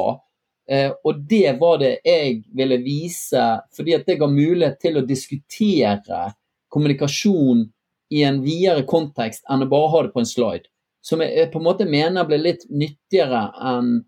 Eh, 0.70 0.90
og 1.06 1.22
det 1.30 1.58
var 1.62 1.78
det 1.82 1.96
jeg 2.06 2.42
ville 2.58 2.80
vise, 2.82 3.46
fordi 3.78 3.94
at 3.98 4.10
det 4.10 4.18
ga 4.22 4.30
mulighet 4.30 4.82
til 4.82 4.98
å 4.98 5.06
diskutere 5.06 6.26
kommunikasjon 6.74 7.68
i 8.10 8.26
en 8.26 8.42
videre 8.42 8.86
kontekst 8.90 9.46
enn 9.50 9.66
å 9.66 9.70
bare 9.70 9.94
ha 9.94 10.04
det 10.06 10.14
på 10.16 10.24
en 10.24 10.30
slide. 10.30 10.70
Som 11.06 11.22
jeg 11.22 11.52
på 11.54 11.62
en 11.62 11.68
måte 11.70 11.86
mener 11.90 12.26
ble 12.28 12.42
litt 12.42 12.66
nyttigere 12.70 13.46
enn 13.70 14.00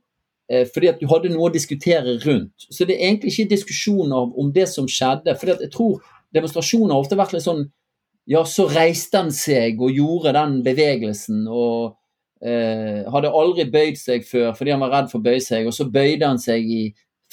fordi 0.74 0.90
at 0.92 1.00
du 1.00 1.08
hadde 1.08 1.32
noe 1.32 1.50
å 1.50 1.54
diskutere 1.54 2.18
rundt. 2.26 2.66
Så 2.70 2.88
det 2.88 2.98
er 2.98 3.08
egentlig 3.10 3.32
ikke 3.34 3.54
diskusjon 3.54 4.12
om 4.12 4.52
det 4.54 4.68
som 4.70 4.90
skjedde. 4.90 5.32
at 5.32 5.62
jeg 5.64 5.72
tror 5.72 6.02
demonstrasjoner 6.34 6.94
har 6.94 7.04
ofte 7.04 7.20
vært 7.20 7.38
litt 7.38 7.48
sånn 7.48 7.70
Ja, 8.30 8.44
så 8.46 8.68
reiste 8.70 9.18
han 9.18 9.32
seg 9.34 9.80
og 9.82 9.96
gjorde 9.98 10.36
den 10.36 10.60
bevegelsen 10.64 11.48
og 11.50 11.96
eh, 12.46 13.02
hadde 13.10 13.32
aldri 13.34 13.66
bøyd 13.74 13.98
seg 13.98 14.28
før 14.28 14.54
fordi 14.58 14.76
han 14.76 14.84
var 14.84 14.94
redd 14.94 15.10
for 15.12 15.20
å 15.20 15.26
bøye 15.26 15.42
seg, 15.42 15.66
og 15.68 15.74
så 15.74 15.88
bøyde 15.90 16.30
han 16.30 16.40
seg 16.40 16.68
i 16.70 16.84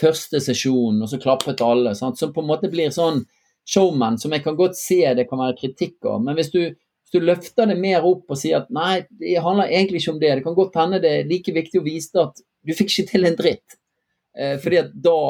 første 0.00 0.40
sesjon, 0.40 1.02
og 1.02 1.10
så 1.10 1.20
klappet 1.20 1.62
alle. 1.64 1.94
Sant? 1.98 2.18
Som 2.18 2.32
på 2.32 2.42
en 2.42 2.48
måte 2.48 2.70
blir 2.72 2.92
sånn 2.94 3.24
showman 3.68 4.16
som 4.20 4.32
jeg 4.32 4.44
kan 4.44 4.56
godt 4.56 4.78
se 4.78 5.02
det 5.14 5.28
kan 5.28 5.42
være 5.42 5.58
kritikk 5.58 6.08
av. 6.08 6.22
Men 6.24 6.38
hvis 6.38 6.52
du, 6.54 6.62
hvis 6.72 7.14
du 7.14 7.24
løfter 7.24 7.68
det 7.68 7.78
mer 7.80 8.06
opp 8.08 8.30
og 8.30 8.40
sier 8.40 8.62
at 8.62 8.70
nei, 8.74 9.02
det 9.20 9.36
handler 9.44 9.68
egentlig 9.68 10.02
ikke 10.02 10.14
om 10.14 10.20
det. 10.22 10.34
Det 10.38 10.46
kan 10.46 10.56
godt 10.56 10.78
hende 10.80 11.02
det 11.04 11.14
er 11.18 11.28
like 11.28 11.54
viktig 11.56 11.82
å 11.82 11.86
vise 11.86 12.24
at 12.24 12.40
du 12.68 12.76
fikk 12.76 12.92
ikke 12.92 13.12
til 13.12 13.28
en 13.28 13.38
dritt. 13.38 13.78
Eh, 14.38 14.56
fordi 14.62 14.82
at 14.84 14.92
da 14.94 15.20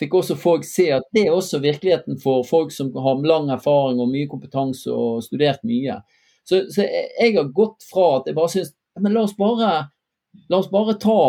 fikk 0.00 0.18
også 0.18 0.36
folk 0.38 0.66
se 0.66 0.88
at 0.94 1.06
det 1.14 1.26
er 1.26 1.34
også 1.34 1.62
virkeligheten 1.62 2.18
for 2.22 2.44
folk 2.46 2.72
som 2.74 2.92
har 2.98 3.22
lang 3.26 3.50
erfaring 3.54 4.02
og 4.02 4.10
mye 4.10 4.28
kompetanse 4.30 4.90
og 4.92 5.22
studert 5.24 5.62
mye. 5.66 6.00
Så, 6.44 6.66
så 6.70 6.84
jeg 6.84 7.36
har 7.36 7.50
gått 7.56 7.86
fra 7.88 8.18
at 8.18 8.28
jeg 8.28 8.36
bare 8.36 8.52
syns 8.52 8.74
Men 9.00 9.14
la 9.16 9.22
oss 9.24 9.32
bare, 9.34 9.68
la 10.52 10.58
oss 10.60 10.68
bare 10.70 10.94
ta 11.02 11.20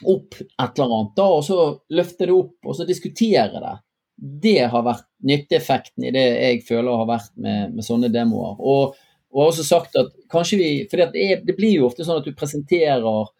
opp 0.00 0.34
et 0.40 0.78
eller 0.78 0.86
annet, 0.86 1.12
da, 1.14 1.26
og 1.28 1.44
så 1.46 1.58
løfte 1.94 2.26
det 2.26 2.34
opp 2.34 2.66
og 2.66 2.74
så 2.74 2.86
diskutere 2.88 3.60
det. 3.62 3.74
Det 4.42 4.64
har 4.72 4.82
vært 4.82 5.06
nytteeffekten 5.28 6.08
i 6.08 6.12
det 6.14 6.24
jeg 6.24 6.64
føler 6.66 6.98
har 6.98 7.06
vært 7.08 7.30
med, 7.36 7.76
med 7.76 7.86
sånne 7.86 8.10
demoer. 8.10 8.56
Og, 8.58 8.96
og 9.30 9.42
også 9.44 9.68
sagt 9.68 9.94
at 10.00 10.10
kanskje 10.32 10.58
vi 10.58 10.70
For 10.90 10.98
det, 10.98 11.28
det, 11.46 11.54
blir 11.54 11.76
jo 11.76 11.86
ofte 11.86 12.02
sånn 12.06 12.18
at 12.18 12.26
du 12.26 12.34
presenterer 12.34 13.30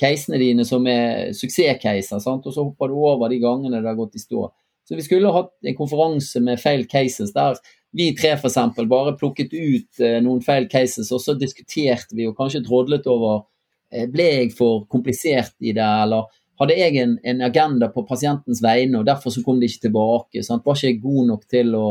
casene 0.00 0.40
dine 0.40 0.64
som 0.66 0.86
er 0.88 1.34
suksesscaser, 1.36 2.22
og 2.24 2.48
så 2.48 2.64
hopper 2.64 2.90
du 2.90 2.96
over 2.98 3.28
de 3.30 3.40
gangene 3.42 3.80
det 3.80 3.88
har 3.88 3.98
gått 3.98 4.16
i 4.16 4.22
stå. 4.22 4.48
Så 4.88 4.96
vi 4.98 5.04
skulle 5.06 5.30
hatt 5.34 5.52
en 5.62 5.76
konferanse 5.78 6.40
med 6.42 6.58
feil 6.58 6.86
cases 6.90 7.34
der 7.36 7.60
vi 7.92 8.10
tre 8.14 8.36
f.eks. 8.36 8.56
bare 8.88 9.16
plukket 9.18 9.52
ut 9.52 10.02
eh, 10.02 10.18
noen 10.22 10.42
feil 10.42 10.68
cases, 10.70 11.10
og 11.10 11.22
så 11.22 11.34
diskuterte 11.38 12.14
vi 12.14 12.28
og 12.28 12.36
kanskje 12.38 12.62
drodlet 12.66 13.08
over 13.10 13.42
eh, 13.90 14.06
ble 14.10 14.28
jeg 14.28 14.52
for 14.58 14.84
komplisert 14.90 15.56
i 15.58 15.74
det, 15.74 15.88
eller 16.04 16.28
hadde 16.60 16.76
jeg 16.76 17.00
en, 17.00 17.16
en 17.24 17.42
agenda 17.42 17.88
på 17.90 18.04
pasientens 18.06 18.60
vegne, 18.62 19.00
og 19.00 19.08
derfor 19.08 19.34
så 19.34 19.42
kom 19.42 19.58
de 19.58 19.66
ikke 19.66 19.88
tilbake. 19.88 20.44
Sant? 20.46 20.62
Var 20.66 20.78
ikke 20.78 20.90
jeg 20.90 21.02
god 21.02 21.28
nok 21.32 21.44
til 21.50 21.74
å 21.74 21.86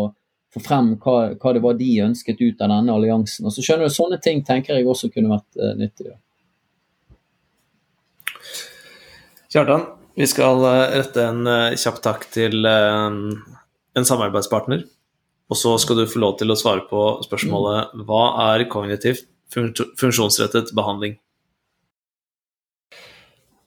få 0.54 0.62
frem 0.64 0.94
hva, 1.02 1.18
hva, 1.36 1.54
det 1.54 1.64
var 1.64 1.78
de 1.78 1.90
ønsket 2.06 2.40
ut 2.42 2.62
av 2.62 2.72
denne 2.72 2.96
alliansen. 2.96 3.50
Og 3.50 3.54
så 3.54 3.66
skjønner 3.66 3.90
du, 3.90 3.94
Sånne 3.94 4.20
ting 4.24 4.44
tenker 4.46 4.78
jeg 4.78 4.88
også 4.88 5.12
kunne 5.14 5.34
vært 5.34 5.60
eh, 5.60 5.76
nyttig. 5.78 6.14
Kjartan, 9.50 9.82
vi 10.14 10.28
skal 10.30 10.62
eh, 10.62 10.92
rette 11.00 11.24
en 11.26 11.48
eh, 11.50 11.78
kjapp 11.82 11.96
takk 12.06 12.28
til 12.30 12.68
eh, 12.70 13.16
en 13.98 14.06
samarbeidspartner. 14.06 14.84
Og 15.50 15.58
så 15.58 15.72
skal 15.82 15.98
du 15.98 16.04
få 16.06 16.22
lov 16.22 16.36
til 16.38 16.54
å 16.54 16.58
svare 16.60 16.84
på 16.86 17.02
spørsmålet 17.26 17.96
hva 18.06 18.26
er 18.52 18.68
kognitiv 18.70 19.24
funksjonsrettet 19.50 20.70
behandling? 20.78 21.18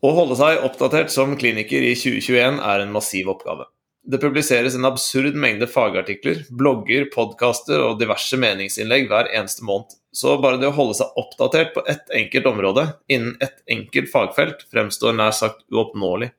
Å 0.07 0.13
holde 0.15 0.39
seg 0.39 0.63
oppdatert 0.63 1.11
som 1.15 1.35
kliniker 1.39 1.83
i 1.83 1.97
2021 1.99 2.63
er 2.63 2.85
en 2.85 2.95
massiv 2.95 3.33
oppgave. 3.35 3.67
Det 4.03 4.19
publiseres 4.19 4.75
en 4.75 4.85
absurd 4.89 5.37
mengde 5.39 5.69
fagartikler, 5.71 6.41
blogger, 6.51 7.05
podkaster 7.15 7.79
og 7.85 8.01
diverse 8.01 8.35
meningsinnlegg 8.41 9.07
hver 9.11 9.31
eneste 9.31 9.63
måned. 9.63 9.95
Så 10.13 10.35
bare 10.43 10.59
det 10.59 10.69
å 10.69 10.75
holde 10.75 10.97
seg 10.99 11.19
oppdatert 11.21 11.71
på 11.77 11.85
ett 11.89 12.11
enkelt 12.11 12.49
område 12.51 12.89
innen 13.07 13.37
ett 13.41 13.63
enkelt 13.71 14.11
fagfelt 14.11 14.67
fremstår 14.75 15.15
nær 15.17 15.31
sagt 15.37 15.63
uoppnåelig. 15.71 16.33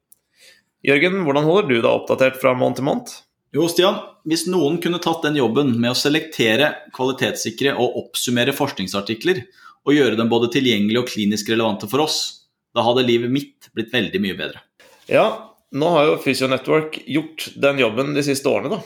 Jørgen, 0.83 1.21
hvordan 1.23 1.47
holder 1.47 1.69
du 1.69 1.77
deg 1.77 1.87
oppdatert 1.87 2.41
fra 2.41 2.51
måned 2.59 2.81
til 2.81 2.87
måned? 2.89 3.15
Jo, 3.55 3.69
Stian, 3.71 4.01
hvis 4.27 4.43
noen 4.51 4.81
kunne 4.83 4.99
tatt 4.99 5.23
den 5.23 5.39
jobben 5.39 5.71
med 5.77 5.93
å 5.93 5.97
selektere, 5.97 6.71
kvalitetssikre 6.91 7.77
og 7.79 7.95
oppsummere 8.01 8.55
forskningsartikler, 8.57 9.39
og 9.83 9.95
gjøre 9.95 10.19
dem 10.19 10.31
både 10.31 10.51
tilgjengelige 10.51 11.03
og 11.03 11.09
klinisk 11.11 11.51
relevante 11.53 11.87
for 11.91 12.03
oss, 12.03 12.19
da 12.75 12.83
hadde 12.83 13.05
livet 13.07 13.31
mitt 13.31 13.71
blitt 13.75 13.93
veldig 13.93 14.21
mye 14.23 14.37
bedre. 14.39 14.63
Ja, 15.07 15.52
nå 15.73 15.89
har 15.95 16.05
jo 16.07 16.19
Fysionetwork 16.21 16.99
gjort 17.09 17.47
den 17.61 17.81
jobben 17.81 18.13
de 18.13 18.23
siste 18.25 18.49
årene, 18.49 18.77
da. 18.77 18.81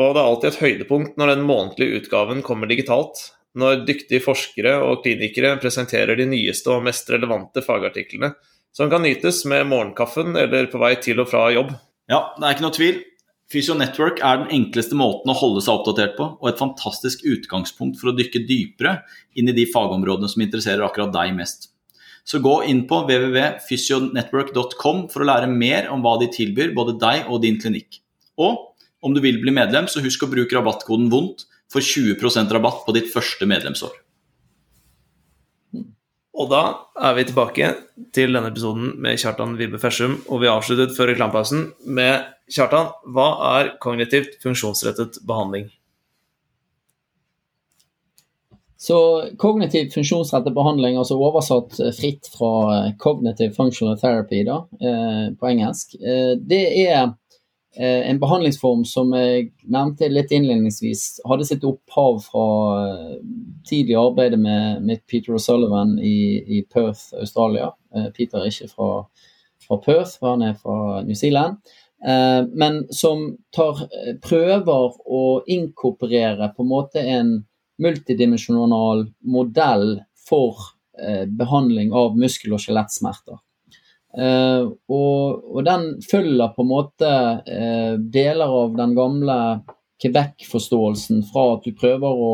Og 0.00 0.14
det 0.14 0.22
er 0.22 0.26
alltid 0.28 0.48
et 0.48 0.62
høydepunkt 0.62 1.18
når 1.20 1.34
den 1.34 1.46
månedlige 1.46 2.00
utgaven 2.00 2.40
kommer 2.46 2.70
digitalt. 2.70 3.20
Når 3.58 3.82
dyktige 3.84 4.24
forskere 4.24 4.78
og 4.80 5.02
klinikere 5.04 5.58
presenterer 5.60 6.16
de 6.16 6.24
nyeste 6.30 6.72
og 6.72 6.86
mest 6.86 7.10
relevante 7.12 7.60
fagartiklene, 7.64 8.32
som 8.72 8.88
kan 8.88 9.04
nytes 9.04 9.42
med 9.44 9.68
morgenkaffen 9.68 10.32
eller 10.40 10.70
på 10.72 10.80
vei 10.80 10.94
til 11.04 11.20
og 11.20 11.28
fra 11.28 11.50
jobb. 11.52 11.74
Ja, 12.08 12.30
det 12.38 12.46
er 12.46 12.56
ikke 12.56 12.64
noe 12.64 12.76
tvil. 12.78 13.02
Fysionetwork 13.52 14.22
er 14.24 14.40
den 14.40 14.54
enkleste 14.56 14.96
måten 14.96 15.28
å 15.28 15.36
holde 15.36 15.60
seg 15.60 15.74
oppdatert 15.74 16.16
på, 16.16 16.30
og 16.40 16.48
et 16.48 16.60
fantastisk 16.60 17.26
utgangspunkt 17.28 18.00
for 18.00 18.08
å 18.08 18.16
dykke 18.16 18.46
dypere 18.48 19.02
inn 19.36 19.52
i 19.52 19.56
de 19.56 19.66
fagområdene 19.68 20.30
som 20.32 20.44
interesserer 20.44 20.86
akkurat 20.86 21.12
deg 21.12 21.36
mest. 21.36 21.68
Så 22.28 22.38
gå 22.42 22.54
inn 22.70 22.84
på 22.90 22.96
www.fysionetwork.com 23.08 24.98
for 25.10 25.22
å 25.22 25.26
lære 25.26 25.48
mer 25.50 25.88
om 25.90 26.00
hva 26.04 26.14
de 26.20 26.28
tilbyr 26.32 26.74
både 26.76 26.92
deg 27.02 27.18
og 27.28 27.42
din 27.42 27.58
klinikk. 27.62 27.90
Og 28.38 28.52
om 29.02 29.14
du 29.14 29.20
vil 29.24 29.40
bli 29.42 29.52
medlem, 29.54 29.88
så 29.90 30.02
husk 30.04 30.22
å 30.22 30.30
bruke 30.30 30.54
rabattkoden 30.54 31.10
VONDT 31.12 31.46
for 31.72 31.82
20% 31.82 32.54
rabatt 32.54 32.84
på 32.86 32.94
ditt 32.94 33.10
første 33.10 33.48
medlemsår. 33.50 33.94
Og 36.32 36.48
da 36.48 36.62
er 36.96 37.16
vi 37.18 37.26
tilbake 37.28 37.66
til 38.16 38.32
denne 38.32 38.48
episoden 38.48 38.94
med 39.02 39.20
Kjartan 39.20 39.58
Vibe 39.58 39.80
Fersum, 39.82 40.16
og 40.32 40.40
vi 40.42 40.50
avsluttet 40.50 40.94
før 40.96 41.12
reklamepausen 41.12 41.66
med 41.98 42.24
Kjartan, 42.52 42.94
hva 43.12 43.28
er 43.58 43.74
kognitivt 43.82 44.38
funksjonsrettet 44.42 45.20
behandling? 45.28 45.68
Så 48.82 48.98
kognitiv 49.38 49.92
funksjonsrettet 49.94 50.56
behandling, 50.56 50.96
altså 50.98 51.14
oversatt 51.22 51.76
fritt 51.94 52.26
fra 52.32 52.88
cognitive 52.98 53.54
functional 53.54 53.94
therapy 54.00 54.40
da, 54.48 54.56
på 55.38 55.50
engelsk, 55.52 55.94
det 56.50 56.64
er 56.82 57.12
Eh, 57.76 58.10
en 58.10 58.18
behandlingsform 58.20 58.82
som 58.84 59.14
jeg 59.16 59.46
nevnte 59.72 60.10
litt 60.12 60.32
innledningsvis, 60.34 61.22
hadde 61.24 61.46
sitt 61.48 61.62
opphav 61.64 62.18
fra 62.20 62.48
eh, 62.82 63.14
tidlig 63.68 63.96
arbeid 63.96 64.36
med, 64.36 64.82
med 64.84 65.00
Peter 65.08 65.38
O'Sullivan 65.38 65.94
i, 65.96 66.42
i, 66.58 66.60
Perth, 66.68 67.14
Australia. 67.16 67.70
Eh, 67.96 68.10
Peter 68.12 68.42
er 68.42 68.52
ikke 68.52 68.68
fra, 68.74 68.90
fra, 69.64 69.78
Perth, 69.86 70.18
for 70.18 70.34
han 70.34 70.44
er 70.50 70.58
fra 70.60 71.00
New 71.06 71.16
Zealand. 71.16 71.62
Men 72.02 72.80
som 72.90 73.20
tar, 73.54 73.84
prøver 74.24 74.96
å 75.06 75.20
inkorporere 75.46 76.48
på 76.50 76.64
en 76.64 76.70
måte 76.72 77.04
en 77.06 77.28
multidimensjonal 77.82 79.06
modell 79.26 79.96
for 80.28 80.70
behandling 81.38 81.90
av 81.96 82.18
muskel- 82.20 82.52
og 82.54 82.60
skjelettsmerter. 82.62 83.38
Eh, 84.12 84.64
og, 84.92 85.44
og, 85.48 85.60
den 85.64 85.86
følger 86.04 86.50
på 86.52 86.64
en 86.64 86.68
måte 86.68 87.12
eh, 87.48 87.94
deler 88.12 88.50
av 88.60 88.74
den 88.76 88.92
gamle 88.96 89.36
Quebec-forståelsen 90.02 91.22
fra 91.30 91.46
at 91.54 91.64
du 91.64 91.72
prøver 91.78 92.24
å 92.26 92.32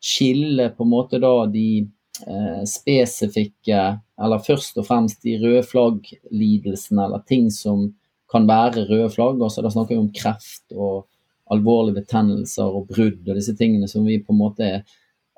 skille 0.00 0.68
på 0.76 0.86
en 0.86 0.92
måte 0.92 1.18
da 1.20 1.32
de 1.52 1.82
uh, 2.24 2.62
spesifikke, 2.68 3.80
eller 4.20 4.44
først 4.44 4.78
og 4.80 4.86
fremst 4.88 5.24
de 5.24 5.34
røde 5.40 5.64
flagg-lidelsene, 5.68 7.04
eller 7.04 7.24
ting 7.28 7.50
som 7.52 7.86
kan 8.32 8.46
være 8.48 8.86
røde 8.88 9.10
flagg. 9.12 9.42
altså 9.44 9.64
Da 9.64 9.72
snakker 9.72 9.96
vi 9.96 10.00
om 10.00 10.12
kreft 10.12 10.76
og 10.76 11.08
alvorlige 11.50 12.02
betennelser 12.02 12.66
og 12.66 12.88
brudd 12.90 13.28
og 13.28 13.38
disse 13.38 13.56
tingene 13.58 13.88
som 13.90 14.06
vi 14.06 14.20
på 14.22 14.34
en 14.34 14.40
måte 14.40 14.66
er 14.66 14.82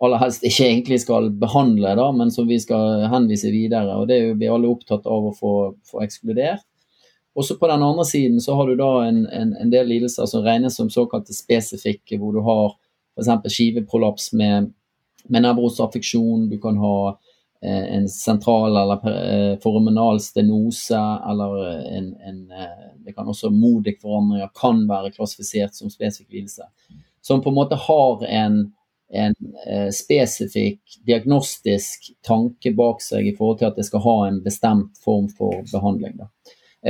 aller 0.03 0.19
helst 0.19 0.43
ikke 0.47 0.67
egentlig 0.67 0.99
skal 1.05 1.29
behandle, 1.39 1.95
da, 1.99 2.09
men 2.17 2.33
som 2.35 2.49
vi 2.49 2.59
skal 2.61 3.07
henvise 3.13 3.53
videre. 3.55 3.95
og 3.97 4.09
Det 4.09 4.17
er 4.17 4.29
jo 4.29 4.39
vi 4.41 4.51
alle 4.51 4.71
opptatt 4.71 5.07
av 5.07 5.29
å 5.29 5.35
få, 5.37 5.53
få 5.87 6.03
ekskludert. 6.03 6.65
Også 7.39 7.57
på 7.57 7.69
den 7.71 7.85
andre 7.87 8.05
siden 8.05 8.41
så 8.45 8.57
har 8.59 8.69
du 8.69 8.77
da 8.77 8.91
en, 9.07 9.23
en, 9.31 9.55
en 9.57 9.71
del 9.73 9.87
lidelser 9.89 10.27
som 10.29 10.43
regnes 10.45 10.77
som 10.77 10.91
såkalte 10.93 11.33
spesifikke, 11.33 12.19
hvor 12.21 12.35
du 12.35 12.43
har 12.45 12.75
f.eks. 13.17 13.55
skiveprolaps 13.55 14.33
med, 14.37 14.73
med 15.31 15.47
nevrosaffeksjon, 15.47 16.51
du 16.51 16.59
kan 16.61 16.77
ha 16.83 16.97
en 17.69 18.09
sentral 18.09 18.77
eller 18.77 19.09
eh, 19.57 20.19
stenose, 20.19 21.01
eller 21.31 21.59
en, 21.99 22.15
en 22.29 22.51
eh, 22.51 22.89
Det 23.05 23.15
kan 23.17 23.29
også 23.29 23.51
Modic-forandringer 23.51 24.51
kan 24.55 24.85
være 24.89 25.11
klassifisert 25.11 25.75
som 25.75 25.91
spesifikk 25.91 26.33
lidelse. 26.33 26.63
Som 27.23 27.43
på 27.43 27.51
en 27.51 27.59
måte 27.59 27.79
har 27.79 28.25
en 28.27 28.73
en 29.13 29.35
eh, 29.69 29.91
spesifikk 29.93 30.81
diagnostisk 31.07 32.13
tanke 32.25 32.73
bak 32.77 33.03
seg 33.05 33.29
i 33.29 33.35
forhold 33.37 33.61
til 33.61 33.69
at 33.69 33.77
det 33.77 33.85
skal 33.85 34.05
ha 34.07 34.17
en 34.29 34.41
bestemt 34.45 35.01
form 35.05 35.29
for 35.37 35.61
behandling. 35.73 36.17
Da. 36.17 36.31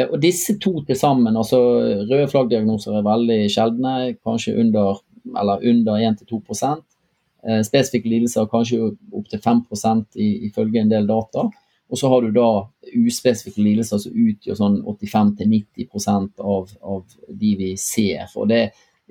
og 0.07 0.21
disse 0.23 0.55
to 0.63 0.79
til 0.87 0.97
sammen, 0.97 1.37
altså 1.37 1.59
røde 2.07 2.29
flaggdiagnoser 2.31 2.97
er 2.97 3.09
veldig 3.09 3.41
sjeldne, 3.53 3.95
kanskje 4.23 4.55
under, 4.63 5.03
eller 5.35 5.67
under 5.73 6.07
1-2 6.13 6.39
eh, 6.39 6.79
Spesifikke 7.43 8.07
lidelser 8.07 8.47
kanskje 8.47 8.93
opptil 9.11 9.41
5% 9.43 10.19
ifølge 10.49 10.83
en 10.83 10.93
del 10.93 11.09
data. 11.09 11.49
Og 11.93 11.99
så 11.99 12.09
har 12.09 12.23
du 12.23 12.31
da 12.37 12.47
uspesifikke 12.97 13.65
lidelser 13.65 13.99
som 14.05 14.15
utgjør 14.15 14.57
sånn 14.61 14.79
85-90% 14.87 16.45
av, 16.47 16.71
av 16.81 17.03
de 17.29 17.53
vi 17.59 17.73
ser. 17.81 18.31
og 18.37 18.49
det 18.53 18.63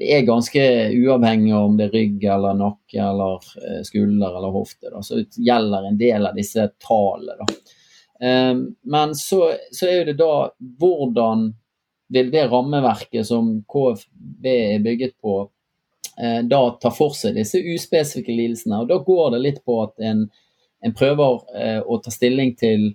det 0.02 0.08
er 0.16 0.26
ganske 0.26 0.62
uavhengig 0.98 1.54
om 1.54 1.76
det 1.78 1.90
er 1.90 1.96
rygg 1.96 2.24
eller 2.34 2.56
nakke 2.58 3.04
eller 3.04 3.44
eh, 3.62 3.82
skulder 3.86 4.38
eller 4.38 4.54
hofte. 4.56 4.90
Da. 4.90 5.04
Så 5.06 5.20
det 5.22 5.44
gjelder 5.46 5.88
en 5.88 6.00
del 6.00 6.26
av 6.26 6.38
disse 6.38 6.66
tallene. 6.82 7.46
Um, 8.22 8.64
men 8.86 9.16
så, 9.18 9.52
så, 9.74 9.88
er 9.90 10.06
det 10.10 10.20
da 10.20 10.52
hvordan 10.82 11.48
vil 12.14 12.32
det 12.34 12.48
rammeverket 12.52 13.26
som 13.26 13.54
KFB 13.70 14.50
er 14.52 14.84
bygget 14.84 15.16
på, 15.22 15.36
da 16.46 16.60
tar 16.82 16.94
for 16.94 17.16
seg 17.18 17.38
disse 17.40 17.58
uspesifikke 17.58 18.34
lidelsene. 18.36 18.82
Og 18.84 18.90
da 18.90 18.98
går 19.02 19.32
det 19.34 19.40
litt 19.42 19.60
på 19.66 19.78
at 19.82 20.04
en, 20.06 20.26
en 20.86 20.94
prøver 20.98 21.40
uh, 21.56 21.80
å 21.88 21.98
ta 22.04 22.12
stilling 22.14 22.52
til 22.60 22.92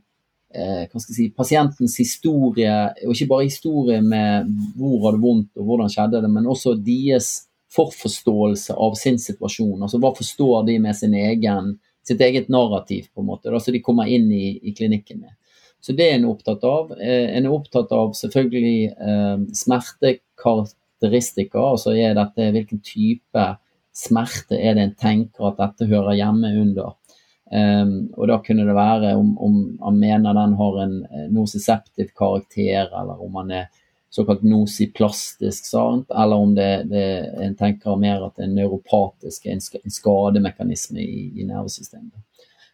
eh, 0.55 0.99
si, 0.99 1.31
pasientens 1.37 1.97
historie, 2.01 2.75
og 3.05 3.15
ikke 3.15 3.31
bare 3.31 3.49
historie 3.49 4.03
med 4.03 4.51
hvor 4.77 4.99
har 5.05 5.17
det 5.17 5.23
vondt 5.25 5.61
og 5.61 5.71
hvordan 5.71 5.93
skjedde 5.93 6.23
det, 6.25 6.31
men 6.33 6.49
også 6.51 6.77
deres 6.81 7.33
forforståelse 7.77 8.77
av 8.87 8.95
sin 8.99 9.19
situasjon. 9.21 9.83
Altså 9.83 10.01
hva 10.03 10.13
forstår 10.17 10.67
de 10.69 10.79
med 10.83 10.97
sin 10.97 11.15
egen, 11.19 11.75
sitt 12.07 12.23
eget 12.23 12.49
narrativ, 12.53 13.11
på 13.13 13.23
en 13.23 13.31
måte, 13.33 13.51
da, 13.51 13.61
så 13.61 13.75
de 13.75 13.83
kommer 13.85 14.09
inn 14.09 14.31
i, 14.33 14.57
i 14.63 14.75
klinikken 14.77 15.25
med. 15.25 15.35
Så 15.83 15.95
det 15.95 16.09
er 16.09 16.17
en 16.17 16.31
opptatt 16.31 16.65
av. 16.67 16.95
Eh, 16.99 17.37
en 17.37 17.47
er 17.47 17.53
opptatt 17.53 17.93
av 17.95 18.15
selvfølgelig 18.19 18.79
eh, 18.91 19.35
smertekarakteristikker, 20.97 21.77
så 21.77 21.95
er 21.95 22.15
dette 22.17 22.53
hvilken 22.53 22.81
type 22.81 23.47
smerte 23.97 24.57
er 24.57 24.75
det 24.75 24.83
en 24.83 24.95
tenker 24.95 25.51
at 25.51 25.59
dette 25.59 25.89
hører 25.89 26.17
hjemme 26.17 26.53
under. 26.61 26.95
Um, 27.47 28.11
og 28.17 28.27
da 28.27 28.41
kunne 28.43 28.67
det 28.67 28.75
være 28.75 29.15
om, 29.17 29.37
om 29.39 29.79
han 29.81 29.99
mener 29.99 30.35
den 30.35 30.57
har 30.59 30.79
en 30.83 30.97
nociceptiv 31.31 31.35
nosiseptiv 31.37 32.09
karakter, 32.17 32.89
eller 32.91 33.23
om 33.23 33.35
han 33.37 33.51
er 33.51 33.67
såkalt 34.11 34.43
nosiplastisk, 34.43 35.67
sant? 35.67 36.11
eller 36.11 36.37
om 36.37 36.55
det, 36.55 36.89
det, 36.91 37.05
en 37.43 37.55
tenker 37.57 37.97
mer 37.97 38.25
at 38.27 38.37
det 38.37 38.47
er 38.47 38.55
neuropatisk, 38.55 39.47
en 39.47 39.61
skademekanisme 39.93 41.01
i, 41.01 41.31
i 41.41 41.47
nervesystemet. 41.47 42.17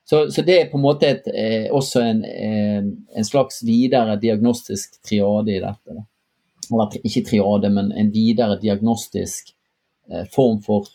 Så, 0.05 0.31
så, 0.31 0.43
det 0.43 0.61
er 0.61 0.71
på 0.71 0.79
en 0.79 0.85
måte 0.85 1.09
et, 1.09 1.29
eh, 1.31 1.69
også 1.73 2.01
en, 2.03 2.25
eh, 2.25 2.83
en, 2.83 3.25
slags 3.25 3.63
videre 3.65 4.17
diagnostisk 4.21 4.99
triade 5.07 5.55
i 5.55 5.61
dette. 5.63 5.95
Da. 5.95 6.03
Eller 6.73 6.99
ikke 7.03 7.25
triade, 7.29 7.71
men 7.73 7.93
en 7.93 8.11
videre 8.15 8.57
diagnostisk 8.61 9.53
eh, 10.11 10.25
form 10.33 10.61
for 10.65 10.89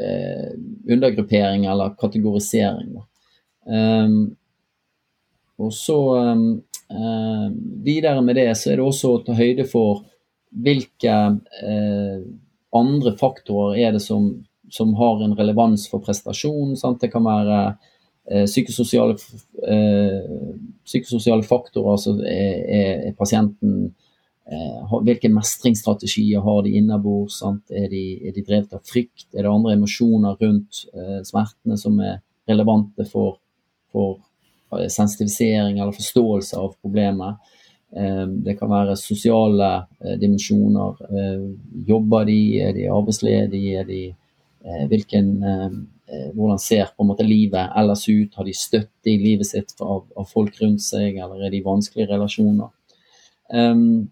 eh, 0.00 0.54
undergruppering 0.90 1.66
eller 1.66 1.94
kategorisering. 2.00 2.96
Um, 3.66 4.36
og 5.56 5.72
så 5.72 5.98
um, 6.18 6.62
uh, 6.92 7.50
Videre 7.84 8.22
med 8.22 8.36
det 8.36 8.50
så 8.58 8.72
er 8.72 8.80
det 8.80 8.84
også 8.84 9.12
å 9.14 9.22
ta 9.24 9.36
høyde 9.38 9.64
for 9.68 10.02
hvilke 10.64 11.14
uh, 11.38 12.18
andre 12.74 13.14
faktorer 13.18 13.78
er 13.86 13.94
det 13.94 14.02
som, 14.04 14.28
som, 14.70 14.92
har 14.98 15.22
en 15.24 15.36
relevans 15.38 15.86
for 15.90 16.02
prestasjon. 16.04 16.74
Sant? 16.78 17.00
Det 17.00 17.12
kan 17.12 17.24
være 17.26 17.60
uh, 17.72 18.44
psykososiale, 18.44 19.16
psykososiale, 20.84 21.46
faktorer. 21.46 21.92
altså 21.94 22.16
er, 22.20 23.08
er 23.08 23.18
pasienten 23.18 23.94
hvilke 24.44 25.30
mestringsstrategier 25.32 26.42
har 26.44 26.58
de 26.66 26.74
innabords? 26.76 27.38
Er, 27.42 27.86
de, 27.88 28.32
de 28.34 28.42
drevet 28.44 28.74
av 28.76 28.82
frykt? 28.84 29.30
Er 29.32 29.46
det 29.46 29.52
andre 29.52 29.72
emosjoner 29.72 30.36
rundt 30.36 30.82
smertene 31.24 31.78
som 31.80 31.96
er 32.04 32.18
relevante 32.50 33.06
for 33.08 33.38
for 33.94 34.20
eh, 34.80 34.88
sensitivisering 34.88 35.78
eller 35.78 35.92
forståelse 35.92 36.58
av 36.58 36.74
problemet. 36.82 37.34
Eh, 37.96 38.26
det 38.26 38.56
kan 38.58 38.70
være 38.70 38.98
sosiale 38.98 39.70
eh, 40.00 40.18
dimensjoner. 40.20 41.02
Jobber 41.86 42.28
de, 42.28 42.38
er 42.66 42.76
de 42.76 42.90
arbeidsledige, 42.90 43.80
er 43.80 43.90
de, 43.90 44.04
hvilken, 44.88 45.26
hvordan 46.32 46.60
ser 46.62 46.88
på 46.96 47.04
en 47.04 47.10
måte 47.10 47.26
livet 47.26 47.74
ellers 47.76 48.06
ut? 48.08 48.32
Har 48.38 48.46
de 48.48 48.54
støtte 48.56 49.10
i 49.12 49.18
livet 49.20 49.44
sitt 49.44 49.74
av, 49.84 50.06
av 50.16 50.24
folk 50.30 50.56
rundt 50.62 50.80
seg, 50.80 51.18
eller 51.20 51.44
er 51.44 51.52
de 51.52 51.60
vanskelige 51.66 52.08
relasjoner? 52.08 52.70
Um, 53.52 54.06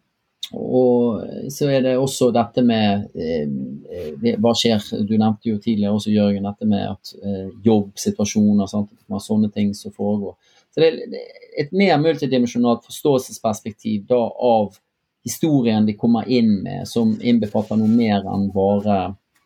og 0.53 1.51
så 1.53 1.69
er 1.73 1.85
det 1.85 1.93
også 1.97 2.31
dette 2.35 2.63
med 2.67 3.07
eh, 3.17 4.35
Hva 4.41 4.53
skjer? 4.57 4.85
Du 5.09 5.15
nevnte 5.17 5.49
jo 5.49 5.59
tidligere 5.59 5.95
også, 5.97 6.13
Jørgen, 6.13 6.45
dette 6.49 6.69
med 6.69 6.87
at 6.91 7.13
eh, 7.23 7.49
jobbsituasjoner 7.65 8.71
sant? 8.71 8.91
sånne 9.23 9.51
ting 9.53 9.75
som 9.77 9.93
foregår. 9.93 10.37
Så 10.73 10.81
det 10.81 10.89
er 10.89 11.33
et 11.61 11.73
mer 11.77 11.99
multidimensjonalt 12.01 12.87
forståelsesperspektiv 12.89 14.07
da 14.09 14.21
av 14.25 14.79
historien 15.25 15.87
de 15.87 15.95
kommer 15.99 16.29
inn 16.29 16.63
med, 16.65 16.89
som 16.89 17.13
innbefatter 17.21 17.79
noe 17.79 17.93
mer 17.93 18.25
enn 18.25 18.49
bare 18.55 18.99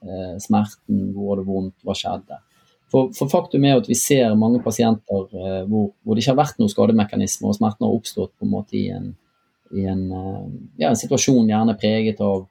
eh, 0.06 0.36
smerten, 0.42 1.10
hvor 1.16 1.40
det 1.40 1.46
vondt, 1.48 1.76
hva 1.84 1.96
skjedde. 1.98 2.38
For, 2.92 3.10
for, 3.16 3.28
faktum 3.28 3.66
er 3.66 3.80
at 3.80 3.88
vi 3.90 3.98
ser 3.98 4.36
mange 4.38 4.62
pasienter 4.62 5.26
eh, 5.34 5.62
hvor, 5.66 5.90
hvor, 6.02 6.14
det 6.14 6.22
ikke 6.22 6.36
har 6.36 6.42
vært 6.44 6.60
noen 6.62 6.72
skademekanismer, 6.72 7.50
og 7.50 7.58
smerten 7.58 7.86
har 7.88 7.96
oppstått 7.98 8.32
på 8.38 8.46
en 8.46 8.54
måte 8.54 8.78
i 8.78 8.86
en 8.94 9.10
i 9.70 9.86
en, 9.86 10.12
eh, 10.12 10.44
ja, 10.76 10.90
en, 10.90 10.98
situasjon 10.98 11.48
gjerne 11.50 11.76
preget 11.80 12.20
av 12.24 12.46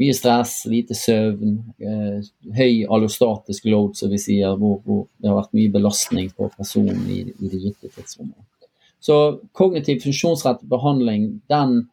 mye 0.00 0.14
stress, 0.16 0.64
lite 0.66 0.96
søvn, 0.98 1.56
eh, 1.78 2.20
høy 2.56 2.84
allostatisk 2.90 3.68
load, 3.70 3.94
som 3.96 4.10
vi 4.10 4.18
sier, 4.18 4.56
hvor, 4.58 4.80
hvor, 4.84 5.06
det 5.22 5.30
har 5.30 5.38
vært 5.38 5.56
mye 5.56 5.74
belastning 5.74 6.30
på 6.34 6.50
personen 6.56 7.04
i, 7.10 7.22
i 7.30 7.50
det 7.50 7.62
gitte 7.62 7.90
tidsrommet. 7.94 8.68
Så 9.04 9.18
kognitiv 9.52 10.00
funksjonsrettet 10.02 10.68
behandling, 10.68 11.42
den 11.52 11.84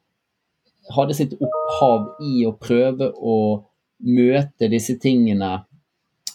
hadde 0.95 1.15
sitt 1.17 1.35
opphav 1.37 2.15
i 2.23 2.45
å 2.47 2.55
prøve 2.57 3.11
å 3.13 3.35
møte 4.01 4.71
disse 4.71 4.95
tingene 4.97 5.59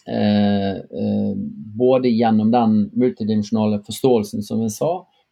Eh, 0.09 0.77
eh, 0.77 1.35
både 1.77 2.09
gjennom 2.09 2.51
den 2.51 2.91
multidimensjonale 2.95 3.81
forståelsen, 3.83 4.43
som 4.43 4.61
jeg 4.63 4.71
sa, 4.71 4.91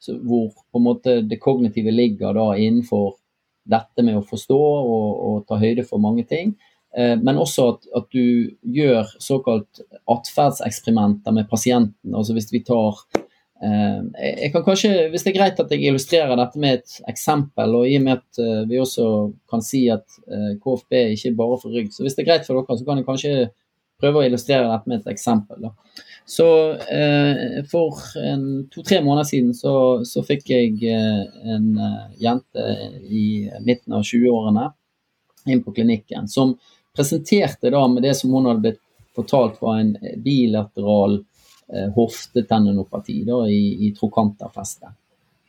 hvor 0.09 0.51
på 0.53 0.81
en 0.81 0.87
måte 0.87 1.19
det 1.27 1.41
kognitive 1.43 1.93
ligger 1.95 2.37
da 2.37 2.53
innenfor 2.57 3.17
dette 3.65 4.05
med 4.05 4.19
å 4.19 4.27
forstå 4.29 4.61
og, 4.61 5.11
og 5.27 5.45
ta 5.49 5.59
høyde 5.61 5.87
for 5.89 6.03
mange 6.03 6.27
ting. 6.29 6.55
Eh, 6.97 7.17
men 7.19 7.41
også 7.41 7.69
at, 7.73 7.87
at, 7.97 8.07
du 8.15 8.55
gjør 8.77 9.09
såkalt 9.23 9.83
atferdseksperimenter 10.11 11.35
med 11.35 11.49
pasienten. 11.51 12.15
Altså 12.15 12.37
hvis 12.37 12.53
vi 12.53 12.63
tar 12.67 13.01
eh, 13.19 14.05
jeg 14.45 14.53
kan 14.55 14.67
kanskje, 14.67 15.09
Hvis 15.11 15.27
det 15.27 15.33
er 15.33 15.39
greit 15.41 15.61
at 15.61 15.73
jeg 15.73 15.89
illustrerer 15.89 16.39
dette 16.39 16.61
med 16.61 16.79
et 16.79 17.01
eksempel, 17.11 17.75
og 17.81 17.89
i 17.89 17.99
og 17.99 18.07
med 18.07 18.21
at 18.21 18.43
eh, 18.43 18.63
vi 18.71 18.79
også 18.83 19.09
kan 19.51 19.65
si 19.65 19.87
at 19.91 20.07
KFB 20.63 21.01
ikke 21.17 21.37
bare 21.41 21.61
for 21.63 21.75
rygg, 21.75 21.91
så 21.93 22.05
hvis 22.05 22.15
det 22.15 22.25
er 22.25 22.33
greit 22.33 22.47
for 22.47 22.61
dere, 22.61 22.79
så 22.79 22.87
kan 22.87 23.01
jeg 23.01 23.09
kanskje 23.09 23.37
prøve 24.03 24.21
å 24.21 24.27
illustrere 24.29 24.71
dette 24.71 24.91
med 24.91 25.03
et 25.03 25.13
eksempel. 25.15 25.67
Da. 25.67 25.75
Så 26.27 26.47
eh, 26.73 27.65
for 27.69 27.99
to-tre 28.73 29.03
måneder 29.05 29.27
siden 29.29 29.53
så, 29.55 29.75
så 30.09 30.23
fikk 30.25 30.49
jeg 30.55 30.79
eh, 30.89 31.21
en 31.53 31.67
uh, 31.77 32.07
jente 32.17 32.65
i 33.05 33.27
midten 33.61 33.93
av 33.93 34.07
20-årene 34.09 34.71
inn 35.53 35.61
på 35.65 35.75
klinikken 35.77 36.29
som 36.33 36.55
presenterte 36.97 37.71
da 37.71 37.83
med 37.93 38.07
det 38.07 38.15
som 38.17 38.33
hun 38.33 38.49
hadde 38.49 38.65
blitt 38.65 38.81
fortalt 39.15 39.61
var 39.63 39.79
en 39.79 39.97
bilateral 40.25 41.19
eh, 41.73 41.91
hoftetendinopati 41.95 43.21
da, 43.29 43.45
i, 43.49 43.87
i 43.87 43.93
trokanterfestet. 43.95 44.95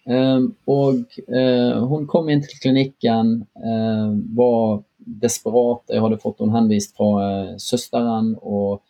Eh, 0.05 0.41
og 0.69 1.17
eh, 1.25 1.85
hun 1.89 2.05
kom 2.09 2.29
inn 2.29 2.43
til 2.45 2.59
klinikken, 2.61 3.31
eh, 3.57 4.11
var 4.37 4.83
desperat. 5.23 5.85
Jeg 5.89 6.03
hadde 6.03 6.21
fått 6.21 6.43
henne 6.43 6.59
henvist 6.59 6.95
fra 6.97 7.09
eh, 7.23 7.55
søsteren. 7.61 8.35
og 8.41 8.83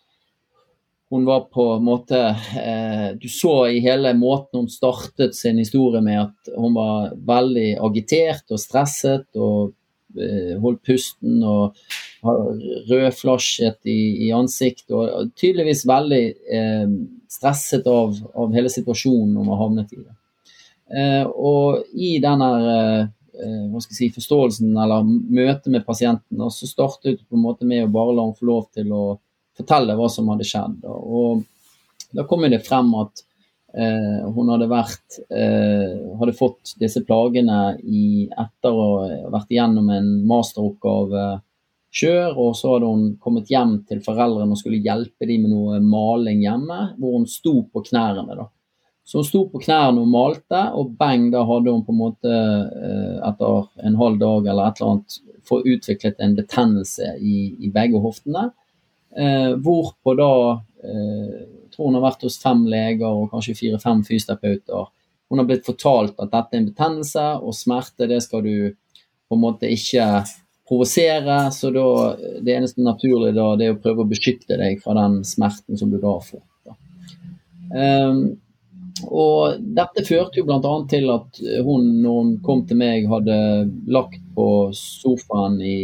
hun 1.16 1.26
var 1.28 1.46
på 1.52 1.64
en 1.76 1.86
måte 1.88 2.20
eh, 2.60 3.08
Du 3.22 3.30
så 3.32 3.68
i 3.72 3.80
hele 3.84 4.14
måten 4.18 4.62
hun 4.62 4.70
startet 4.72 5.36
sin 5.36 5.58
historie 5.62 6.02
med 6.04 6.22
at 6.28 6.54
hun 6.58 6.76
var 6.76 7.16
veldig 7.16 7.70
agitert 7.88 8.52
og 8.52 8.62
stresset 8.62 9.28
og 9.40 9.74
eh, 10.20 10.54
holdt 10.62 10.84
pusten 10.86 11.42
og 11.44 11.78
rødflasjet 12.90 13.80
i, 13.86 14.28
i 14.28 14.32
ansiktet. 14.36 14.92
Og 14.92 15.32
tydeligvis 15.38 15.86
veldig 15.88 16.24
eh, 16.60 16.96
stresset 17.32 17.88
av, 17.88 18.16
av, 18.36 18.54
hele 18.56 18.72
situasjonen 18.74 19.36
hun 19.40 19.52
var 19.52 19.62
havnet 19.64 19.94
i. 19.96 20.04
Eh, 20.96 21.24
og 21.26 21.86
i 21.96 22.18
denne 22.24 22.52
Eh, 23.36 23.64
hva 23.72 23.82
skal 23.84 23.96
jeg 23.96 23.98
si, 23.98 24.16
forståelsen 24.16 24.76
eller 24.80 25.06
møtet 25.06 25.72
med 25.74 25.86
pasienten. 25.88 26.40
Og 26.42 26.54
så 26.56 26.70
startet 26.70 27.20
det 27.20 27.28
på 27.28 27.38
en 27.38 27.44
måte 27.44 27.68
med 27.68 27.86
å 27.86 27.92
bare 27.92 28.16
la 28.16 28.28
henne 28.28 28.40
få 28.40 28.50
lov 28.50 28.68
til 28.76 28.92
å 28.96 29.04
fortelle 29.58 29.96
hva 29.98 30.10
som 30.12 30.30
hadde 30.32 30.48
skjedd. 30.48 30.84
Og 30.86 31.44
da 32.16 32.26
kom 32.28 32.46
det 32.50 32.64
frem 32.66 32.92
at 33.00 33.24
eh, 33.76 34.24
hun 34.36 34.52
hadde, 34.54 34.70
vært, 34.72 35.20
eh, 35.30 35.96
hadde 36.20 36.38
fått 36.38 36.76
disse 36.82 37.04
plagene 37.08 37.76
i, 37.84 38.28
etter 38.30 38.72
å 38.72 38.88
ha 39.04 39.34
vært 39.34 39.52
igjennom 39.56 39.92
en 39.94 40.12
masteroppgave 40.30 41.28
sjøl, 41.96 42.34
og 42.36 42.56
så 42.60 42.76
hadde 42.76 42.92
hun 42.92 43.06
kommet 43.24 43.52
hjem 43.52 43.78
til 43.88 44.02
foreldrene 44.04 44.52
og 44.52 44.60
skulle 44.60 44.84
hjelpe 44.84 45.28
dem 45.30 45.46
med 45.46 45.56
noe 45.56 45.80
maling 45.84 46.44
hjemme, 46.44 46.82
hvor 47.00 47.20
hun 47.20 47.30
sto 47.30 47.62
på 47.72 47.84
knærne. 47.88 48.36
da. 48.36 48.50
Så 49.06 49.22
hun 49.22 49.28
sto 49.28 49.44
på 49.52 49.62
knærne 49.62 50.02
og 50.02 50.10
malte, 50.12 50.62
og 50.76 50.96
bang, 51.00 51.30
da 51.34 51.46
hadde 51.46 51.72
hun 51.72 51.86
på 51.86 51.94
en 51.94 52.02
måte 52.02 52.34
eh, 52.34 53.18
etter 53.30 53.88
en 53.88 53.98
halv 54.02 54.20
dag 54.22 54.52
eller 54.52 54.68
et 54.68 54.82
eller 54.82 54.96
annet 54.96 55.18
få 55.46 55.60
utviklet 55.62 56.22
en 56.26 56.34
betennelse 56.38 57.12
i, 57.22 57.36
i 57.62 57.70
begge 57.74 58.02
hoftene. 58.02 58.50
Eh, 59.16 59.52
hvorpå 59.64 60.16
da 60.20 60.32
eh, 60.84 61.36
tror 61.76 61.90
hun 61.90 61.98
har 61.98 62.06
vært 62.10 62.26
hos 62.28 62.40
fem 62.42 62.66
leger 62.68 63.08
og 63.08 63.30
kanskje 63.32 63.58
fire-fem 63.60 64.04
fysioterapeuter. 64.08 64.90
Hun 65.30 65.42
har 65.42 65.48
blitt 65.50 65.68
fortalt 65.68 66.20
at 66.20 66.32
dette 66.32 66.56
er 66.56 66.62
en 66.62 66.70
betennelse, 66.70 67.28
og 67.42 67.56
smerte 67.58 68.10
det 68.12 68.22
skal 68.24 68.44
du 68.46 68.74
på 69.26 69.38
en 69.38 69.42
måte 69.42 69.72
ikke 69.72 70.06
provosere. 70.68 71.40
Så 71.56 71.72
da, 71.74 71.88
det 72.44 72.58
eneste 72.58 72.86
naturlige 72.86 73.36
da, 73.38 73.52
det 73.60 73.70
er 73.70 73.78
å 73.78 73.82
prøve 73.82 74.06
å 74.06 74.10
beskytte 74.10 74.60
deg 74.62 74.82
fra 74.84 74.98
den 75.00 75.22
smerten 75.28 75.80
som 75.80 75.94
du 75.94 75.98
da 76.02 76.18
fått. 76.24 76.46
Da. 76.66 76.76
Um, 77.76 78.20
og 79.10 79.64
dette 79.76 80.06
førte 80.08 80.40
jo 80.40 80.46
bl.a. 80.48 80.76
til 80.92 81.10
at 81.12 81.42
hun, 81.66 81.90
når 82.04 82.20
hun 82.20 82.36
kom 82.46 82.62
til 82.68 82.80
meg, 82.80 83.10
hadde 83.12 83.38
lagt 83.92 84.22
på 84.38 84.48
sofaen 84.78 85.58
i 85.60 85.80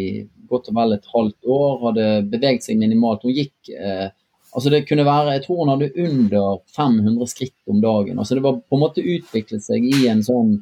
godt 0.52 0.72
og 0.72 0.78
vel 0.78 0.96
et 0.96 1.12
halvt 1.14 1.52
år, 1.58 1.78
hadde 1.86 2.08
beveget 2.32 2.68
seg 2.68 2.80
minimalt. 2.82 3.24
Hun 3.28 3.38
gikk 3.38 3.72
eh, 3.76 4.10
Altså 4.52 4.68
det 4.68 4.82
kunne 4.84 5.06
være, 5.08 5.38
Jeg 5.38 5.46
tror 5.46 5.62
hun 5.62 5.70
hadde 5.72 5.94
under 6.04 6.58
500 6.76 7.28
skritt 7.32 7.70
om 7.72 7.78
dagen. 7.80 8.18
altså 8.20 8.36
Det 8.36 8.42
var 8.44 8.58
på 8.60 8.76
en 8.76 8.82
måte 8.82 9.00
utviklet 9.00 9.64
seg 9.64 9.86
i 9.88 10.10
en 10.12 10.20
sånn 10.28 10.58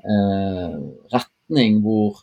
eh, 0.00 0.78
retning 1.12 1.82
hvor 1.84 2.22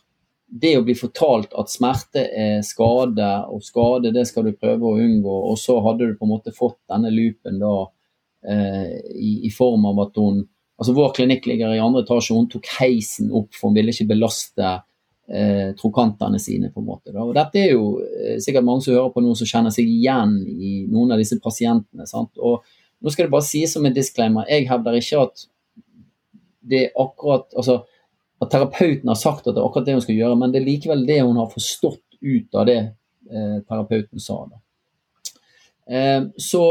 det 0.50 0.72
å 0.74 0.82
bli 0.82 0.96
fortalt 0.98 1.54
at 1.54 1.70
smerte 1.70 2.24
er 2.34 2.66
skade, 2.66 3.30
og 3.46 3.62
skade 3.62 4.10
det 4.10 4.26
skal 4.26 4.48
du 4.48 4.58
prøve 4.58 4.90
å 4.90 4.98
unngå, 4.98 5.36
og 5.52 5.54
så 5.58 5.78
hadde 5.86 6.10
du 6.10 6.18
på 6.18 6.26
en 6.26 6.34
måte 6.34 6.54
fått 6.54 6.80
denne 6.90 7.14
loopen 7.14 7.62
da 7.62 7.76
Eh, 8.48 8.96
i, 9.14 9.40
i, 9.46 9.50
form 9.50 9.86
av 9.88 10.00
at 10.00 10.18
hun 10.20 10.42
altså 10.76 10.92
Vår 10.92 11.14
klinikk 11.16 11.46
ligger 11.48 11.70
i 11.72 11.80
andre 11.80 12.02
etasje, 12.02 12.34
hun 12.36 12.48
tok 12.52 12.66
heisen 12.76 13.30
opp, 13.32 13.54
for 13.56 13.70
hun 13.70 13.78
ville 13.78 13.94
ikke 13.94 14.10
belaste 14.10 14.72
eh, 15.28 15.72
trokantene 15.78 16.38
sine. 16.38 16.70
på 16.72 16.80
en 16.80 16.86
måte. 16.86 17.12
Da. 17.12 17.22
Og 17.24 17.34
Dette 17.36 17.60
er 17.60 17.72
jo 17.72 17.98
eh, 18.00 18.38
sikkert 18.42 18.66
mange 18.66 18.84
som 18.84 18.94
hører 18.94 19.12
på 19.14 19.24
noen 19.24 19.38
som 19.38 19.48
kjenner 19.48 19.74
seg 19.74 19.88
igjen 19.88 20.38
i 20.48 20.76
noen 20.90 21.14
av 21.14 21.22
disse 21.22 21.40
pasientene. 21.42 22.06
sant? 22.06 22.32
Og 22.38 22.64
Nå 23.04 23.12
skal 23.12 23.26
det 23.26 23.34
bare 23.34 23.44
sies 23.44 23.72
som 23.74 23.84
en 23.84 23.92
disclaimer, 23.92 24.46
jeg 24.48 24.64
hevder 24.64 24.94
ikke 24.96 25.24
at 25.26 25.42
det 26.64 26.78
er 26.86 26.94
akkurat 26.96 27.50
altså, 27.52 27.82
at 28.40 28.48
terapeuten 28.48 29.10
har 29.10 29.18
sagt 29.20 29.44
at 29.44 29.52
det 29.52 29.60
er 29.60 29.66
akkurat 29.66 29.84
det 29.84 29.96
hun 29.98 30.04
skal 30.06 30.16
gjøre, 30.16 30.38
men 30.40 30.54
det 30.54 30.62
er 30.62 30.68
likevel 30.70 31.04
det 31.04 31.18
hun 31.20 31.36
har 31.36 31.50
forstått 31.52 32.00
ut 32.24 32.56
av 32.56 32.68
det 32.70 32.78
eh, 32.80 33.58
terapeuten 33.68 34.22
sa. 34.22 34.38
Eh, 35.84 36.22
så 36.40 36.64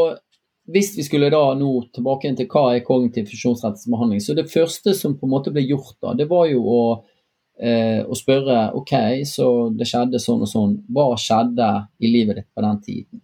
hvis 0.74 0.94
vi 0.98 1.04
skulle 1.04 1.32
da 1.34 1.44
nå 1.60 1.72
tilbake 1.94 2.32
til 2.40 2.48
hva 2.52 2.70
er 2.74 2.86
kognitiv 2.88 3.28
funksjonsrettet 3.30 3.90
behandling, 3.92 4.22
så 4.24 4.36
det 4.38 4.52
første 4.52 4.94
som 4.96 5.18
på 5.20 5.28
en 5.28 5.34
måte 5.36 5.52
ble 5.54 5.66
gjort 5.68 5.98
da, 6.00 6.14
det 6.18 6.30
var 6.32 6.48
jo 6.50 6.64
å, 6.64 6.84
eh, 7.60 8.02
å 8.06 8.16
spørre 8.18 8.72
OK, 8.80 8.96
så 9.28 9.50
det 9.76 9.88
skjedde 9.90 10.22
sånn 10.22 10.46
og 10.46 10.50
sånn. 10.50 10.74
Hva 10.94 11.12
skjedde 11.20 11.70
i 12.00 12.12
livet 12.12 12.42
ditt 12.42 12.50
på 12.54 12.66
den 12.66 12.82
tiden? 12.86 13.22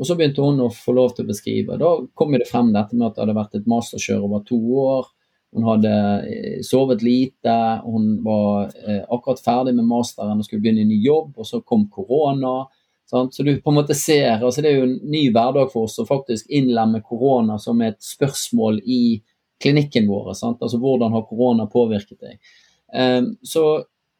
Og 0.00 0.08
så 0.08 0.16
begynte 0.16 0.44
hun 0.44 0.62
å 0.64 0.70
få 0.72 0.94
lov 0.96 1.12
til 1.12 1.26
å 1.26 1.28
beskrive. 1.28 1.76
Da 1.80 1.92
kom 2.16 2.32
det 2.32 2.48
frem 2.48 2.70
dette 2.72 2.96
med 2.96 3.10
at 3.10 3.16
det 3.16 3.24
hadde 3.26 3.36
vært 3.36 3.58
et 3.58 3.68
masterkjør 3.68 4.28
over 4.28 4.44
to 4.48 4.58
år. 4.80 5.10
Hun 5.52 5.66
hadde 5.66 5.94
eh, 6.30 6.58
sovet 6.64 7.02
lite, 7.02 7.56
hun 7.84 8.20
var 8.24 8.70
eh, 8.86 9.02
akkurat 9.10 9.42
ferdig 9.42 9.74
med 9.76 9.88
masteren 9.90 10.38
og 10.38 10.46
skulle 10.46 10.62
begynne 10.62 10.86
i 10.86 10.92
ny 10.92 11.00
jobb, 11.04 11.34
og 11.36 11.48
så 11.48 11.60
kom 11.66 11.88
korona. 11.92 12.62
Så 13.10 13.42
du 13.42 13.56
på 13.58 13.72
en 13.72 13.74
måte 13.80 13.94
ser, 13.98 14.38
altså 14.38 14.62
Det 14.62 14.70
er 14.70 14.76
jo 14.78 14.86
en 14.86 15.10
ny 15.10 15.24
hverdag 15.34 15.72
for 15.72 15.88
oss 15.88 15.98
å 15.98 16.06
faktisk 16.06 16.46
innlemme 16.46 17.02
korona 17.02 17.56
som 17.58 17.80
et 17.82 17.98
spørsmål 18.06 18.78
i 18.86 19.02
klinikken 19.60 20.06
vår. 20.08 20.30
Sant? 20.38 20.62
Altså 20.62 20.78
Hvordan 20.78 21.12
har 21.12 21.26
korona 21.26 21.66
påvirket 21.66 22.20
deg? 22.22 22.38
Um, 22.94 23.34
så, 23.42 23.64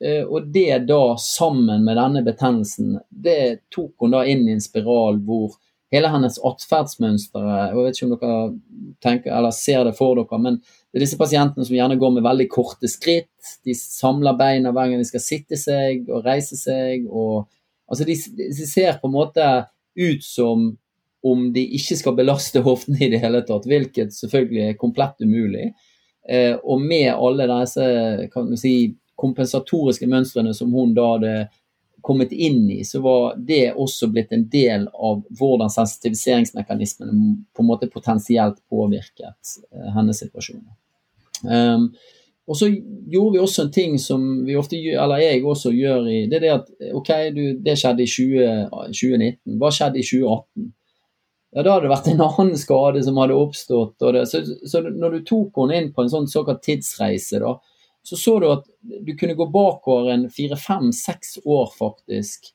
uh, 0.04 0.24
og 0.26 0.50
det 0.54 0.84
da 0.88 1.02
sammen 1.20 1.84
med 1.86 1.98
denne 1.98 2.22
betennelsen, 2.26 2.98
det 3.10 3.66
tok 3.74 4.04
hun 4.04 4.14
da 4.14 4.24
inn 4.28 4.46
i 4.48 4.54
en 4.54 4.64
spiral 4.64 5.20
hvor 5.26 5.56
hele 5.90 6.10
hennes 6.12 6.38
atferdsmønstre 6.46 7.40
Jeg 7.42 7.76
vet 7.76 7.96
ikke 7.96 8.06
om 8.06 8.12
dere 8.14 8.34
tenker, 9.02 9.32
eller 9.34 9.54
ser 9.54 9.82
det 9.88 9.96
for 9.98 10.18
dere, 10.18 10.38
men 10.38 10.60
det 10.60 10.98
er 10.98 11.04
disse 11.04 11.18
pasientene 11.18 11.66
som 11.66 11.76
gjerne 11.76 11.98
går 11.98 12.12
med 12.16 12.26
veldig 12.26 12.46
korte 12.50 12.90
skritt. 12.90 13.30
De 13.66 13.74
samler 13.78 14.38
beina 14.38 14.72
hver 14.74 14.90
gang 14.90 15.02
de 15.02 15.08
skal 15.08 15.22
sitte 15.22 15.58
seg 15.58 16.08
og 16.10 16.24
reise 16.26 16.58
seg. 16.58 17.06
og 17.06 17.46
Altså 17.90 18.06
de, 18.06 18.16
de, 18.38 18.66
ser 18.66 18.98
på 18.98 19.10
en 19.10 19.16
måte 19.16 19.46
ut 19.98 20.24
som 20.24 20.68
om 21.26 21.46
de 21.52 21.62
ikke 21.76 21.98
skal 21.98 22.16
belaste 22.16 22.62
hoftene 22.64 23.02
i 23.04 23.10
det 23.12 23.20
hele 23.22 23.42
tatt, 23.46 23.66
hvilket 23.68 24.14
selvfølgelig 24.16 24.62
er 24.66 24.78
komplett 24.80 25.20
umulig. 25.22 25.72
Eh, 26.30 26.54
og 26.62 26.82
med 26.82 27.10
alle 27.10 27.48
disse 27.50 27.86
si, 28.60 28.74
kompensatoriske 29.18 30.06
mønstrene 30.10 30.54
som 30.54 30.70
hun 30.74 30.94
da 30.94 31.08
hadde 31.16 31.32
kommet 32.06 32.32
inn 32.32 32.62
i, 32.70 32.84
så 32.86 33.00
var 33.04 33.34
det 33.36 33.74
også 33.74 34.08
blitt 34.12 34.30
en 34.32 34.46
del 34.48 34.86
av 34.94 35.24
hvordan 35.36 35.72
sensitiviseringsmekanismene 35.72 37.34
på 37.52 37.64
en 37.64 37.68
måte 37.68 37.90
potensielt 37.92 38.62
påvirket 38.70 39.56
eh, 39.74 39.90
hennes 39.96 40.22
situasjon. 40.22 40.62
Um, 41.40 41.90
og 42.50 42.56
så 42.56 42.66
gjorde 42.70 43.32
vi 43.34 43.40
også 43.40 43.66
en 43.66 43.74
ting 43.74 43.98
som 44.00 44.24
vi 44.46 44.56
ofte 44.58 44.78
gjør, 44.78 45.02
eller 45.04 45.22
jeg 45.22 45.44
også 45.46 45.70
gjør 45.74 46.08
i 46.10 46.18
Det 46.30 46.38
er 46.38 46.44
det 46.44 46.54
at 46.56 46.94
OK, 46.98 47.10
du, 47.36 47.42
det 47.62 47.76
skjedde 47.78 48.02
i 48.04 48.10
20, 48.10 48.46
2019. 48.90 49.58
Hva 49.60 49.70
skjedde 49.74 50.00
i 50.00 50.06
2018? 50.06 50.70
Ja, 51.50 51.62
Da 51.62 51.72
hadde 51.74 51.88
det 51.88 51.94
vært 51.94 52.08
en 52.12 52.22
annen 52.22 52.58
skade 52.58 53.02
som 53.02 53.18
hadde 53.18 53.38
oppstått. 53.38 53.96
Det, 53.98 54.22
så, 54.30 54.44
så, 54.70 54.84
når 54.86 55.16
du 55.16 55.24
tok 55.26 55.58
henne 55.58 55.80
inn 55.80 55.90
på 55.94 56.04
en 56.04 56.12
sånn 56.12 56.30
såkalt 56.30 56.62
tidsreise, 56.62 57.40
da, 57.42 57.56
så 58.06 58.16
så 58.16 58.36
du 58.40 58.46
at 58.52 58.68
du 58.80 59.12
kunne 59.18 59.36
gå 59.36 59.48
bakover 59.52 60.12
en 60.14 60.28
fire-fem-seks 60.32 61.40
år, 61.44 61.72
faktisk, 61.78 62.52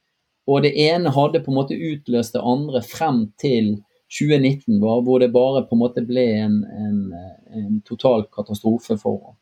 og 0.48 0.64
det 0.66 0.74
ene 0.80 1.12
hadde 1.14 1.42
på 1.44 1.52
en 1.52 1.60
måte 1.60 1.78
utløst 1.78 2.38
det 2.38 2.44
andre 2.46 2.82
frem 2.86 3.26
til 3.42 3.76
2019, 4.16 4.80
var, 4.82 5.02
hvor 5.04 5.20
det 5.20 5.34
bare 5.34 5.66
på 5.66 5.76
en 5.76 5.82
måte 5.82 6.06
ble 6.06 6.26
en, 6.46 6.60
en, 6.64 7.00
en 7.58 7.80
total 7.88 8.28
katastrofe 8.34 8.98
for 9.02 9.22
henne. 9.22 9.40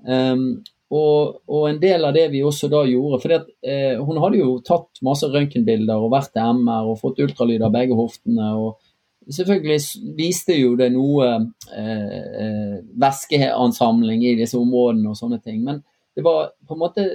Um, 0.00 0.44
og, 0.90 1.36
og, 1.46 1.64
en 1.68 1.78
del 1.78 2.04
av 2.04 2.14
det 2.16 2.26
vi 2.32 2.42
også 2.42 2.66
da 2.70 2.82
gjorde 2.88 3.20
for 3.22 3.34
eh, 3.36 4.00
Hun 4.02 4.18
hadde 4.24 4.40
jo 4.40 4.56
tatt 4.66 4.98
masse 5.06 5.28
røntgenbilder 5.30 6.02
og 6.02 6.10
vært 6.16 6.32
til 6.34 6.62
MR 6.64 6.90
og 6.90 6.98
fått 6.98 7.20
ultralyd 7.22 7.62
av 7.62 7.74
begge 7.74 7.94
hoftene. 7.94 8.48
og 8.58 9.30
Selvfølgelig 9.30 10.16
viste 10.18 10.56
jo 10.58 10.74
det 10.80 10.90
noe 10.90 11.28
eh, 11.30 12.18
eh, 12.42 12.76
væskeansamling 12.98 14.26
i 14.26 14.34
disse 14.40 14.58
områdene 14.58 15.12
og 15.12 15.20
sånne 15.20 15.38
ting. 15.44 15.62
Men 15.62 15.78
det 16.18 16.26
var 16.26 16.50
på 16.66 16.74
en 16.74 16.82
måte 16.82 17.06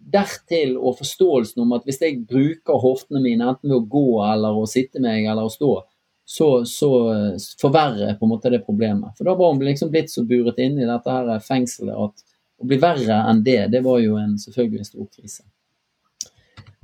dertil 0.00 0.78
og 0.78 0.96
forståelsen 1.02 1.60
om 1.60 1.76
at 1.76 1.84
hvis 1.84 2.00
jeg 2.00 2.22
bruker 2.24 2.80
hoftene 2.80 3.20
mine 3.20 3.50
enten 3.52 3.68
ved 3.68 3.82
å 3.82 3.90
gå 3.98 4.06
eller 4.30 4.56
å 4.56 4.64
sitte 4.70 5.02
meg 5.04 5.28
eller 5.28 5.44
å 5.44 5.52
stå, 5.52 5.74
så, 6.24 6.48
så 6.64 6.88
forverrer 7.60 8.06
jeg 8.06 8.16
på 8.16 8.24
en 8.24 8.32
måte 8.32 8.54
det 8.54 8.64
problemet. 8.64 9.12
For 9.18 9.28
da 9.28 9.36
var 9.36 9.52
hun 9.52 9.60
liksom 9.66 9.92
blitt 9.92 10.08
så 10.08 10.24
buret 10.24 10.60
inne 10.62 10.86
i 10.86 10.88
dette 10.88 11.12
her 11.12 11.44
fengselet 11.44 12.00
at 12.08 12.29
å 12.60 12.68
bli 12.68 12.76
verre 12.80 13.22
enn 13.30 13.44
det, 13.44 13.62
det 13.72 13.80
var 13.84 14.02
jo 14.02 14.18
en, 14.20 14.36
selvfølgelig 14.40 14.82
en 14.82 14.90
stor 14.90 15.08
krise. 15.08 15.46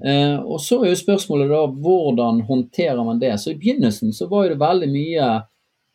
Eh, 0.05 0.39
og 0.41 0.61
Så 0.61 0.83
er 0.83 0.93
jo 0.93 1.03
spørsmålet 1.03 1.53
da 1.53 1.65
hvordan 1.67 2.43
håndterer 2.49 3.05
man 3.05 3.21
det. 3.21 3.35
Så 3.41 3.53
I 3.53 3.61
begynnelsen 3.61 4.13
så 4.17 4.29
var 4.31 4.49
det 4.49 4.61
veldig 4.61 4.89
mye 4.93 5.29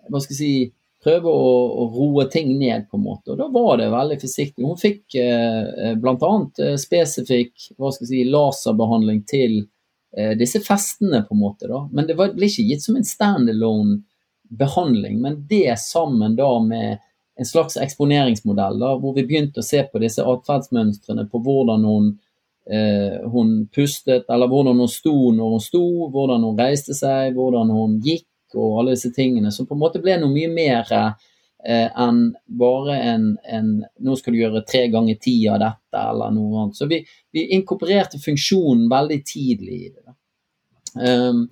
hva 0.10 0.22
skal 0.22 0.34
jeg 0.34 0.40
si, 0.40 0.54
prøve 1.02 1.30
å, 1.30 1.52
å, 1.82 1.88
roe 1.94 2.28
ting 2.30 2.54
ned, 2.60 2.88
på 2.90 2.98
en 2.98 3.06
måte. 3.06 3.34
Og 3.34 3.40
Da 3.40 3.48
var 3.54 3.78
det 3.82 3.90
veldig 3.94 4.18
forsiktig. 4.22 4.66
Hun 4.66 4.80
fikk 4.80 5.18
eh, 5.18 5.62
eh 5.90 5.94
bl.a. 5.98 6.32
Eh, 6.62 6.78
spesifikk 6.82 7.70
hva 7.78 7.92
skal 7.94 8.06
jeg 8.06 8.12
si, 8.12 8.24
laserbehandling 8.30 9.24
til 9.30 9.58
eh, 10.18 10.34
disse 10.38 10.62
festene, 10.66 11.24
på 11.26 11.38
en 11.38 11.42
måte. 11.42 11.70
da. 11.72 11.84
Men 11.92 12.10
det 12.10 12.18
var, 12.20 12.34
ble 12.38 12.50
ikke 12.50 12.68
gitt 12.70 12.86
som 12.86 13.00
en 13.00 13.08
standalone 13.08 14.02
behandling. 14.52 15.22
Men 15.24 15.42
det 15.50 15.80
sammen 15.82 16.38
da 16.38 16.52
med 16.66 17.02
en 17.42 17.48
slags 17.50 17.78
eksponeringsmodell, 17.82 18.76
da, 18.78 18.92
hvor 19.02 19.16
vi 19.16 19.26
begynte 19.26 19.64
å 19.64 19.66
se 19.66 19.82
på 19.90 20.02
disse 20.04 20.22
atferdsmønstrene, 20.22 21.26
på 21.32 21.40
hvordan 21.42 21.88
hun 21.90 22.12
eh, 22.70 23.18
hun 23.34 23.56
pustet, 23.74 24.28
eller 24.30 24.50
hvordan 24.52 24.78
hun 24.84 24.92
sto 24.92 25.16
når 25.34 25.56
hun 25.56 25.64
sto, 25.64 25.86
hvordan 26.14 26.46
hun 26.46 26.60
reiste 26.60 26.94
seg, 26.94 27.34
hvordan 27.38 27.74
hun 27.74 27.98
gikk 28.06 28.28
og 28.54 28.82
alle 28.82 28.94
disse 28.94 29.10
tingene. 29.16 29.50
Som 29.52 29.66
på 29.66 29.74
en 29.74 29.82
måte 29.82 30.04
ble 30.04 30.20
noe 30.22 30.30
mye 30.30 30.52
mer 30.54 30.94
eh, 30.94 31.88
enn 31.90 32.22
bare 32.46 33.00
en, 33.10 33.26
en, 33.42 33.74
Nå 34.06 34.20
skal 34.20 34.36
du 34.36 34.42
gjøre 34.44 34.62
tre 34.68 34.86
ganger 34.94 35.18
ti 35.24 35.40
av 35.50 35.64
dette, 35.64 36.06
eller 36.12 36.38
noe 36.38 36.68
annet. 36.68 36.78
Så 36.78 36.90
vi, 36.92 37.02
vi 37.34 37.48
inkorporerte 37.58 38.22
funksjonen 38.22 38.86
veldig 38.92 39.20
tidlig 39.26 39.82
i 39.88 39.92
det. 39.96 40.08
Um, 41.02 41.46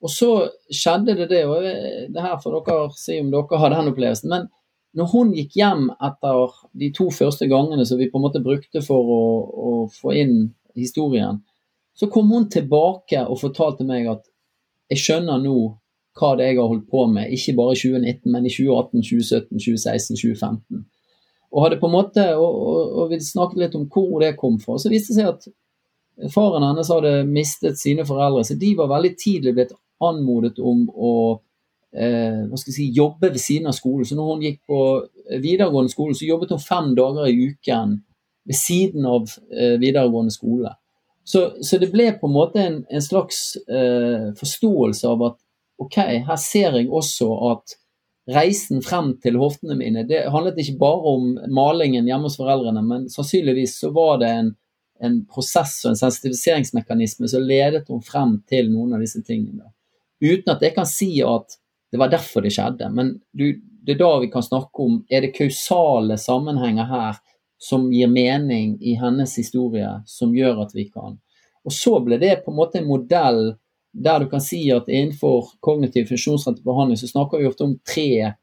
og 0.00 0.08
så 0.10 0.28
skjedde 0.72 1.14
det 1.18 1.30
det, 1.30 1.42
og 1.44 1.64
det 2.12 2.22
her 2.22 2.38
får 2.40 2.60
dere 2.66 2.86
si 2.96 3.18
om 3.20 3.28
dere 3.32 3.60
har 3.60 3.74
den 3.74 3.90
opplevelsen. 3.92 4.32
men 4.32 4.46
når 4.96 5.10
hun 5.12 5.32
gikk 5.36 5.58
hjem 5.58 5.90
etter 5.92 6.54
de 6.80 6.88
to 6.96 7.10
første 7.12 7.48
gangene 7.50 7.84
som 7.88 8.00
vi 8.00 8.08
på 8.10 8.18
en 8.18 8.24
måte 8.24 8.44
brukte 8.44 8.80
for 8.84 9.10
å, 9.12 9.24
å 9.46 9.72
få 9.92 10.14
inn 10.16 10.38
historien, 10.76 11.42
så 11.96 12.08
kom 12.12 12.32
hun 12.32 12.48
tilbake 12.52 13.22
og 13.24 13.40
fortalte 13.40 13.84
meg 13.88 14.08
at 14.12 14.24
jeg 14.92 15.02
skjønner 15.02 15.40
nå 15.42 15.56
hva 16.16 16.32
det 16.38 16.48
jeg 16.48 16.58
har 16.58 16.70
holdt 16.70 16.88
på 16.88 17.04
med, 17.12 17.32
ikke 17.32 17.56
bare 17.58 17.74
i 17.76 17.80
2019, 17.80 18.32
men 18.32 18.46
i 18.48 18.52
2018, 18.52 19.04
2017, 19.04 19.60
2016, 19.60 20.20
2015. 20.22 20.84
Og, 21.52 21.58
hadde 21.62 21.78
på 21.80 21.88
en 21.88 21.94
måte, 21.94 22.24
og, 22.36 22.60
og, 22.68 22.94
og 23.02 23.12
vi 23.12 23.20
snakket 23.22 23.60
litt 23.60 23.76
om 23.76 23.84
hvor 23.92 24.22
det 24.24 24.36
kom 24.40 24.56
fra. 24.60 24.78
Så 24.80 24.92
viste 24.92 25.12
det 25.12 25.20
seg 25.20 25.28
at 25.34 26.32
faren 26.32 26.64
hennes 26.64 26.90
hadde 26.92 27.12
mistet 27.28 27.80
sine 27.80 28.06
foreldre, 28.08 28.44
så 28.48 28.56
de 28.56 28.72
var 28.78 28.90
veldig 28.92 29.12
tidlig 29.20 29.52
blitt 29.56 29.76
anmodet 30.04 30.56
om 30.60 30.86
å 30.88 31.12
hva 31.96 32.58
skal 32.60 32.72
jeg 32.72 32.76
si, 32.76 32.88
jobbe 32.96 33.30
ved 33.32 33.40
siden 33.40 33.70
av 33.70 33.76
skolen. 33.76 34.08
Så 34.08 34.18
når 34.18 34.32
hun 34.32 34.44
gikk 34.44 34.58
på 34.68 34.80
eh, 35.30 35.38
videregående 35.40 35.92
skole, 35.92 36.16
så 36.16 36.28
jobbet 36.28 36.52
hun 36.52 36.62
fem 36.62 36.92
dager 36.98 37.30
i 37.30 37.50
uken 37.52 37.96
ved 38.46 38.58
siden 38.58 39.06
av 39.08 39.30
eh, 39.50 39.78
videregående 39.82 40.34
skole. 40.34 40.74
Så, 41.26 41.48
så, 41.64 41.78
det 41.82 41.90
ble 41.90 42.12
på 42.20 42.28
en 42.28 42.36
måte 42.36 42.62
en, 42.62 42.76
en 42.86 43.02
slags 43.02 43.56
eh, 43.66 44.28
forståelse 44.38 45.08
av 45.10 45.24
at 45.26 45.40
ok, 45.82 45.96
her 46.28 46.38
ser 46.38 46.78
jeg 46.78 46.86
også 46.92 47.26
at 47.50 47.74
reisen 48.30 48.82
frem 48.82 49.12
til 49.22 49.38
hoftene 49.38 49.76
mine 49.78 50.04
det 50.06 50.24
handlet 50.34 50.58
ikke 50.62 50.78
bare 50.80 51.12
om 51.14 51.32
malingen 51.54 52.06
hjemme 52.06 52.30
hos 52.30 52.38
foreldrene, 52.38 52.82
men 52.82 53.08
sannsynligvis 53.10 53.76
så 53.82 53.90
var 53.94 54.20
det 54.22 54.30
en, 54.30 54.52
en 55.02 55.18
prosess 55.30 55.78
og 55.84 55.92
en 55.92 56.00
sensitiviseringsmekanisme 56.00 57.30
som 57.30 57.46
ledet 57.46 57.84
henne 57.86 58.06
frem 58.06 58.38
til 58.50 58.70
noen 58.72 58.96
av 58.96 59.04
disse 59.04 59.22
tingene. 59.26 59.70
Uten 60.22 60.54
at 60.54 60.62
jeg 60.64 60.74
kan 60.78 60.88
si 60.88 61.10
at 61.26 61.58
det 61.96 62.00
var 62.02 62.10
derfor 62.12 62.44
det 62.44 62.50
skjedde. 62.52 62.90
Men 62.92 63.14
du, 63.32 63.46
det 63.56 63.94
er 63.94 64.00
da 64.02 64.10
vi 64.20 64.28
kan 64.28 64.44
snakke 64.44 64.84
om 64.84 64.98
er 65.08 65.24
det 65.24 65.32
kausale 65.32 66.18
sammenhenger 66.20 66.90
her 66.90 67.20
som 67.58 67.86
gir 67.88 68.10
mening 68.12 68.74
i 68.84 68.98
hennes 69.00 69.32
historie, 69.40 69.88
som 70.04 70.34
gjør 70.36 70.60
at 70.66 70.74
vi 70.76 70.90
kan. 70.90 71.16
Og 71.64 71.72
så 71.72 71.94
ble 72.04 72.18
det 72.20 72.42
på 72.44 72.52
en 72.52 72.58
måte 72.58 72.82
en 72.82 72.90
modell 72.90 73.40
der 73.96 74.20
du 74.20 74.28
kan 74.28 74.44
si 74.44 74.60
at 74.76 74.90
innenfor 74.92 75.54
kognitiv 75.64 76.10
funksjonsrettet 76.10 76.66
behandling 76.66 77.00
så 77.00 77.08
snakker 77.08 77.40
vi 77.40 77.48
ofte 77.48 77.64
om 77.64 77.78
tre 77.80 78.34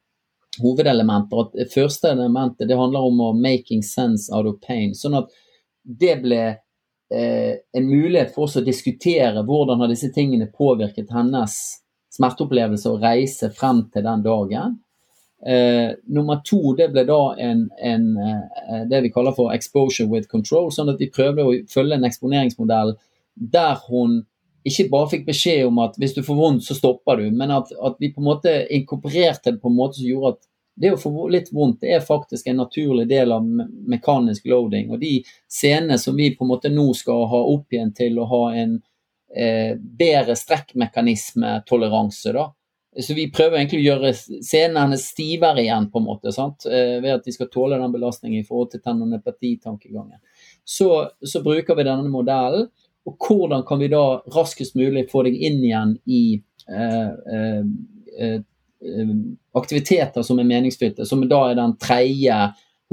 hovedelementer. 0.64 1.46
At 1.46 1.54
det 1.62 1.70
første 1.76 2.10
elementet 2.10 2.66
det 2.68 2.80
handler 2.80 3.06
om 3.06 3.22
å 3.22 3.32
'making 3.38 3.86
sense 3.86 4.34
out 4.34 4.50
of 4.50 4.58
pain'. 4.66 4.98
Sånn 4.98 5.20
at 5.22 5.30
det 5.86 6.18
ble 6.26 6.42
eh, 7.14 7.54
en 7.74 7.86
mulighet 7.86 8.34
for 8.34 8.50
oss 8.50 8.58
å 8.58 8.66
diskutere 8.66 9.46
hvordan 9.46 9.86
har 9.86 9.94
disse 9.94 10.10
tingene 10.10 10.50
påvirket 10.50 11.14
hennes 11.14 11.83
smerteopplevelse 12.14 12.92
å 12.92 13.00
reise 13.02 13.50
frem 13.54 13.86
til 13.94 14.06
den 14.06 14.26
dagen. 14.26 14.78
Eh, 15.46 15.96
nummer 16.08 16.40
to 16.46 16.76
det 16.78 16.88
ble 16.94 17.04
da 17.08 17.22
en, 17.42 17.66
en, 17.84 18.06
eh, 18.18 18.84
det 18.88 19.02
vi 19.04 19.12
kaller 19.12 19.36
for 19.36 19.52
exposure 19.52 20.08
with 20.08 20.30
control. 20.32 20.70
Sånn 20.72 20.94
at 20.94 21.02
vi 21.02 21.12
prøvde 21.12 21.44
å 21.44 21.58
følge 21.72 21.98
en 21.98 22.08
eksponeringsmodell 22.08 22.96
der 23.36 23.82
hun 23.90 24.22
ikke 24.64 24.88
bare 24.94 25.10
fikk 25.12 25.26
beskjed 25.28 25.66
om 25.68 25.82
at 25.84 25.98
hvis 26.00 26.16
du 26.16 26.22
får 26.24 26.38
vondt, 26.40 26.64
så 26.64 26.78
stopper 26.78 27.20
du, 27.20 27.26
men 27.36 27.52
at, 27.52 27.74
at 27.84 27.98
vi 28.00 28.14
på 28.14 28.22
en 28.22 28.30
måte 28.30 28.54
inkorporerte 28.72 29.52
det 29.52 29.60
på 29.60 29.72
en 29.72 29.76
måte 29.76 30.00
som 30.00 30.08
gjorde 30.08 30.36
at 30.38 30.46
det 30.80 30.94
å 30.94 30.98
få 30.98 31.28
litt 31.30 31.52
vondt 31.54 31.84
det 31.84 31.92
er 31.98 32.06
faktisk 32.06 32.48
en 32.50 32.64
naturlig 32.64 33.06
del 33.12 33.34
av 33.36 33.44
me 33.46 33.68
mekanisk 33.94 34.48
loading. 34.50 34.90
Og 34.94 35.02
de 35.04 35.20
scenene 35.52 36.00
som 36.02 36.16
vi 36.18 36.32
på 36.34 36.48
en 36.48 36.54
måte 36.54 36.72
nå 36.74 36.88
skal 36.98 37.28
ha 37.30 37.42
opp 37.52 37.74
igjen 37.74 37.92
til 37.94 38.18
å 38.18 38.30
ha 38.32 38.44
en 38.64 38.80
eh, 39.36 39.78
bedre 39.78 40.36
strekkmekanismetoleranse. 40.36 42.34
da. 42.34 42.54
Så 43.00 43.14
vi 43.14 43.32
prøver 43.34 43.58
egentlig 43.58 43.82
å 43.82 43.88
gjøre 43.88 44.14
senene 44.46 44.98
stivere 45.02 45.64
igjen, 45.64 45.90
på 45.92 46.02
en 46.02 46.08
måte, 46.08 46.34
sant? 46.36 46.66
Eh, 46.70 47.00
ved 47.02 47.18
at 47.18 47.26
de 47.26 47.34
skal 47.34 47.50
tåle 47.54 47.80
den 47.82 47.94
belastningen 47.94 48.44
i 48.44 48.48
forhold 48.48 48.72
til 48.74 48.84
tendonepati-tankegangen. 48.86 50.20
Så, 50.64 50.90
så, 51.26 51.42
bruker 51.44 51.76
vi 51.76 51.88
denne 51.88 52.12
modellen. 52.12 52.70
Og 53.04 53.18
hvordan 53.20 53.66
kan 53.68 53.82
vi 53.82 53.90
da 53.92 54.22
raskest 54.32 54.78
mulig 54.80 55.10
få 55.12 55.26
deg 55.26 55.36
inn 55.36 55.60
igjen 55.60 55.98
i 56.08 56.24
eh, 56.70 57.10
eh, 57.38 57.64
eh, 58.20 58.38
eh 58.84 59.16
aktiviteter 59.54 60.24
som 60.24 60.40
er 60.40 60.48
meningsfylte, 60.48 61.06
som 61.06 61.22
da 61.28 61.42
er 61.50 61.58
den 61.60 61.76
tredje 61.82 62.38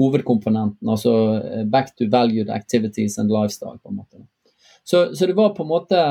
hovedkomponenten, 0.01 0.89
altså 0.89 1.13
back 1.71 1.95
to 1.95 2.05
valued 2.11 2.49
activities 2.49 3.17
and 3.17 3.31
lifestyle. 3.31 3.79
på 3.79 3.89
en 3.89 3.95
måte. 3.95 4.21
Så, 4.83 5.15
så 5.15 5.27
det 5.27 5.33
var 5.33 5.55
på 5.55 5.63
en 5.63 5.71
måte 5.71 6.03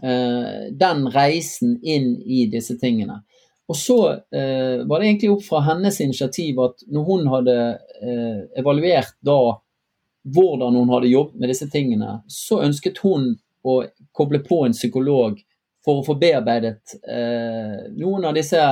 den 0.00 1.06
reisen 1.14 1.76
inn 1.82 2.10
i 2.22 2.44
disse 2.52 2.76
tingene. 2.80 3.20
Og 3.68 3.76
så 3.76 3.98
eh, 4.12 4.86
var 4.86 5.00
det 5.00 5.08
egentlig 5.08 5.30
opp 5.34 5.44
fra 5.46 5.62
hennes 5.66 5.98
initiativ 6.00 6.60
at 6.62 6.84
når 6.86 7.06
hun 7.08 7.26
hadde 7.32 7.56
eh, 8.02 8.42
evaluert 8.60 9.16
da 9.26 9.40
hvordan 10.36 10.78
hun 10.78 10.92
hadde 10.94 11.10
jobbet 11.10 11.40
med 11.40 11.50
disse 11.50 11.66
tingene, 11.70 12.20
så 12.30 12.60
ønsket 12.62 12.98
hun 13.02 13.32
å 13.66 13.80
koble 14.14 14.40
på 14.46 14.62
en 14.66 14.74
psykolog 14.74 15.38
for 15.86 16.00
å 16.00 16.06
få 16.06 16.16
bearbeidet 16.18 16.96
eh, 17.10 17.90
noen 17.98 18.28
av 18.30 18.36
disse 18.38 18.62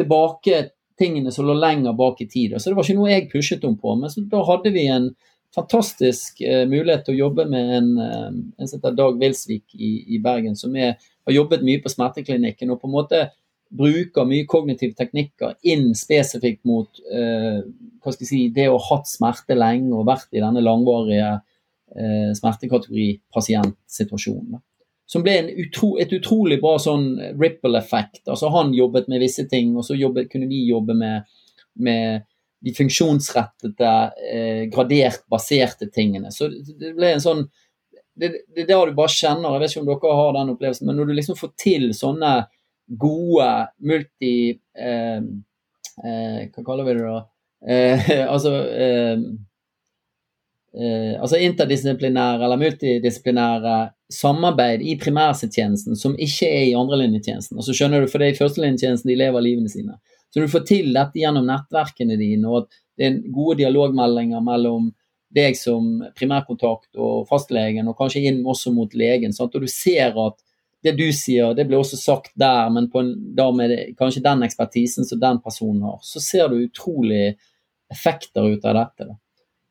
tilbake 0.00 0.62
tingene 1.00 1.32
som 1.32 1.48
lå 1.48 1.56
lenger 1.56 1.96
bak 1.96 2.20
i 2.24 2.28
tid. 2.28 2.56
Så 2.56 2.70
det 2.70 2.78
var 2.78 2.88
ikke 2.88 2.96
noe 3.00 3.12
jeg 3.12 3.28
pushet 3.32 3.64
henne 3.64 3.80
på, 3.80 3.96
men 4.00 4.28
da 4.32 4.40
hadde 4.48 4.72
vi 4.72 4.86
en 4.92 5.10
fantastisk 5.54 6.42
eh, 6.46 6.62
mulighet 6.70 7.06
til 7.06 7.16
å 7.16 7.22
jobbe 7.24 7.46
med 7.50 7.72
en, 7.78 7.90
uh, 7.98 8.28
en 8.30 8.68
som 8.68 8.78
heter 8.78 8.94
Dag 8.98 9.18
Wilsvik 9.18 9.74
i, 9.74 9.92
i 10.14 10.20
Bergen, 10.22 10.54
som 10.58 10.74
er, 10.78 10.94
har 11.26 11.34
jobbet 11.34 11.64
mye 11.66 11.82
på 11.82 11.90
smerteklinikken 11.90 12.70
og 12.70 12.78
på 12.82 12.90
en 12.90 12.94
måte 12.94 13.24
bruker 13.70 14.24
mye 14.26 14.42
kognitive 14.50 14.96
teknikker 14.98 15.54
inn 15.70 15.94
spesifikt 15.98 16.64
mot 16.66 16.88
eh, 17.06 17.60
hva 18.02 18.12
skal 18.12 18.24
jeg 18.24 18.30
si, 18.30 18.54
det 18.54 18.68
å 18.68 18.78
ha 18.78 18.96
hatt 18.96 19.08
smerte 19.10 19.54
lenge 19.58 19.94
og 19.94 20.06
vært 20.08 20.34
i 20.34 20.42
denne 20.42 20.60
langvarige 20.64 21.40
eh, 21.94 22.32
smertekategori-pasientsituasjonen. 22.38 24.60
Som 25.10 25.22
ble 25.26 25.34
utro, 25.62 25.88
et 26.02 26.12
utrolig 26.14 26.58
bra 26.62 26.78
sånn 26.82 27.06
ripple 27.38 27.78
effect. 27.78 28.28
Altså 28.30 28.46
Han 28.54 28.68
jobbet 28.74 29.08
med 29.10 29.20
visse 29.22 29.44
ting, 29.50 29.76
og 29.78 29.84
så 29.86 29.94
jobbet, 29.98 30.30
kunne 30.30 30.48
vi 30.50 30.68
jobbe 30.68 30.94
med, 30.98 31.16
med 31.82 32.04
de 32.60 32.74
funksjonsrettede, 32.76 33.92
eh, 34.32 34.62
gradert 34.72 35.24
baserte 35.32 35.88
tingene. 35.92 36.32
Så 36.32 36.50
det 36.50 36.94
ble 36.96 37.14
en 37.14 37.24
sånn 37.24 37.46
det, 38.20 38.34
det 38.52 38.66
er 38.66 38.68
da 38.68 38.80
du 38.84 38.96
bare 38.98 39.12
kjenner 39.12 39.54
Jeg 39.54 39.62
vet 39.62 39.72
ikke 39.72 39.80
om 39.80 39.86
dere 39.88 40.16
har 40.18 40.32
den 40.36 40.54
opplevelsen, 40.54 40.88
men 40.88 40.98
når 40.98 41.08
du 41.08 41.14
liksom 41.16 41.38
får 41.38 41.54
til 41.60 41.90
sånne 41.96 42.32
gode 43.00 43.50
multi... 43.86 44.34
Eh, 44.76 45.20
eh, 46.04 46.40
hva 46.50 46.64
kaller 46.66 46.88
vi 46.88 46.96
det 46.98 47.06
da? 47.06 47.22
Eh, 47.70 48.10
altså 48.34 48.52
eh, 48.72 49.22
eh, 50.74 51.14
altså 51.20 51.40
interdisiplinære 51.46 52.44
eller 52.44 52.60
multidisiplinære 52.60 53.78
samarbeid 54.10 54.82
i 54.82 54.96
primærhelsetjenesten 55.00 55.98
som 55.98 56.16
ikke 56.18 56.48
er 56.48 56.64
i 56.70 56.76
andrelinjetjenesten. 56.78 57.58
Altså 57.58 57.76
skjønner 57.76 58.02
du, 58.02 58.10
For 58.10 58.20
det 58.20 58.30
er 58.30 58.34
i 58.34 58.40
førstelinjetjenesten 58.40 59.12
de 59.12 59.18
lever 59.22 59.46
livene 59.46 59.70
sine. 59.70 60.00
Så 60.30 60.42
du 60.42 60.50
får 60.50 60.66
til 60.68 60.92
dette 60.94 61.18
gjennom 61.18 61.48
nettverkene 61.48 62.18
dine, 62.20 62.46
og 62.46 62.64
at 62.64 62.80
det 62.98 63.06
er 63.06 63.20
gode 63.34 63.58
dialogmeldinger 63.62 64.42
mellom 64.44 64.90
deg 65.34 65.56
som 65.58 66.00
primærkontakt 66.18 66.98
og 66.98 67.26
fastlegen, 67.30 67.88
og 67.90 67.98
kanskje 67.98 68.24
inn 68.28 68.40
også 68.46 68.72
mot 68.74 68.94
legen. 68.98 69.34
Sant? 69.34 69.54
Og 69.54 69.66
du 69.66 69.70
ser 69.70 70.14
at 70.18 70.38
det 70.84 70.94
du 70.96 71.06
sier, 71.12 71.52
det 71.54 71.66
blir 71.68 71.80
også 71.80 71.98
sagt 72.00 72.32
der, 72.40 72.70
men 72.72 72.88
en, 72.96 73.10
da 73.36 73.50
med 73.52 73.74
kanskje 73.98 74.24
den 74.24 74.46
ekspertisen 74.46 75.06
som 75.06 75.20
den 75.20 75.40
personen 75.44 75.82
har. 75.84 75.98
Så 76.02 76.22
ser 76.24 76.48
du 76.48 76.62
utrolig 76.62 77.34
effekter 77.92 78.48
ut 78.48 78.64
av 78.64 78.78
dette. 78.78 79.10
Da. 79.10 79.18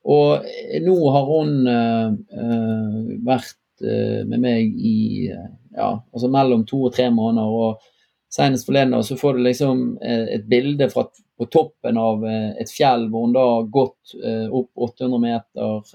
Og 0.09 0.49
nå 0.85 0.97
har 1.15 1.31
hun 1.31 1.55
uh, 1.67 3.15
vært 3.25 3.57
uh, 3.83 4.21
med 4.29 4.37
meg 4.43 4.75
i 4.75 4.99
ja, 5.29 5.89
altså 5.97 6.29
mellom 6.31 6.65
to 6.69 6.85
og 6.87 6.93
tre 6.95 7.09
måneder. 7.13 7.47
og 7.47 7.81
Senest 8.29 8.67
forleden 8.67 8.93
så 9.03 9.17
får 9.17 9.37
du 9.37 9.43
liksom 9.47 9.83
et 10.05 10.45
bilde 10.49 10.89
fra 10.91 11.07
på 11.39 11.45
toppen 11.47 11.97
av 11.97 12.25
et 12.29 12.69
fjell 12.69 13.05
hvor 13.09 13.23
hun 13.23 13.31
da 13.33 13.45
har 13.47 13.69
gått 13.71 14.11
opp 14.51 14.81
800 14.85 15.21
meter 15.23 15.93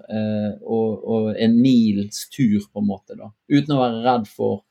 og, 0.65 0.95
og, 1.05 1.29
en 1.37 1.59
mils 1.61 2.23
tur, 2.33 2.65
på 2.73 2.81
en 2.81 2.89
måte, 2.89 3.15
da, 3.19 3.29
uten 3.53 3.75
å 3.77 3.83
være 3.83 4.01
redd 4.07 4.25
for 4.31 4.63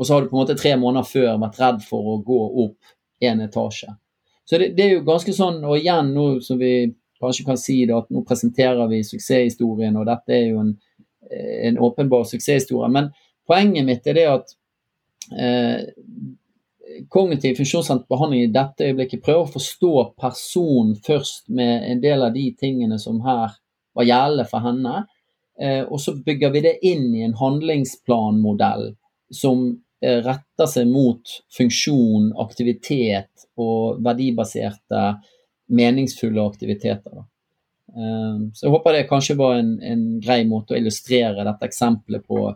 Og 0.00 0.08
så 0.08 0.14
har 0.14 0.24
du 0.24 0.30
på 0.30 0.38
en 0.38 0.40
måte 0.40 0.56
tre 0.56 0.72
måneder 0.80 1.04
før 1.04 1.36
vært 1.44 1.60
redd 1.60 1.82
for 1.84 2.14
å 2.14 2.16
gå 2.24 2.40
opp 2.64 2.94
en 3.28 3.42
etasje. 3.44 3.92
Så 4.44 4.58
det, 4.58 4.72
det 4.76 4.84
er 4.86 4.94
jo 4.96 5.06
ganske 5.06 5.34
sånn, 5.36 5.60
og 5.64 5.78
igjen 5.78 6.14
nå 6.14 6.26
som 6.44 6.58
vi 6.58 6.72
kanskje 7.22 7.46
kan 7.46 7.60
si 7.60 7.82
det, 7.86 7.94
at 7.96 8.10
nå 8.10 8.24
presenterer 8.26 8.88
vi 8.90 9.02
suksesshistorien, 9.06 9.96
og 9.98 10.08
dette 10.08 10.34
er 10.34 10.48
jo 10.50 10.62
en, 10.64 10.72
en 11.68 11.78
åpenbar 11.86 12.26
suksesshistorie. 12.28 12.90
Men 12.92 13.12
poenget 13.48 13.86
mitt 13.86 14.08
er 14.10 14.18
det 14.18 14.26
at 14.32 14.54
eh, 15.38 15.78
kognitiv 17.08 17.56
funksjonssentret 17.60 18.08
behandling 18.10 18.44
i 18.46 18.52
dette 18.52 18.88
øyeblikket 18.88 19.22
prøver 19.24 19.46
å 19.46 19.54
forstå 19.54 19.92
personen 20.20 20.96
først 21.06 21.48
med 21.54 21.86
en 21.90 22.02
del 22.02 22.24
av 22.26 22.34
de 22.34 22.48
tingene 22.58 22.98
som 23.02 23.20
her 23.26 23.54
var 23.96 24.08
gjeldende 24.08 24.48
for 24.50 24.66
henne. 24.66 25.04
Eh, 25.60 25.82
og 25.84 26.00
så 26.00 26.16
bygger 26.26 26.52
vi 26.54 26.64
det 26.64 26.76
inn 26.88 27.10
i 27.14 27.24
en 27.26 27.36
handlingsplanmodell 27.38 28.92
som 29.32 29.66
eh, 30.02 30.20
retter 30.24 30.70
seg 30.70 30.88
mot 30.90 31.36
funksjon, 31.56 32.32
aktivitet 32.42 33.46
og 33.60 34.00
verdibaserte 34.04 35.04
meningsfulle 35.72 36.42
aktiviteter. 36.44 37.22
Um, 37.92 38.48
så 38.56 38.66
jeg 38.66 38.72
håper 38.72 38.94
det 38.96 39.08
kanskje 39.10 39.36
var 39.36 39.58
en, 39.58 39.74
en, 39.84 40.04
grei 40.24 40.46
måte 40.48 40.72
å 40.72 40.78
illustrere 40.78 41.44
dette 41.44 41.68
eksempelet 41.68 42.24
på 42.24 42.46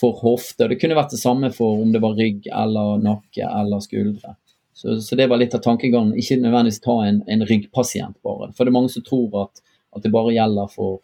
for 0.00 0.16
hofte. 0.20 0.64
Og 0.64 0.72
Det 0.72 0.80
kunne 0.80 0.98
vært 0.98 1.14
det 1.14 1.22
samme 1.22 1.50
for 1.54 1.82
om 1.82 1.92
det 1.94 2.02
var 2.04 2.16
rygg 2.18 2.48
eller 2.52 3.02
nakke 3.04 3.48
eller 3.48 3.84
skuldre. 3.84 4.36
Så, 4.76 4.98
så 5.00 5.16
det 5.16 5.28
var 5.30 5.40
litt 5.40 5.54
av 5.56 5.62
tankegangen. 5.64 6.16
Ikke 6.20 6.36
nødvendigvis 6.40 6.82
ta 6.84 6.98
en, 7.06 7.22
en 7.32 7.44
ryggpasient 7.48 8.18
bare. 8.26 8.50
For 8.52 8.64
det 8.64 8.72
er 8.72 8.78
mange 8.78 8.92
som 8.92 9.04
tror 9.06 9.46
at, 9.46 9.62
at 9.96 10.04
det 10.04 10.12
bare 10.12 10.34
gjelder 10.36 10.68
for, 10.72 10.98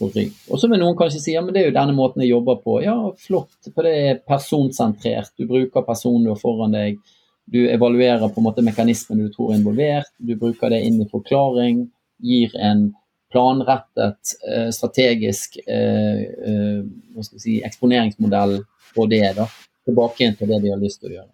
for 0.00 0.14
rygg. 0.16 0.32
Og 0.50 0.58
så 0.58 0.70
vil 0.72 0.82
noen 0.82 0.98
kanskje 0.98 1.22
si 1.22 1.36
ja, 1.36 1.44
men 1.44 1.54
det 1.54 1.62
er 1.62 1.70
jo 1.70 1.76
denne 1.78 1.94
måten 1.94 2.24
jeg 2.24 2.32
jobber 2.32 2.58
på. 2.64 2.80
Ja, 2.82 2.96
flott, 3.22 3.54
for 3.68 3.86
det 3.86 3.94
er 4.08 4.24
personsentrert. 4.26 5.36
Du 5.38 5.46
bruker 5.46 5.86
personen 5.86 6.26
du 6.26 6.34
har 6.34 6.42
foran 6.42 6.74
deg 6.74 6.98
du 7.46 7.70
evaluerer 7.70 8.28
på 8.28 8.40
en 8.40 8.44
måte 8.48 8.62
mekanismen 8.66 9.20
du 9.22 9.28
tror 9.30 9.52
er 9.52 9.60
involvert, 9.60 10.10
du 10.18 10.34
bruker 10.38 10.72
det 10.72 10.82
inn 10.82 10.98
i 11.02 11.08
forklaring, 11.10 11.84
gir 12.18 12.54
en 12.58 12.88
planrettet, 13.36 14.34
eh, 14.48 14.70
strategisk 14.72 15.58
eh, 15.66 16.20
eh, 16.48 17.24
si, 17.36 17.60
eksponeringsmodell 17.66 18.62
på 18.96 19.06
det. 19.12 19.34
da, 19.36 19.48
Tilbake 19.84 20.22
igjen 20.24 20.36
til 20.38 20.52
det 20.52 20.62
de 20.64 20.72
har 20.72 20.80
lyst 20.80 21.02
til 21.02 21.12
å 21.12 21.18
gjøre. 21.18 21.32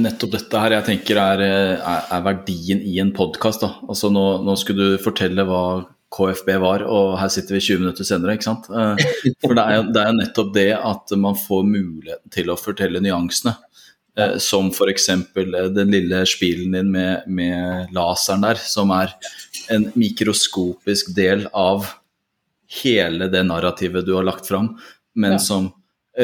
nettopp 0.00 0.30
dette 0.32 0.60
her 0.62 0.72
jeg 0.78 0.84
tenker 0.86 1.18
er, 1.20 1.42
er, 1.44 2.06
er 2.16 2.22
verdien 2.24 2.80
i 2.80 2.94
en 3.02 3.10
podkast. 3.12 3.66
Altså 3.84 4.08
nå, 4.08 4.22
nå 4.46 4.54
skulle 4.56 4.94
du 4.94 5.02
fortelle 5.02 5.44
hva 5.44 5.82
KFB 6.12 6.48
var, 6.60 6.84
og 6.88 7.18
her 7.20 7.28
sitter 7.32 7.58
vi 7.58 7.60
20 7.66 7.82
minutter 7.84 8.08
senere. 8.08 8.38
ikke 8.38 8.48
sant? 8.48 8.70
For 9.44 9.56
det 9.56 9.66
er 9.66 9.76
jo 9.76 10.16
nettopp 10.16 10.54
det 10.56 10.70
at 10.78 11.12
man 11.20 11.36
får 11.36 11.68
muligheten 11.68 12.32
til 12.32 12.52
å 12.52 12.56
fortelle 12.60 13.04
nyansene. 13.04 13.54
Eh, 14.18 14.38
som 14.38 14.68
f.eks. 14.68 15.08
Eh, 15.08 15.64
den 15.74 15.90
lille 15.90 16.26
spilen 16.26 16.72
din 16.72 16.90
med, 16.92 17.22
med, 17.26 17.92
laseren 17.96 18.44
der, 18.44 18.60
som 18.60 18.92
er 18.92 19.14
en 19.72 19.88
mikroskopisk 19.96 21.14
del 21.16 21.46
av 21.56 21.86
hele 22.82 23.28
det 23.32 23.44
narrativet 23.48 24.04
du 24.04 24.12
har 24.16 24.26
lagt 24.28 24.48
fram, 24.48 24.74
men 25.16 25.38
ja. 25.38 25.40
som 25.40 25.70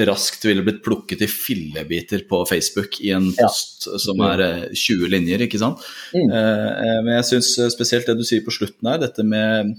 raskt 0.04 0.44
ville 0.44 0.60
blitt 0.66 0.82
plukket 0.84 1.22
i 1.24 1.30
fillebiter 1.32 2.26
på 2.28 2.42
Facebook 2.48 3.00
i 3.00 3.14
en 3.16 3.30
post 3.32 3.86
ja. 3.88 3.98
som 4.04 4.20
er 4.20 4.42
20 4.76 5.06
eh, 5.06 5.10
linjer, 5.16 5.46
ikke 5.46 5.60
sant. 5.60 5.84
Mm. 6.12 6.28
Eh, 6.28 6.98
men 7.06 7.14
jeg 7.16 7.28
syns 7.30 7.54
spesielt 7.72 8.08
det 8.08 8.18
du 8.20 8.26
sier 8.28 8.44
på 8.44 8.52
slutten 8.52 8.92
her, 8.92 9.00
dette 9.00 9.24
med 9.24 9.72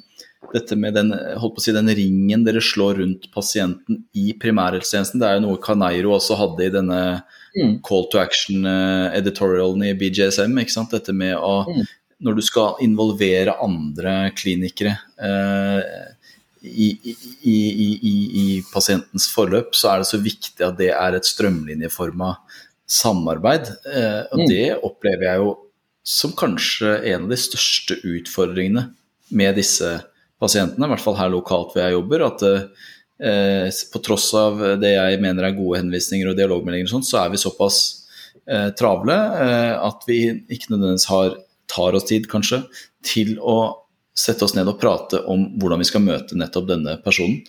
dette 0.54 0.76
med 0.80 0.96
den, 0.98 1.12
holdt 1.14 1.58
på 1.58 1.62
å 1.62 1.64
si, 1.64 1.74
den 1.76 1.92
ringen 1.94 2.46
dere 2.46 2.62
slår 2.64 3.02
rundt 3.02 3.28
pasienten 3.34 4.04
i 4.18 4.32
primærhelsetjenesten. 4.40 5.22
Det 5.22 5.28
er 5.28 5.38
jo 5.38 5.46
noe 5.46 5.62
Caneiro 5.62 6.16
også 6.16 6.38
hadde 6.40 6.66
i 6.66 6.74
denne 6.74 7.00
mm. 7.56 7.80
call 7.86 8.08
to 8.12 8.22
action-editorialen 8.22 9.86
eh, 9.86 9.94
i 9.94 9.98
BJSM. 10.00 10.56
ikke 10.62 10.76
sant? 10.76 10.96
Dette 10.96 11.16
med 11.16 11.38
å 11.38 11.64
mm. 11.70 11.82
Når 12.20 12.36
du 12.36 12.42
skal 12.44 12.82
involvere 12.84 13.54
andre 13.64 14.34
klinikere 14.36 14.92
eh, 15.24 16.10
i, 16.68 16.90
i, 17.00 17.54
i, 17.72 17.94
i, 18.42 18.44
pasientens 18.74 19.30
forløp, 19.32 19.72
så 19.72 19.94
er 19.94 20.02
det 20.02 20.10
så 20.10 20.20
viktig 20.20 20.66
at 20.68 20.76
det 20.82 20.90
er 20.92 21.16
et 21.16 21.30
strømlinjeforma 21.30 22.34
samarbeid. 22.92 23.72
Eh, 23.88 24.22
og 24.34 24.44
mm. 24.44 24.46
det 24.52 24.66
opplever 24.84 25.30
jeg 25.30 25.44
jo 25.46 25.54
som 26.10 26.36
kanskje 26.36 26.98
en 27.14 27.30
av 27.30 27.32
de 27.32 27.40
største 27.40 28.02
utfordringene 28.04 28.90
med 29.40 29.56
disse 29.56 29.94
pasientene, 30.40 30.88
i 30.88 30.94
hvert 30.94 31.04
fall 31.04 31.20
her 31.20 31.32
lokalt 31.34 31.74
hvor 31.74 31.84
jeg 31.84 31.96
jobber, 31.96 32.26
at 32.30 32.46
eh, 32.48 33.82
på 33.94 34.02
tross 34.06 34.30
av 34.40 34.62
det 34.82 34.94
jeg 34.96 35.20
mener 35.24 35.50
er 35.50 35.58
gode 35.58 35.82
henvisninger 35.82 36.32
og 36.32 36.40
dialogmeldinger, 36.40 36.88
og 36.88 36.96
sånt, 36.98 37.10
så 37.10 37.22
er 37.24 37.34
vi 37.34 37.42
såpass 37.42 37.82
eh, 38.50 38.70
travle 38.80 39.18
eh, 39.44 39.76
at 39.76 40.08
vi 40.08 40.22
ikke 40.48 40.74
nødvendigvis 40.74 41.10
har, 41.12 41.38
tar 41.70 41.98
oss 41.98 42.08
tid, 42.10 42.28
kanskje, 42.32 42.64
til 43.06 43.36
å 43.40 43.60
sette 44.20 44.44
oss 44.46 44.56
ned 44.58 44.68
og 44.68 44.80
prate 44.82 45.22
om 45.32 45.46
hvordan 45.60 45.84
vi 45.84 45.88
skal 45.88 46.04
møte 46.04 46.38
nettopp 46.38 46.68
denne 46.72 46.98
personen. 47.04 47.44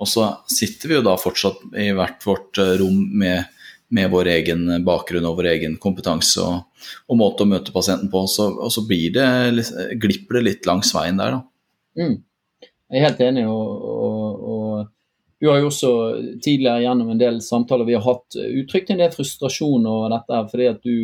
Og 0.00 0.08
så 0.08 0.26
sitter 0.48 0.88
vi 0.88 0.96
jo 0.96 1.04
da 1.04 1.16
fortsatt 1.20 1.74
i 1.76 1.90
hvert 1.96 2.24
vårt 2.24 2.60
eh, 2.60 2.76
rom 2.80 3.04
med, 3.20 3.52
med 3.92 4.10
vår 4.12 4.32
egen 4.38 4.66
bakgrunn 4.86 5.28
og 5.28 5.38
vår 5.40 5.52
egen 5.54 5.76
kompetanse 5.82 6.40
og, 6.40 6.88
og 7.10 7.20
måte 7.20 7.44
å 7.44 7.52
møte 7.52 7.74
pasienten 7.74 8.10
på, 8.12 8.24
så, 8.30 8.48
og 8.56 8.72
så 8.72 8.84
blir 8.88 9.12
det, 9.16 9.28
glipper 10.00 10.40
det 10.40 10.46
litt 10.46 10.68
langs 10.68 10.94
veien 10.96 11.20
der, 11.20 11.36
da. 11.36 11.46
Mm. 12.00 12.20
Jeg 12.90 12.98
er 12.98 13.06
helt 13.06 13.20
enig. 13.22 13.46
og, 13.48 13.84
og, 13.86 14.48
og 14.50 14.88
du 15.40 15.48
har 15.48 15.60
jo 15.62 15.70
også 15.70 15.90
tidligere 16.44 16.82
gjennom 16.84 17.10
en 17.14 17.20
del 17.20 17.40
samtaler 17.40 17.86
vi 17.88 17.96
har 17.96 18.04
hatt, 18.04 18.36
uttrykt 18.36 18.90
en 18.92 19.00
del 19.00 19.12
frustrasjon 19.14 19.86
over 19.88 20.12
dette. 20.12 20.40
fordi 20.50 20.66
at 20.68 20.82
du 20.84 20.96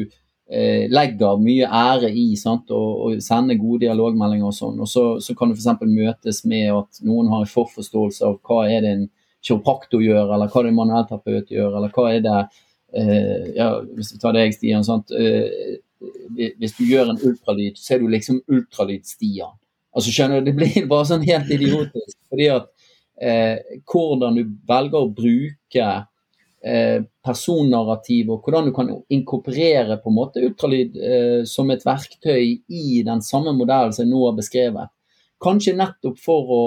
eh, 0.50 0.84
legger 0.92 1.40
mye 1.40 1.64
ære 1.66 2.10
i 2.12 2.26
og 2.44 3.22
sender 3.24 3.56
gode 3.56 3.86
dialogmeldinger 3.86 4.50
og 4.50 4.54
sånn. 4.58 4.80
Og 4.80 4.90
så, 4.92 5.04
så 5.24 5.34
kan 5.34 5.48
du 5.48 5.56
f.eks. 5.56 5.80
møtes 5.88 6.44
med 6.44 6.68
at 6.74 7.00
noen 7.02 7.32
har 7.32 7.46
en 7.46 7.54
forforståelse 7.54 8.28
av 8.28 8.38
hva 8.44 8.66
er 8.68 8.84
det 8.84 8.92
en 8.92 9.08
kiropraktor 9.46 10.02
gjør, 10.04 10.34
eller 10.34 10.50
hva 10.50 10.60
er 10.60 10.66
det 10.66 10.72
en 10.74 10.80
manuellterapeut 10.82 11.52
gjør, 11.56 11.76
eller 11.78 11.96
hva 11.96 12.08
er 12.12 12.22
det 12.24 12.38
eh, 12.92 13.52
ja, 13.56 13.70
Hvis 13.96 14.12
vi 14.12 14.20
tar 14.20 14.36
deg, 14.36 14.52
Stian. 14.52 14.84
Sant, 14.84 15.16
eh, 15.16 15.78
hvis 16.60 16.76
du 16.76 16.84
gjør 16.84 17.14
en 17.14 17.22
ultralyd, 17.24 17.78
så 17.80 17.96
er 17.96 18.02
du 18.02 18.10
liksom 18.12 18.42
ultralyd-Stian. 18.52 19.56
Altså 19.96 20.12
skjønner 20.12 20.42
du, 20.42 20.50
Det 20.50 20.56
blir 20.58 20.90
bare 20.90 21.08
sånn 21.08 21.24
helt 21.26 21.50
idiotisk. 21.52 22.18
fordi 22.30 22.50
at 22.52 22.68
eh, 23.20 23.80
Hvordan 23.88 24.36
du 24.38 24.44
velger 24.68 24.98
å 25.00 25.12
bruke 25.16 25.88
eh, 26.66 26.98
personnarrativ, 27.24 28.32
og 28.34 28.44
hvordan 28.44 28.68
du 28.68 28.74
kan 28.76 28.92
inkorporere 29.12 29.98
på 30.02 30.12
en 30.12 30.18
måte 30.18 30.44
ultralyd 30.44 30.98
eh, 31.00 31.40
som 31.48 31.70
et 31.72 31.84
verktøy 31.86 32.58
i 32.68 33.02
den 33.06 33.24
samme 33.24 33.56
modellen 33.56 33.94
som 33.96 34.04
jeg 34.04 34.12
nå 34.12 34.24
har 34.26 34.36
beskrevet. 34.36 34.92
Kanskje 35.42 35.76
nettopp 35.76 36.20
for 36.20 36.54
å 36.54 36.62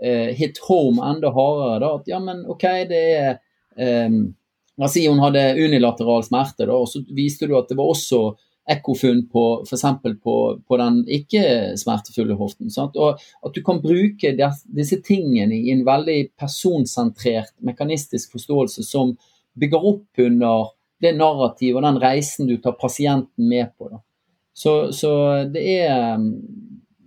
eh, 0.00 0.32
hit 0.36 0.60
home 0.68 1.02
enda 1.04 1.32
hardere. 1.32 1.80
da, 1.84 1.92
at 2.00 2.08
ja, 2.10 2.20
men 2.20 2.44
ok, 2.50 2.70
det 2.90 3.04
er 3.18 3.36
La 3.74 4.86
oss 4.86 4.92
si 4.94 5.04
hun 5.06 5.18
hadde 5.22 5.40
unilateral 5.58 6.22
smerte, 6.26 6.66
da, 6.66 6.74
og 6.74 6.88
så 6.90 7.00
viste 7.14 7.46
du 7.46 7.56
at 7.58 7.68
det 7.70 7.76
var 7.78 7.90
også 7.90 8.20
ekkofunn 8.70 9.26
på 9.32 9.44
f.eks. 9.66 9.84
På, 10.24 10.36
på 10.68 10.78
den 10.80 11.02
ikke-smertefulle 11.18 12.36
hoften. 12.38 12.70
Sant? 12.72 12.96
Og 12.96 13.20
at 13.20 13.56
du 13.56 13.60
kan 13.66 13.82
bruke 13.82 14.34
disse 14.34 15.00
tingene 15.04 15.58
i 15.58 15.72
en 15.74 15.84
veldig 15.86 16.18
personsentrert, 16.40 17.52
mekanistisk 17.64 18.32
forståelse 18.36 18.86
som 18.86 19.14
bygger 19.60 19.86
opp 19.92 20.24
under 20.24 20.72
det 21.02 21.14
narrativet 21.18 21.78
og 21.78 21.86
den 21.86 22.00
reisen 22.02 22.48
du 22.48 22.56
tar 22.62 22.76
pasienten 22.80 23.48
med 23.48 23.74
på. 23.78 23.90
Så, 24.54 24.92
så, 24.92 25.10
det, 25.50 25.62
er, 25.84 26.18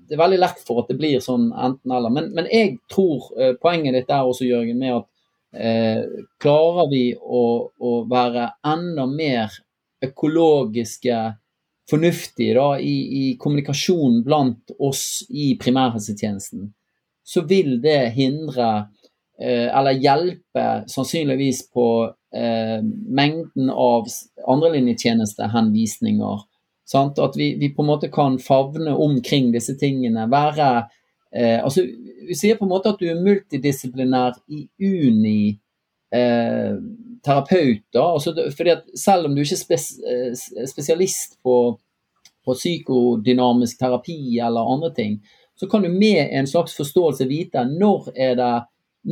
det 0.07 0.15
er 0.15 0.21
veldig 0.21 0.39
lett 0.41 0.63
for 0.67 0.83
at 0.83 0.91
det 0.91 0.97
blir 0.99 1.21
sånn 1.23 1.49
enten-eller. 1.51 2.13
Men, 2.13 2.31
men, 2.35 2.49
jeg 2.51 2.75
tror 2.91 3.29
eh, 3.39 3.53
poenget 3.59 3.95
ditt 3.95 4.11
er 4.11 4.27
også, 4.27 4.45
Jørgen, 4.49 4.81
med 4.81 4.97
at 4.99 5.07
eh, 5.55 6.03
klarer 6.43 6.91
vi 6.91 7.05
å, 7.15 7.45
å, 7.71 7.93
være 8.11 8.49
enda 8.67 9.07
mer 9.09 9.55
økologiske 10.03 11.21
fornuftige 11.89 12.55
da, 12.57 12.79
i, 12.79 12.95
i 13.21 13.37
kommunikasjonen 13.39 14.23
blant 14.25 14.73
oss 14.79 15.23
i 15.29 15.53
primærhelsetjenesten, 15.59 16.71
så 17.27 17.43
vil 17.47 17.77
det 17.83 18.13
hindre 18.15 18.67
eh, 19.39 19.67
eller 19.67 19.99
hjelpe 19.99 20.67
sannsynligvis 20.91 21.65
på 21.71 21.87
eh, 22.35 22.79
mengden 22.83 23.71
av 23.71 24.07
andrelinjetjenestehenvisninger. 24.47 26.43
Sant? 26.87 27.19
At 27.19 27.35
vi, 27.39 27.53
vi, 27.59 27.73
på 27.75 27.83
en 27.83 27.91
måte 27.91 28.11
kan 28.11 28.39
favne 28.39 28.95
omkring 28.95 29.51
disse 29.55 29.75
tingene. 29.79 30.29
Være 30.31 30.69
eh, 31.35 31.59
altså, 31.63 31.83
Vi 32.27 32.35
sier 32.35 32.59
på 32.59 32.67
en 32.67 32.71
måte 32.71 32.91
at 32.91 32.99
du 32.99 33.07
er 33.11 33.19
multidisiplinær 33.23 34.39
i 34.51 34.65
uni 34.83 35.57
eh, 36.15 36.77
terapeuter. 37.25 38.01
Altså, 38.01 38.33
fordi 38.57 38.73
at 38.75 38.85
selv 38.95 39.25
om 39.25 39.35
du 39.35 39.41
ikke 39.41 39.57
er 39.57 39.63
spes, 39.63 39.89
eh, 39.99 40.67
spesialist 40.69 41.37
på, 41.43 41.77
på, 42.45 42.53
psykodynamisk 42.53 43.79
terapi 43.79 44.39
eller 44.39 44.73
andre 44.73 44.93
ting, 44.95 45.19
så 45.59 45.67
kan 45.67 45.83
du 45.83 45.89
med 45.89 46.29
en 46.31 46.47
slags 46.47 46.75
forståelse 46.77 47.27
vite 47.27 47.65
når 47.65 48.11
er 48.15 48.35
det 48.37 48.53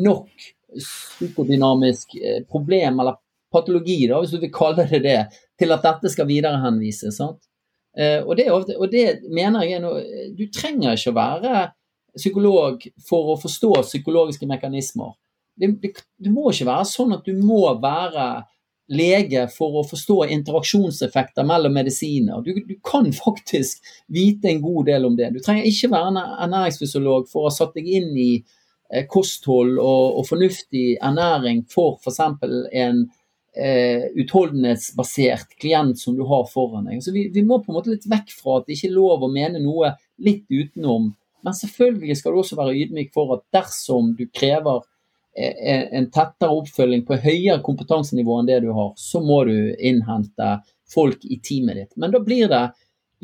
nok 0.06 0.30
psykodynamisk 0.76 2.16
eh, 2.22 2.44
problem 2.52 3.00
eller 3.00 3.20
patologi, 3.52 4.06
da, 4.08 4.20
hvis 4.20 4.36
du 4.36 4.42
vil 4.42 4.54
kalle 4.54 4.86
det 4.90 5.02
det, 5.04 5.20
til 5.60 5.72
at 5.72 5.84
dette 5.86 6.12
skal 6.12 6.28
viderehenvises. 6.28 7.22
Eh, 7.98 8.22
og, 8.24 8.36
det, 8.38 8.50
og 8.52 8.90
det 8.92 9.22
mener 9.32 9.64
jeg 9.64 9.80
noe 9.80 10.02
Du 10.36 10.44
trenger 10.52 10.98
ikke 10.98 11.14
å 11.14 11.16
være 11.16 11.60
psykolog 12.16 12.84
for 13.08 13.34
å 13.34 13.40
forstå 13.40 13.72
psykologiske 13.84 14.48
mekanismer. 14.48 15.16
Det, 15.56 15.72
det, 15.82 15.94
det, 16.20 16.32
må 16.34 16.50
ikke 16.52 16.68
være 16.68 16.88
sånn 16.90 17.16
at 17.16 17.26
du 17.28 17.34
må 17.40 17.64
være 17.82 18.28
lege 18.92 19.48
for 19.50 19.80
å 19.80 19.86
forstå 19.88 20.20
interaksjonseffekter 20.36 21.48
mellom 21.48 21.74
medisiner. 21.74 22.44
Du, 22.46 22.52
du, 22.68 22.76
kan 22.86 23.08
faktisk 23.16 23.82
vite 24.14 24.52
en 24.52 24.62
god 24.62 24.92
del 24.92 25.08
om 25.08 25.16
det. 25.18 25.32
Du 25.34 25.42
trenger 25.42 25.66
ikke 25.70 25.92
være 25.94 26.12
en 26.14 26.22
ernæringsfysiolog 26.22 27.30
for 27.32 27.46
å 27.46 27.50
ha 27.50 27.56
satt 27.56 27.74
deg 27.78 27.90
inn 27.98 28.12
i 28.14 28.32
eh, 28.38 29.08
kosthold 29.10 29.80
og, 29.80 30.20
og, 30.20 30.24
fornuftig 30.30 31.00
ernæring 31.02 31.66
for 31.72 31.98
f.eks. 31.98 32.22
en 32.86 33.06
eh, 33.58 34.06
utholdenhetsbasert 34.22 35.58
klient 35.62 36.00
som 36.02 36.18
du 36.18 36.26
har 36.30 36.46
foran 36.52 36.90
deg. 36.92 37.02
Så 37.02 37.16
vi, 37.16 37.30
vi, 37.34 37.46
må 37.46 37.64
på 37.64 37.74
en 37.74 37.80
måte 37.80 37.94
litt 37.94 38.06
vekk 38.12 38.34
fra 38.38 38.60
at 38.60 38.70
det 38.70 38.78
ikke 38.78 38.92
er 38.92 39.00
lov 39.00 39.26
å 39.26 39.34
mene 39.34 39.64
noe 39.64 39.96
litt 40.22 40.46
utenom. 40.52 41.14
Men 41.46 41.58
selvfølgelig 41.58 42.20
skal 42.20 42.34
du 42.34 42.42
også 42.42 42.58
være 42.58 42.78
ydmyk 42.84 43.12
for 43.14 43.38
at 43.38 43.46
dersom 43.54 44.14
du 44.18 44.28
krever 44.34 44.86
en 45.36 46.08
tettere 46.14 46.56
oppfølging 46.56 47.04
på 47.08 47.18
høyere 47.20 47.60
kompetansenivå 47.64 48.40
enn 48.40 48.48
det 48.48 48.62
du 48.64 48.70
har, 48.76 48.94
så 48.96 49.20
må 49.20 49.42
du 49.50 49.76
innhente 49.76 50.60
folk 50.94 51.26
i 51.28 51.42
teamet 51.44 51.80
ditt. 51.82 51.94
Men 52.00 52.14
da 52.14 52.22
blir 52.24 52.48
det 52.52 52.64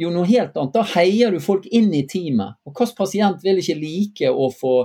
jo 0.01 0.11
noe 0.11 0.27
helt 0.27 0.57
annet. 0.57 0.73
Da 0.75 0.83
heier 0.95 1.31
du 1.31 1.39
folk 1.43 1.67
inn 1.71 1.91
i 1.95 2.03
teamet. 2.09 2.59
Og 2.65 2.73
hvilken 2.73 2.97
pasient 2.97 3.45
vil 3.45 3.61
ikke 3.61 3.79
like 3.79 4.31
å 4.31 4.49
få 4.51 4.75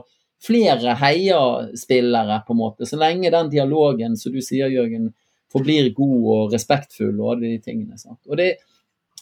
flere 0.47 0.95
heiaspillere, 1.01 2.43
på 2.47 2.55
en 2.55 2.61
måte, 2.61 2.87
så 2.87 2.99
lenge 3.01 3.33
den 3.33 3.51
dialogen 3.51 4.17
som 4.21 4.35
du 4.35 4.43
sier, 4.45 4.69
Jørgen, 4.71 5.11
forblir 5.53 5.93
god 5.97 6.31
og 6.35 6.55
respektfull 6.55 7.15
og 7.15 7.37
alle 7.37 7.55
de 7.55 7.61
tingene. 7.65 7.99
Sant? 7.99 8.21
Og 8.29 8.37
det, 8.39 8.53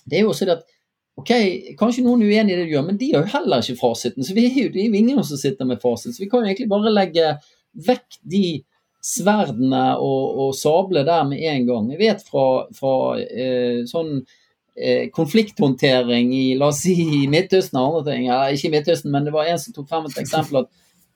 det, 0.04 0.18
er 0.18 0.24
jo 0.24 0.32
også 0.34 0.48
det 0.48 0.58
at 0.60 0.72
Ok, 1.14 1.30
Kanskje 1.78 2.02
noen 2.02 2.24
er 2.24 2.32
uenig 2.32 2.50
i 2.50 2.56
det 2.58 2.64
du 2.66 2.72
gjør, 2.72 2.88
men 2.88 2.96
de 2.98 3.12
har 3.12 3.22
jo 3.22 3.30
heller 3.36 3.60
ikke 3.62 3.78
fasiten. 3.78 4.24
Så 4.26 4.34
vi 4.34 4.48
er 4.48 4.56
jo, 4.64 4.70
det 4.74 4.80
er 4.82 4.88
jo 4.88 4.98
ingen 4.98 5.20
som 5.22 5.38
sitter 5.38 5.68
med 5.68 5.78
fasiten. 5.78 6.10
Så 6.10 6.24
vi 6.24 6.26
kan 6.26 6.42
jo 6.42 6.50
egentlig 6.50 6.66
bare 6.72 6.90
legge 6.90 7.28
vekk 7.74 8.20
de 8.30 8.46
sverdene 9.04 9.84
og, 10.00 10.38
og 10.40 10.54
sablene 10.56 11.04
der 11.06 11.26
med 11.28 11.42
en 11.44 11.66
gang. 11.68 11.90
Jeg 11.92 12.00
vet 12.00 12.24
fra, 12.24 12.46
fra 12.72 12.94
eh, 13.20 13.82
sånn 13.88 14.16
eh, 14.78 15.10
konflikthåndtering 15.12 16.32
i 16.32 16.46
la 16.60 16.70
oss 16.72 16.84
si 16.86 16.94
i 17.20 17.26
Midtøsten 17.30 17.80
og 17.80 17.90
andre 17.90 18.14
ting, 18.14 18.30
eller 18.30 18.56
ikke 18.56 18.70
i 18.70 18.74
Midtøsten, 18.78 19.12
men 19.12 19.28
det 19.28 19.34
var 19.34 19.50
en 19.50 19.60
som 19.60 19.76
tok 19.76 19.90
frem 19.90 20.08
et 20.08 20.24
eksempel 20.24 20.62
at 20.64 20.72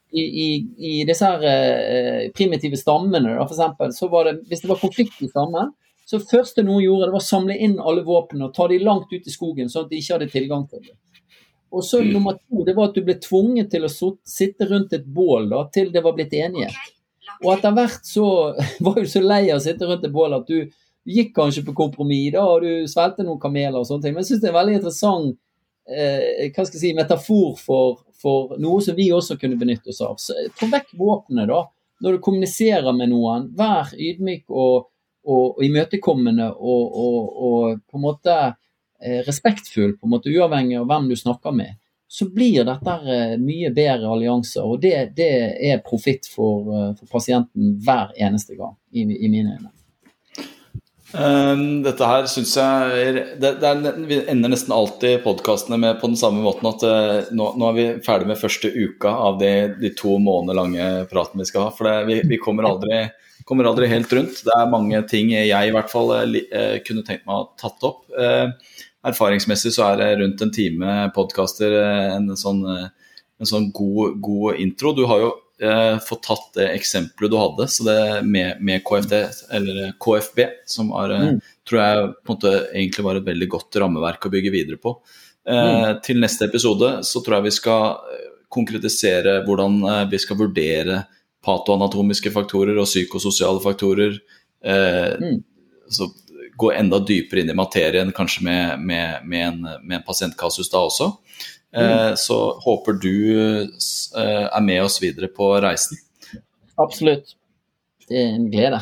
i, 0.09 0.23
i, 0.23 0.49
i 0.79 0.93
disse 1.09 1.27
her 1.27 1.43
eh, 1.45 2.29
primitive 2.37 2.79
stammene, 2.81 3.35
da, 3.37 3.45
for 3.45 3.57
eksempel, 3.57 3.93
så 3.97 4.09
var 4.13 4.29
det, 4.29 4.39
hvis 4.49 4.65
det 4.65 4.71
var 4.71 4.81
konflikt 4.81 5.21
i 5.25 5.29
stammen, 5.29 5.75
så 6.09 6.21
første 6.25 6.65
noen 6.65 6.81
gjorde, 6.81 7.09
det 7.09 7.17
var 7.17 7.21
å 7.21 7.29
samle 7.29 7.57
inn 7.61 7.77
alle 7.85 8.05
våpnene 8.07 8.49
og 8.49 8.55
ta 8.57 8.65
de 8.71 8.79
langt 8.81 9.13
ut 9.13 9.27
i 9.29 9.33
skogen, 9.33 9.69
sånn 9.69 9.85
at 9.85 9.93
de 9.93 10.01
ikke 10.01 10.15
hadde 10.17 10.31
tilgang 10.33 10.65
til 10.71 10.81
dem. 10.81 10.97
Og 11.71 11.85
så 11.85 12.01
mm. 12.03 12.13
nummer 12.13 12.33
to, 12.33 12.65
det 12.65 12.75
var 12.77 12.91
at 12.91 12.97
du 12.97 13.05
ble 13.05 13.19
tvunget 13.21 13.71
til 13.73 13.85
å 13.85 13.91
sitte 13.93 14.69
rundt 14.71 14.95
et 14.97 15.05
bål 15.05 15.51
da, 15.51 15.65
til 15.73 15.91
det 15.93 16.03
var 16.05 16.17
blitt 16.17 16.35
enighet. 16.37 16.77
Og 17.45 17.53
etter 17.55 17.75
hvert 17.77 18.09
så 18.09 18.29
var 18.85 19.01
du 19.01 19.09
så 19.11 19.23
lei 19.25 19.45
av 19.51 19.61
å 19.61 19.65
sitte 19.65 19.89
rundt 19.89 20.07
et 20.07 20.15
bål 20.15 20.39
at 20.39 20.49
du 20.49 20.71
gikk 21.09 21.35
kanskje 21.37 21.65
på 21.65 21.77
kompromiss, 21.77 22.33
da, 22.35 22.45
og 22.45 22.65
du 22.65 22.89
svelgte 22.91 23.25
noen 23.25 23.41
kameler 23.41 23.81
og 23.81 23.89
sånne 23.89 24.07
ting. 24.07 24.17
Men 24.17 24.25
jeg 24.25 24.33
syns 24.33 24.43
det 24.43 24.51
er 24.51 24.55
en 24.55 24.61
veldig 24.61 24.77
interessant 24.79 25.35
eh, 25.89 26.49
hva 26.53 26.67
skal 26.67 26.77
jeg 26.77 26.83
si, 26.83 26.93
metafor 26.97 27.57
for, 27.61 28.03
for, 28.21 28.55
noe 28.61 28.83
som 28.85 28.97
vi 28.97 29.09
også 29.15 29.39
kunne 29.41 29.61
benytte 29.61 29.93
oss 29.93 30.03
av. 30.05 30.17
Så 30.21 30.37
Få 30.59 30.69
vekk 30.73 30.95
våpenet, 31.01 31.49
da. 31.53 31.65
Når 32.05 32.15
du 32.15 32.23
kommuniserer 32.23 32.95
med 32.95 33.11
noen, 33.11 33.49
vær 33.59 33.91
ydmyk 33.97 34.45
og, 34.49 34.91
og, 35.27 35.45
og 35.57 35.65
imøtekommende 35.67 36.53
og, 36.55 37.01
og, 37.49 37.81
på 37.89 37.99
en 37.99 38.05
måte 38.05 38.37
Eh, 38.39 38.55
respektfull, 39.27 39.93
på 39.95 40.09
en 40.09 40.13
måte 40.17 40.33
uavhengig 40.33 40.81
av 40.81 40.89
hvem 40.91 41.05
du 41.11 41.17
snakker 41.17 41.55
med, 41.55 41.77
så 42.09 42.31
blir 42.31 42.65
dette 42.65 42.93
eh, 43.05 43.35
mye 43.41 43.71
bedre 43.77 44.09
allianser. 44.15 44.65
Og 44.65 44.81
det, 44.81 45.13
det 45.17 45.33
er 45.71 45.83
profitt 45.85 46.29
for, 46.33 46.71
eh, 46.73 46.93
for, 46.97 47.09
pasienten 47.13 47.75
hver 47.85 48.15
eneste 48.17 48.57
gang, 48.57 48.79
i, 48.97 49.05
i 49.05 49.29
mine 49.29 49.59
øyne. 49.59 49.75
Um, 51.09 51.81
dette 51.81 52.05
her 52.05 52.27
syns 52.29 52.51
jeg 52.59 53.13
det, 53.41 53.55
det 53.63 53.65
er, 53.65 53.95
Vi 54.11 54.19
ender 54.29 54.51
nesten 54.53 54.75
alltid 54.77 55.23
podkastene 55.25 55.79
med 55.81 56.03
på 56.03 56.11
den 56.11 56.19
samme 56.21 56.43
måten 56.45 56.69
at 56.69 56.85
nå, 57.33 57.47
nå, 57.57 57.71
er 57.71 57.79
vi 57.79 57.87
ferdig 58.05 58.29
med 58.29 58.37
første 58.37 58.69
uka 58.69 59.15
av 59.31 59.39
de, 59.41 59.53
de 59.81 59.93
to 59.97 60.19
måneder 60.21 60.59
lange 60.59 60.91
praten 61.09 61.41
vi 61.41 61.49
skal 61.49 61.69
ha. 61.69 61.73
For 61.77 61.89
det, 61.89 61.95
vi, 62.11 62.19
vi 62.29 62.41
kommer, 62.43 62.69
aldri, 62.69 63.07
kommer, 63.49 63.71
aldri, 63.71 63.89
helt 63.89 64.13
rundt. 64.13 64.43
Det 64.45 64.57
er 64.57 64.73
mange 64.73 65.01
ting 65.09 65.33
jeg 65.33 65.49
i 65.49 65.73
hvert 65.77 65.93
fall 65.93 66.13
uh, 66.13 66.77
kunne 66.89 67.07
tenkt 67.09 67.25
meg 67.25 67.37
å 67.37 67.41
ha 67.41 67.49
tatt 67.65 67.89
opp. 67.89 68.05
Uh, 68.13 68.53
erfaringsmessig 69.11 69.75
så 69.75 69.91
er 69.91 70.01
det 70.01 70.09
rundt 70.23 70.45
en 70.45 70.55
time 70.55 70.95
podkaster 71.17 71.75
eh, 71.81 72.15
en 72.17 72.31
sånn, 72.39 72.63
eh, 72.69 72.89
en 73.39 73.51
sånn 73.51 73.69
god, 73.75 74.19
god, 74.25 74.61
intro. 74.63 74.95
Du 74.97 75.05
har 75.11 75.23
jo 75.23 75.31
eh, 75.63 75.99
fått 76.05 76.25
tatt 76.29 76.49
det 76.59 76.71
eksempelet 76.75 77.33
du 77.33 77.39
hadde 77.41 77.69
så 77.73 77.87
det 77.89 77.99
med, 78.29 78.63
med 78.65 78.85
KFD, 78.87 79.17
eller 79.59 79.93
KFB, 80.05 80.45
som 80.71 80.95
er, 81.03 81.17
eh, 81.17 81.29
mm. 81.29 81.43
tror 81.69 81.83
jeg 81.83 82.09
på 82.17 82.35
en 82.35 82.39
måte 82.39 82.55
egentlig 82.71 83.07
var 83.09 83.21
et 83.21 83.29
veldig 83.29 83.51
godt 83.57 83.83
rammeverk 83.85 84.29
å 84.29 84.35
bygge 84.37 84.55
videre 84.55 84.81
på. 84.83 84.97
Eh, 85.49 85.69
mm. 85.75 86.01
Til 86.07 86.25
neste 86.25 86.49
episode 86.51 86.99
så 87.07 87.23
tror 87.25 87.39
jeg 87.39 87.51
vi 87.51 87.59
skal 87.59 88.19
konkretisere 88.49 89.43
hvordan 89.45 89.83
vi 90.09 90.19
skal 90.23 90.39
vurdere 90.41 91.03
patoanatomiske 91.45 92.33
faktorer 92.35 92.79
og 92.81 92.89
psykososiale 92.89 93.61
faktorer. 93.63 94.19
Eh, 94.65 95.13
mm. 95.21 95.39
så 95.89 96.09
gå 96.59 96.73
enda 96.75 96.99
dypere 96.99 97.45
inn 97.45 97.53
i 97.53 97.57
materien, 97.57 98.13
kanskje 98.15 98.45
med, 98.45 98.83
med, 98.83 99.25
med, 99.25 99.47
en, 99.47 99.63
med 99.83 100.01
en, 100.01 100.05
pasientkasus 100.07 100.71
da 100.73 100.83
også. 100.89 101.13
Eh, 101.77 101.91
mm. 102.11 102.17
Så 102.19 102.39
håper 102.65 102.99
du 102.99 103.17
eh, 103.39 104.47
er 104.47 104.65
med 104.65 104.83
oss 104.83 104.99
videre 105.03 105.31
på 105.31 105.53
reisen. 105.63 106.01
Absolutt. 106.79 107.37
Det 108.09 108.19
er 108.19 108.33
en 108.35 108.49
glede. 108.51 108.81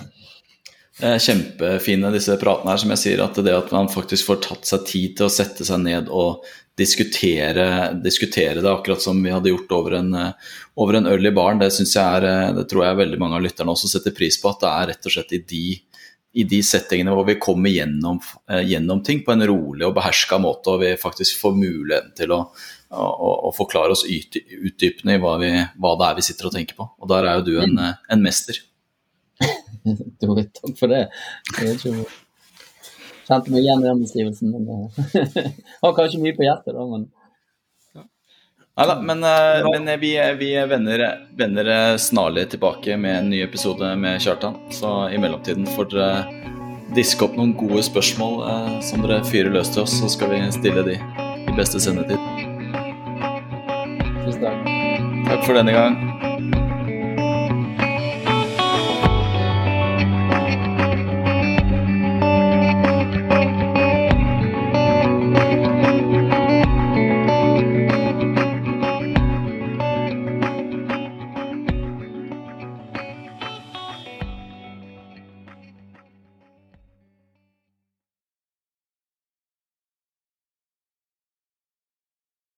Eh, 1.03 1.19
kjempefine 1.21 2.13
disse 2.15 2.39
pratene 2.41 2.73
her, 2.73 2.81
som 2.81 2.95
jeg 2.95 3.03
sier. 3.03 3.25
At 3.25 3.41
det 3.45 3.57
at 3.57 3.75
man 3.75 3.91
faktisk 3.93 4.31
får 4.31 4.41
tatt 4.47 4.71
seg 4.71 4.87
tid 4.89 5.19
til 5.19 5.29
å 5.29 5.33
sette 5.33 5.67
seg 5.69 5.83
ned 5.85 6.09
og 6.09 6.47
diskutere, 6.77 7.93
diskutere 8.05 8.61
det, 8.61 8.71
akkurat 8.71 9.01
som 9.01 9.21
vi 9.25 9.33
hadde 9.33 9.53
gjort 9.53 9.71
over 9.73 9.97
en, 9.97 10.11
over 10.77 10.99
en 10.99 11.09
øl 11.09 11.29
i 11.29 11.33
baren, 11.33 11.61
det, 11.61 11.71
jeg 11.73 11.97
er, 11.97 12.53
det 12.57 12.67
tror 12.69 12.85
jeg 12.85 12.99
veldig 12.99 13.21
mange 13.21 13.39
av 13.39 13.47
lytterne 13.47 13.73
også 13.73 13.89
setter 13.93 14.17
pris 14.17 14.37
på. 14.41 14.53
At 14.53 14.65
det 14.65 14.73
er 14.73 14.91
rett 14.93 15.09
og 15.09 15.17
slett 15.17 15.37
i 15.37 15.45
de 15.53 15.67
i 16.37 16.45
de 16.45 16.59
settingene 16.65 17.15
hvor 17.17 17.25
vi 17.25 17.39
kommer 17.41 17.73
gjennom, 17.73 18.19
eh, 18.51 18.61
gjennom, 18.69 19.03
ting 19.05 19.23
på 19.25 19.33
en 19.33 19.47
rolig 19.49 19.87
og 19.87 19.95
beherska 19.97 20.39
måte, 20.43 20.75
og 20.75 20.83
vi 20.83 20.93
faktisk 21.01 21.41
får 21.41 21.57
muligheten 21.57 22.13
til 22.19 22.35
å, 22.37 22.41
å, 22.93 23.31
å 23.49 23.53
forklare 23.57 23.97
oss 23.97 24.05
utdypende 24.05 25.17
i 25.17 25.23
hva, 25.23 25.37
vi, 25.41 25.51
hva, 25.81 25.95
det 25.97 26.11
er 26.11 26.19
vi 26.19 26.27
sitter 26.27 26.51
og 26.51 26.57
tenker 26.59 26.77
på. 26.77 26.89
Og 27.01 27.09
der 27.13 27.29
er 27.29 27.41
jo 27.41 27.47
du 27.47 27.55
en, 27.63 27.73
mm. 27.73 28.05
en 28.13 28.25
mester. 28.27 28.61
Takk 29.87 30.77
for 30.77 30.93
det. 30.93 31.03
kjente 33.27 33.53
meg 33.53 33.63
igjen 33.63 33.83
i 33.83 33.89
den 33.89 34.05
beskrivelsen. 34.05 34.53
Uh, 34.69 35.01
har 35.83 35.97
kanskje 35.97 36.21
mye 36.21 36.37
på 36.37 36.45
hjertet, 36.45 36.77
da, 36.77 36.85
men 36.93 37.09
Nei 38.77 38.87
da, 38.91 38.99
men, 39.01 39.23
uh, 39.25 39.71
men 39.73 39.89
vi, 40.01 40.11
vi 40.39 40.51
vender, 40.69 41.05
vender, 41.37 41.71
snarlig 41.99 42.51
tilbake 42.53 42.97
med 43.01 43.19
en 43.19 43.31
ny 43.33 43.41
episode 43.43 43.95
med 43.97 44.21
Kjartan. 44.21 44.59
Så 44.71 44.91
i 45.09 45.19
mellomtiden 45.19 45.65
får 45.77 45.89
dere 45.95 46.11
diske 46.97 47.25
opp 47.25 47.39
noen 47.39 47.55
gode 47.57 47.83
spørsmål 47.85 48.37
som 48.85 49.03
dere 49.05 49.23
fyrer 49.27 49.53
løs 49.53 49.73
til 49.73 49.83
oss, 49.83 49.97
så 50.01 50.13
skal 50.13 50.31
vi 50.33 50.45
stille 50.55 50.85
de 50.87 51.01
i 51.01 51.57
beste 51.57 51.81
sendetid. 51.83 52.21
tusen 54.27 54.45
takk. 54.45 54.71
Takk 55.27 55.45
for 55.47 55.55
denne 55.59 55.73
gang. 55.73 56.66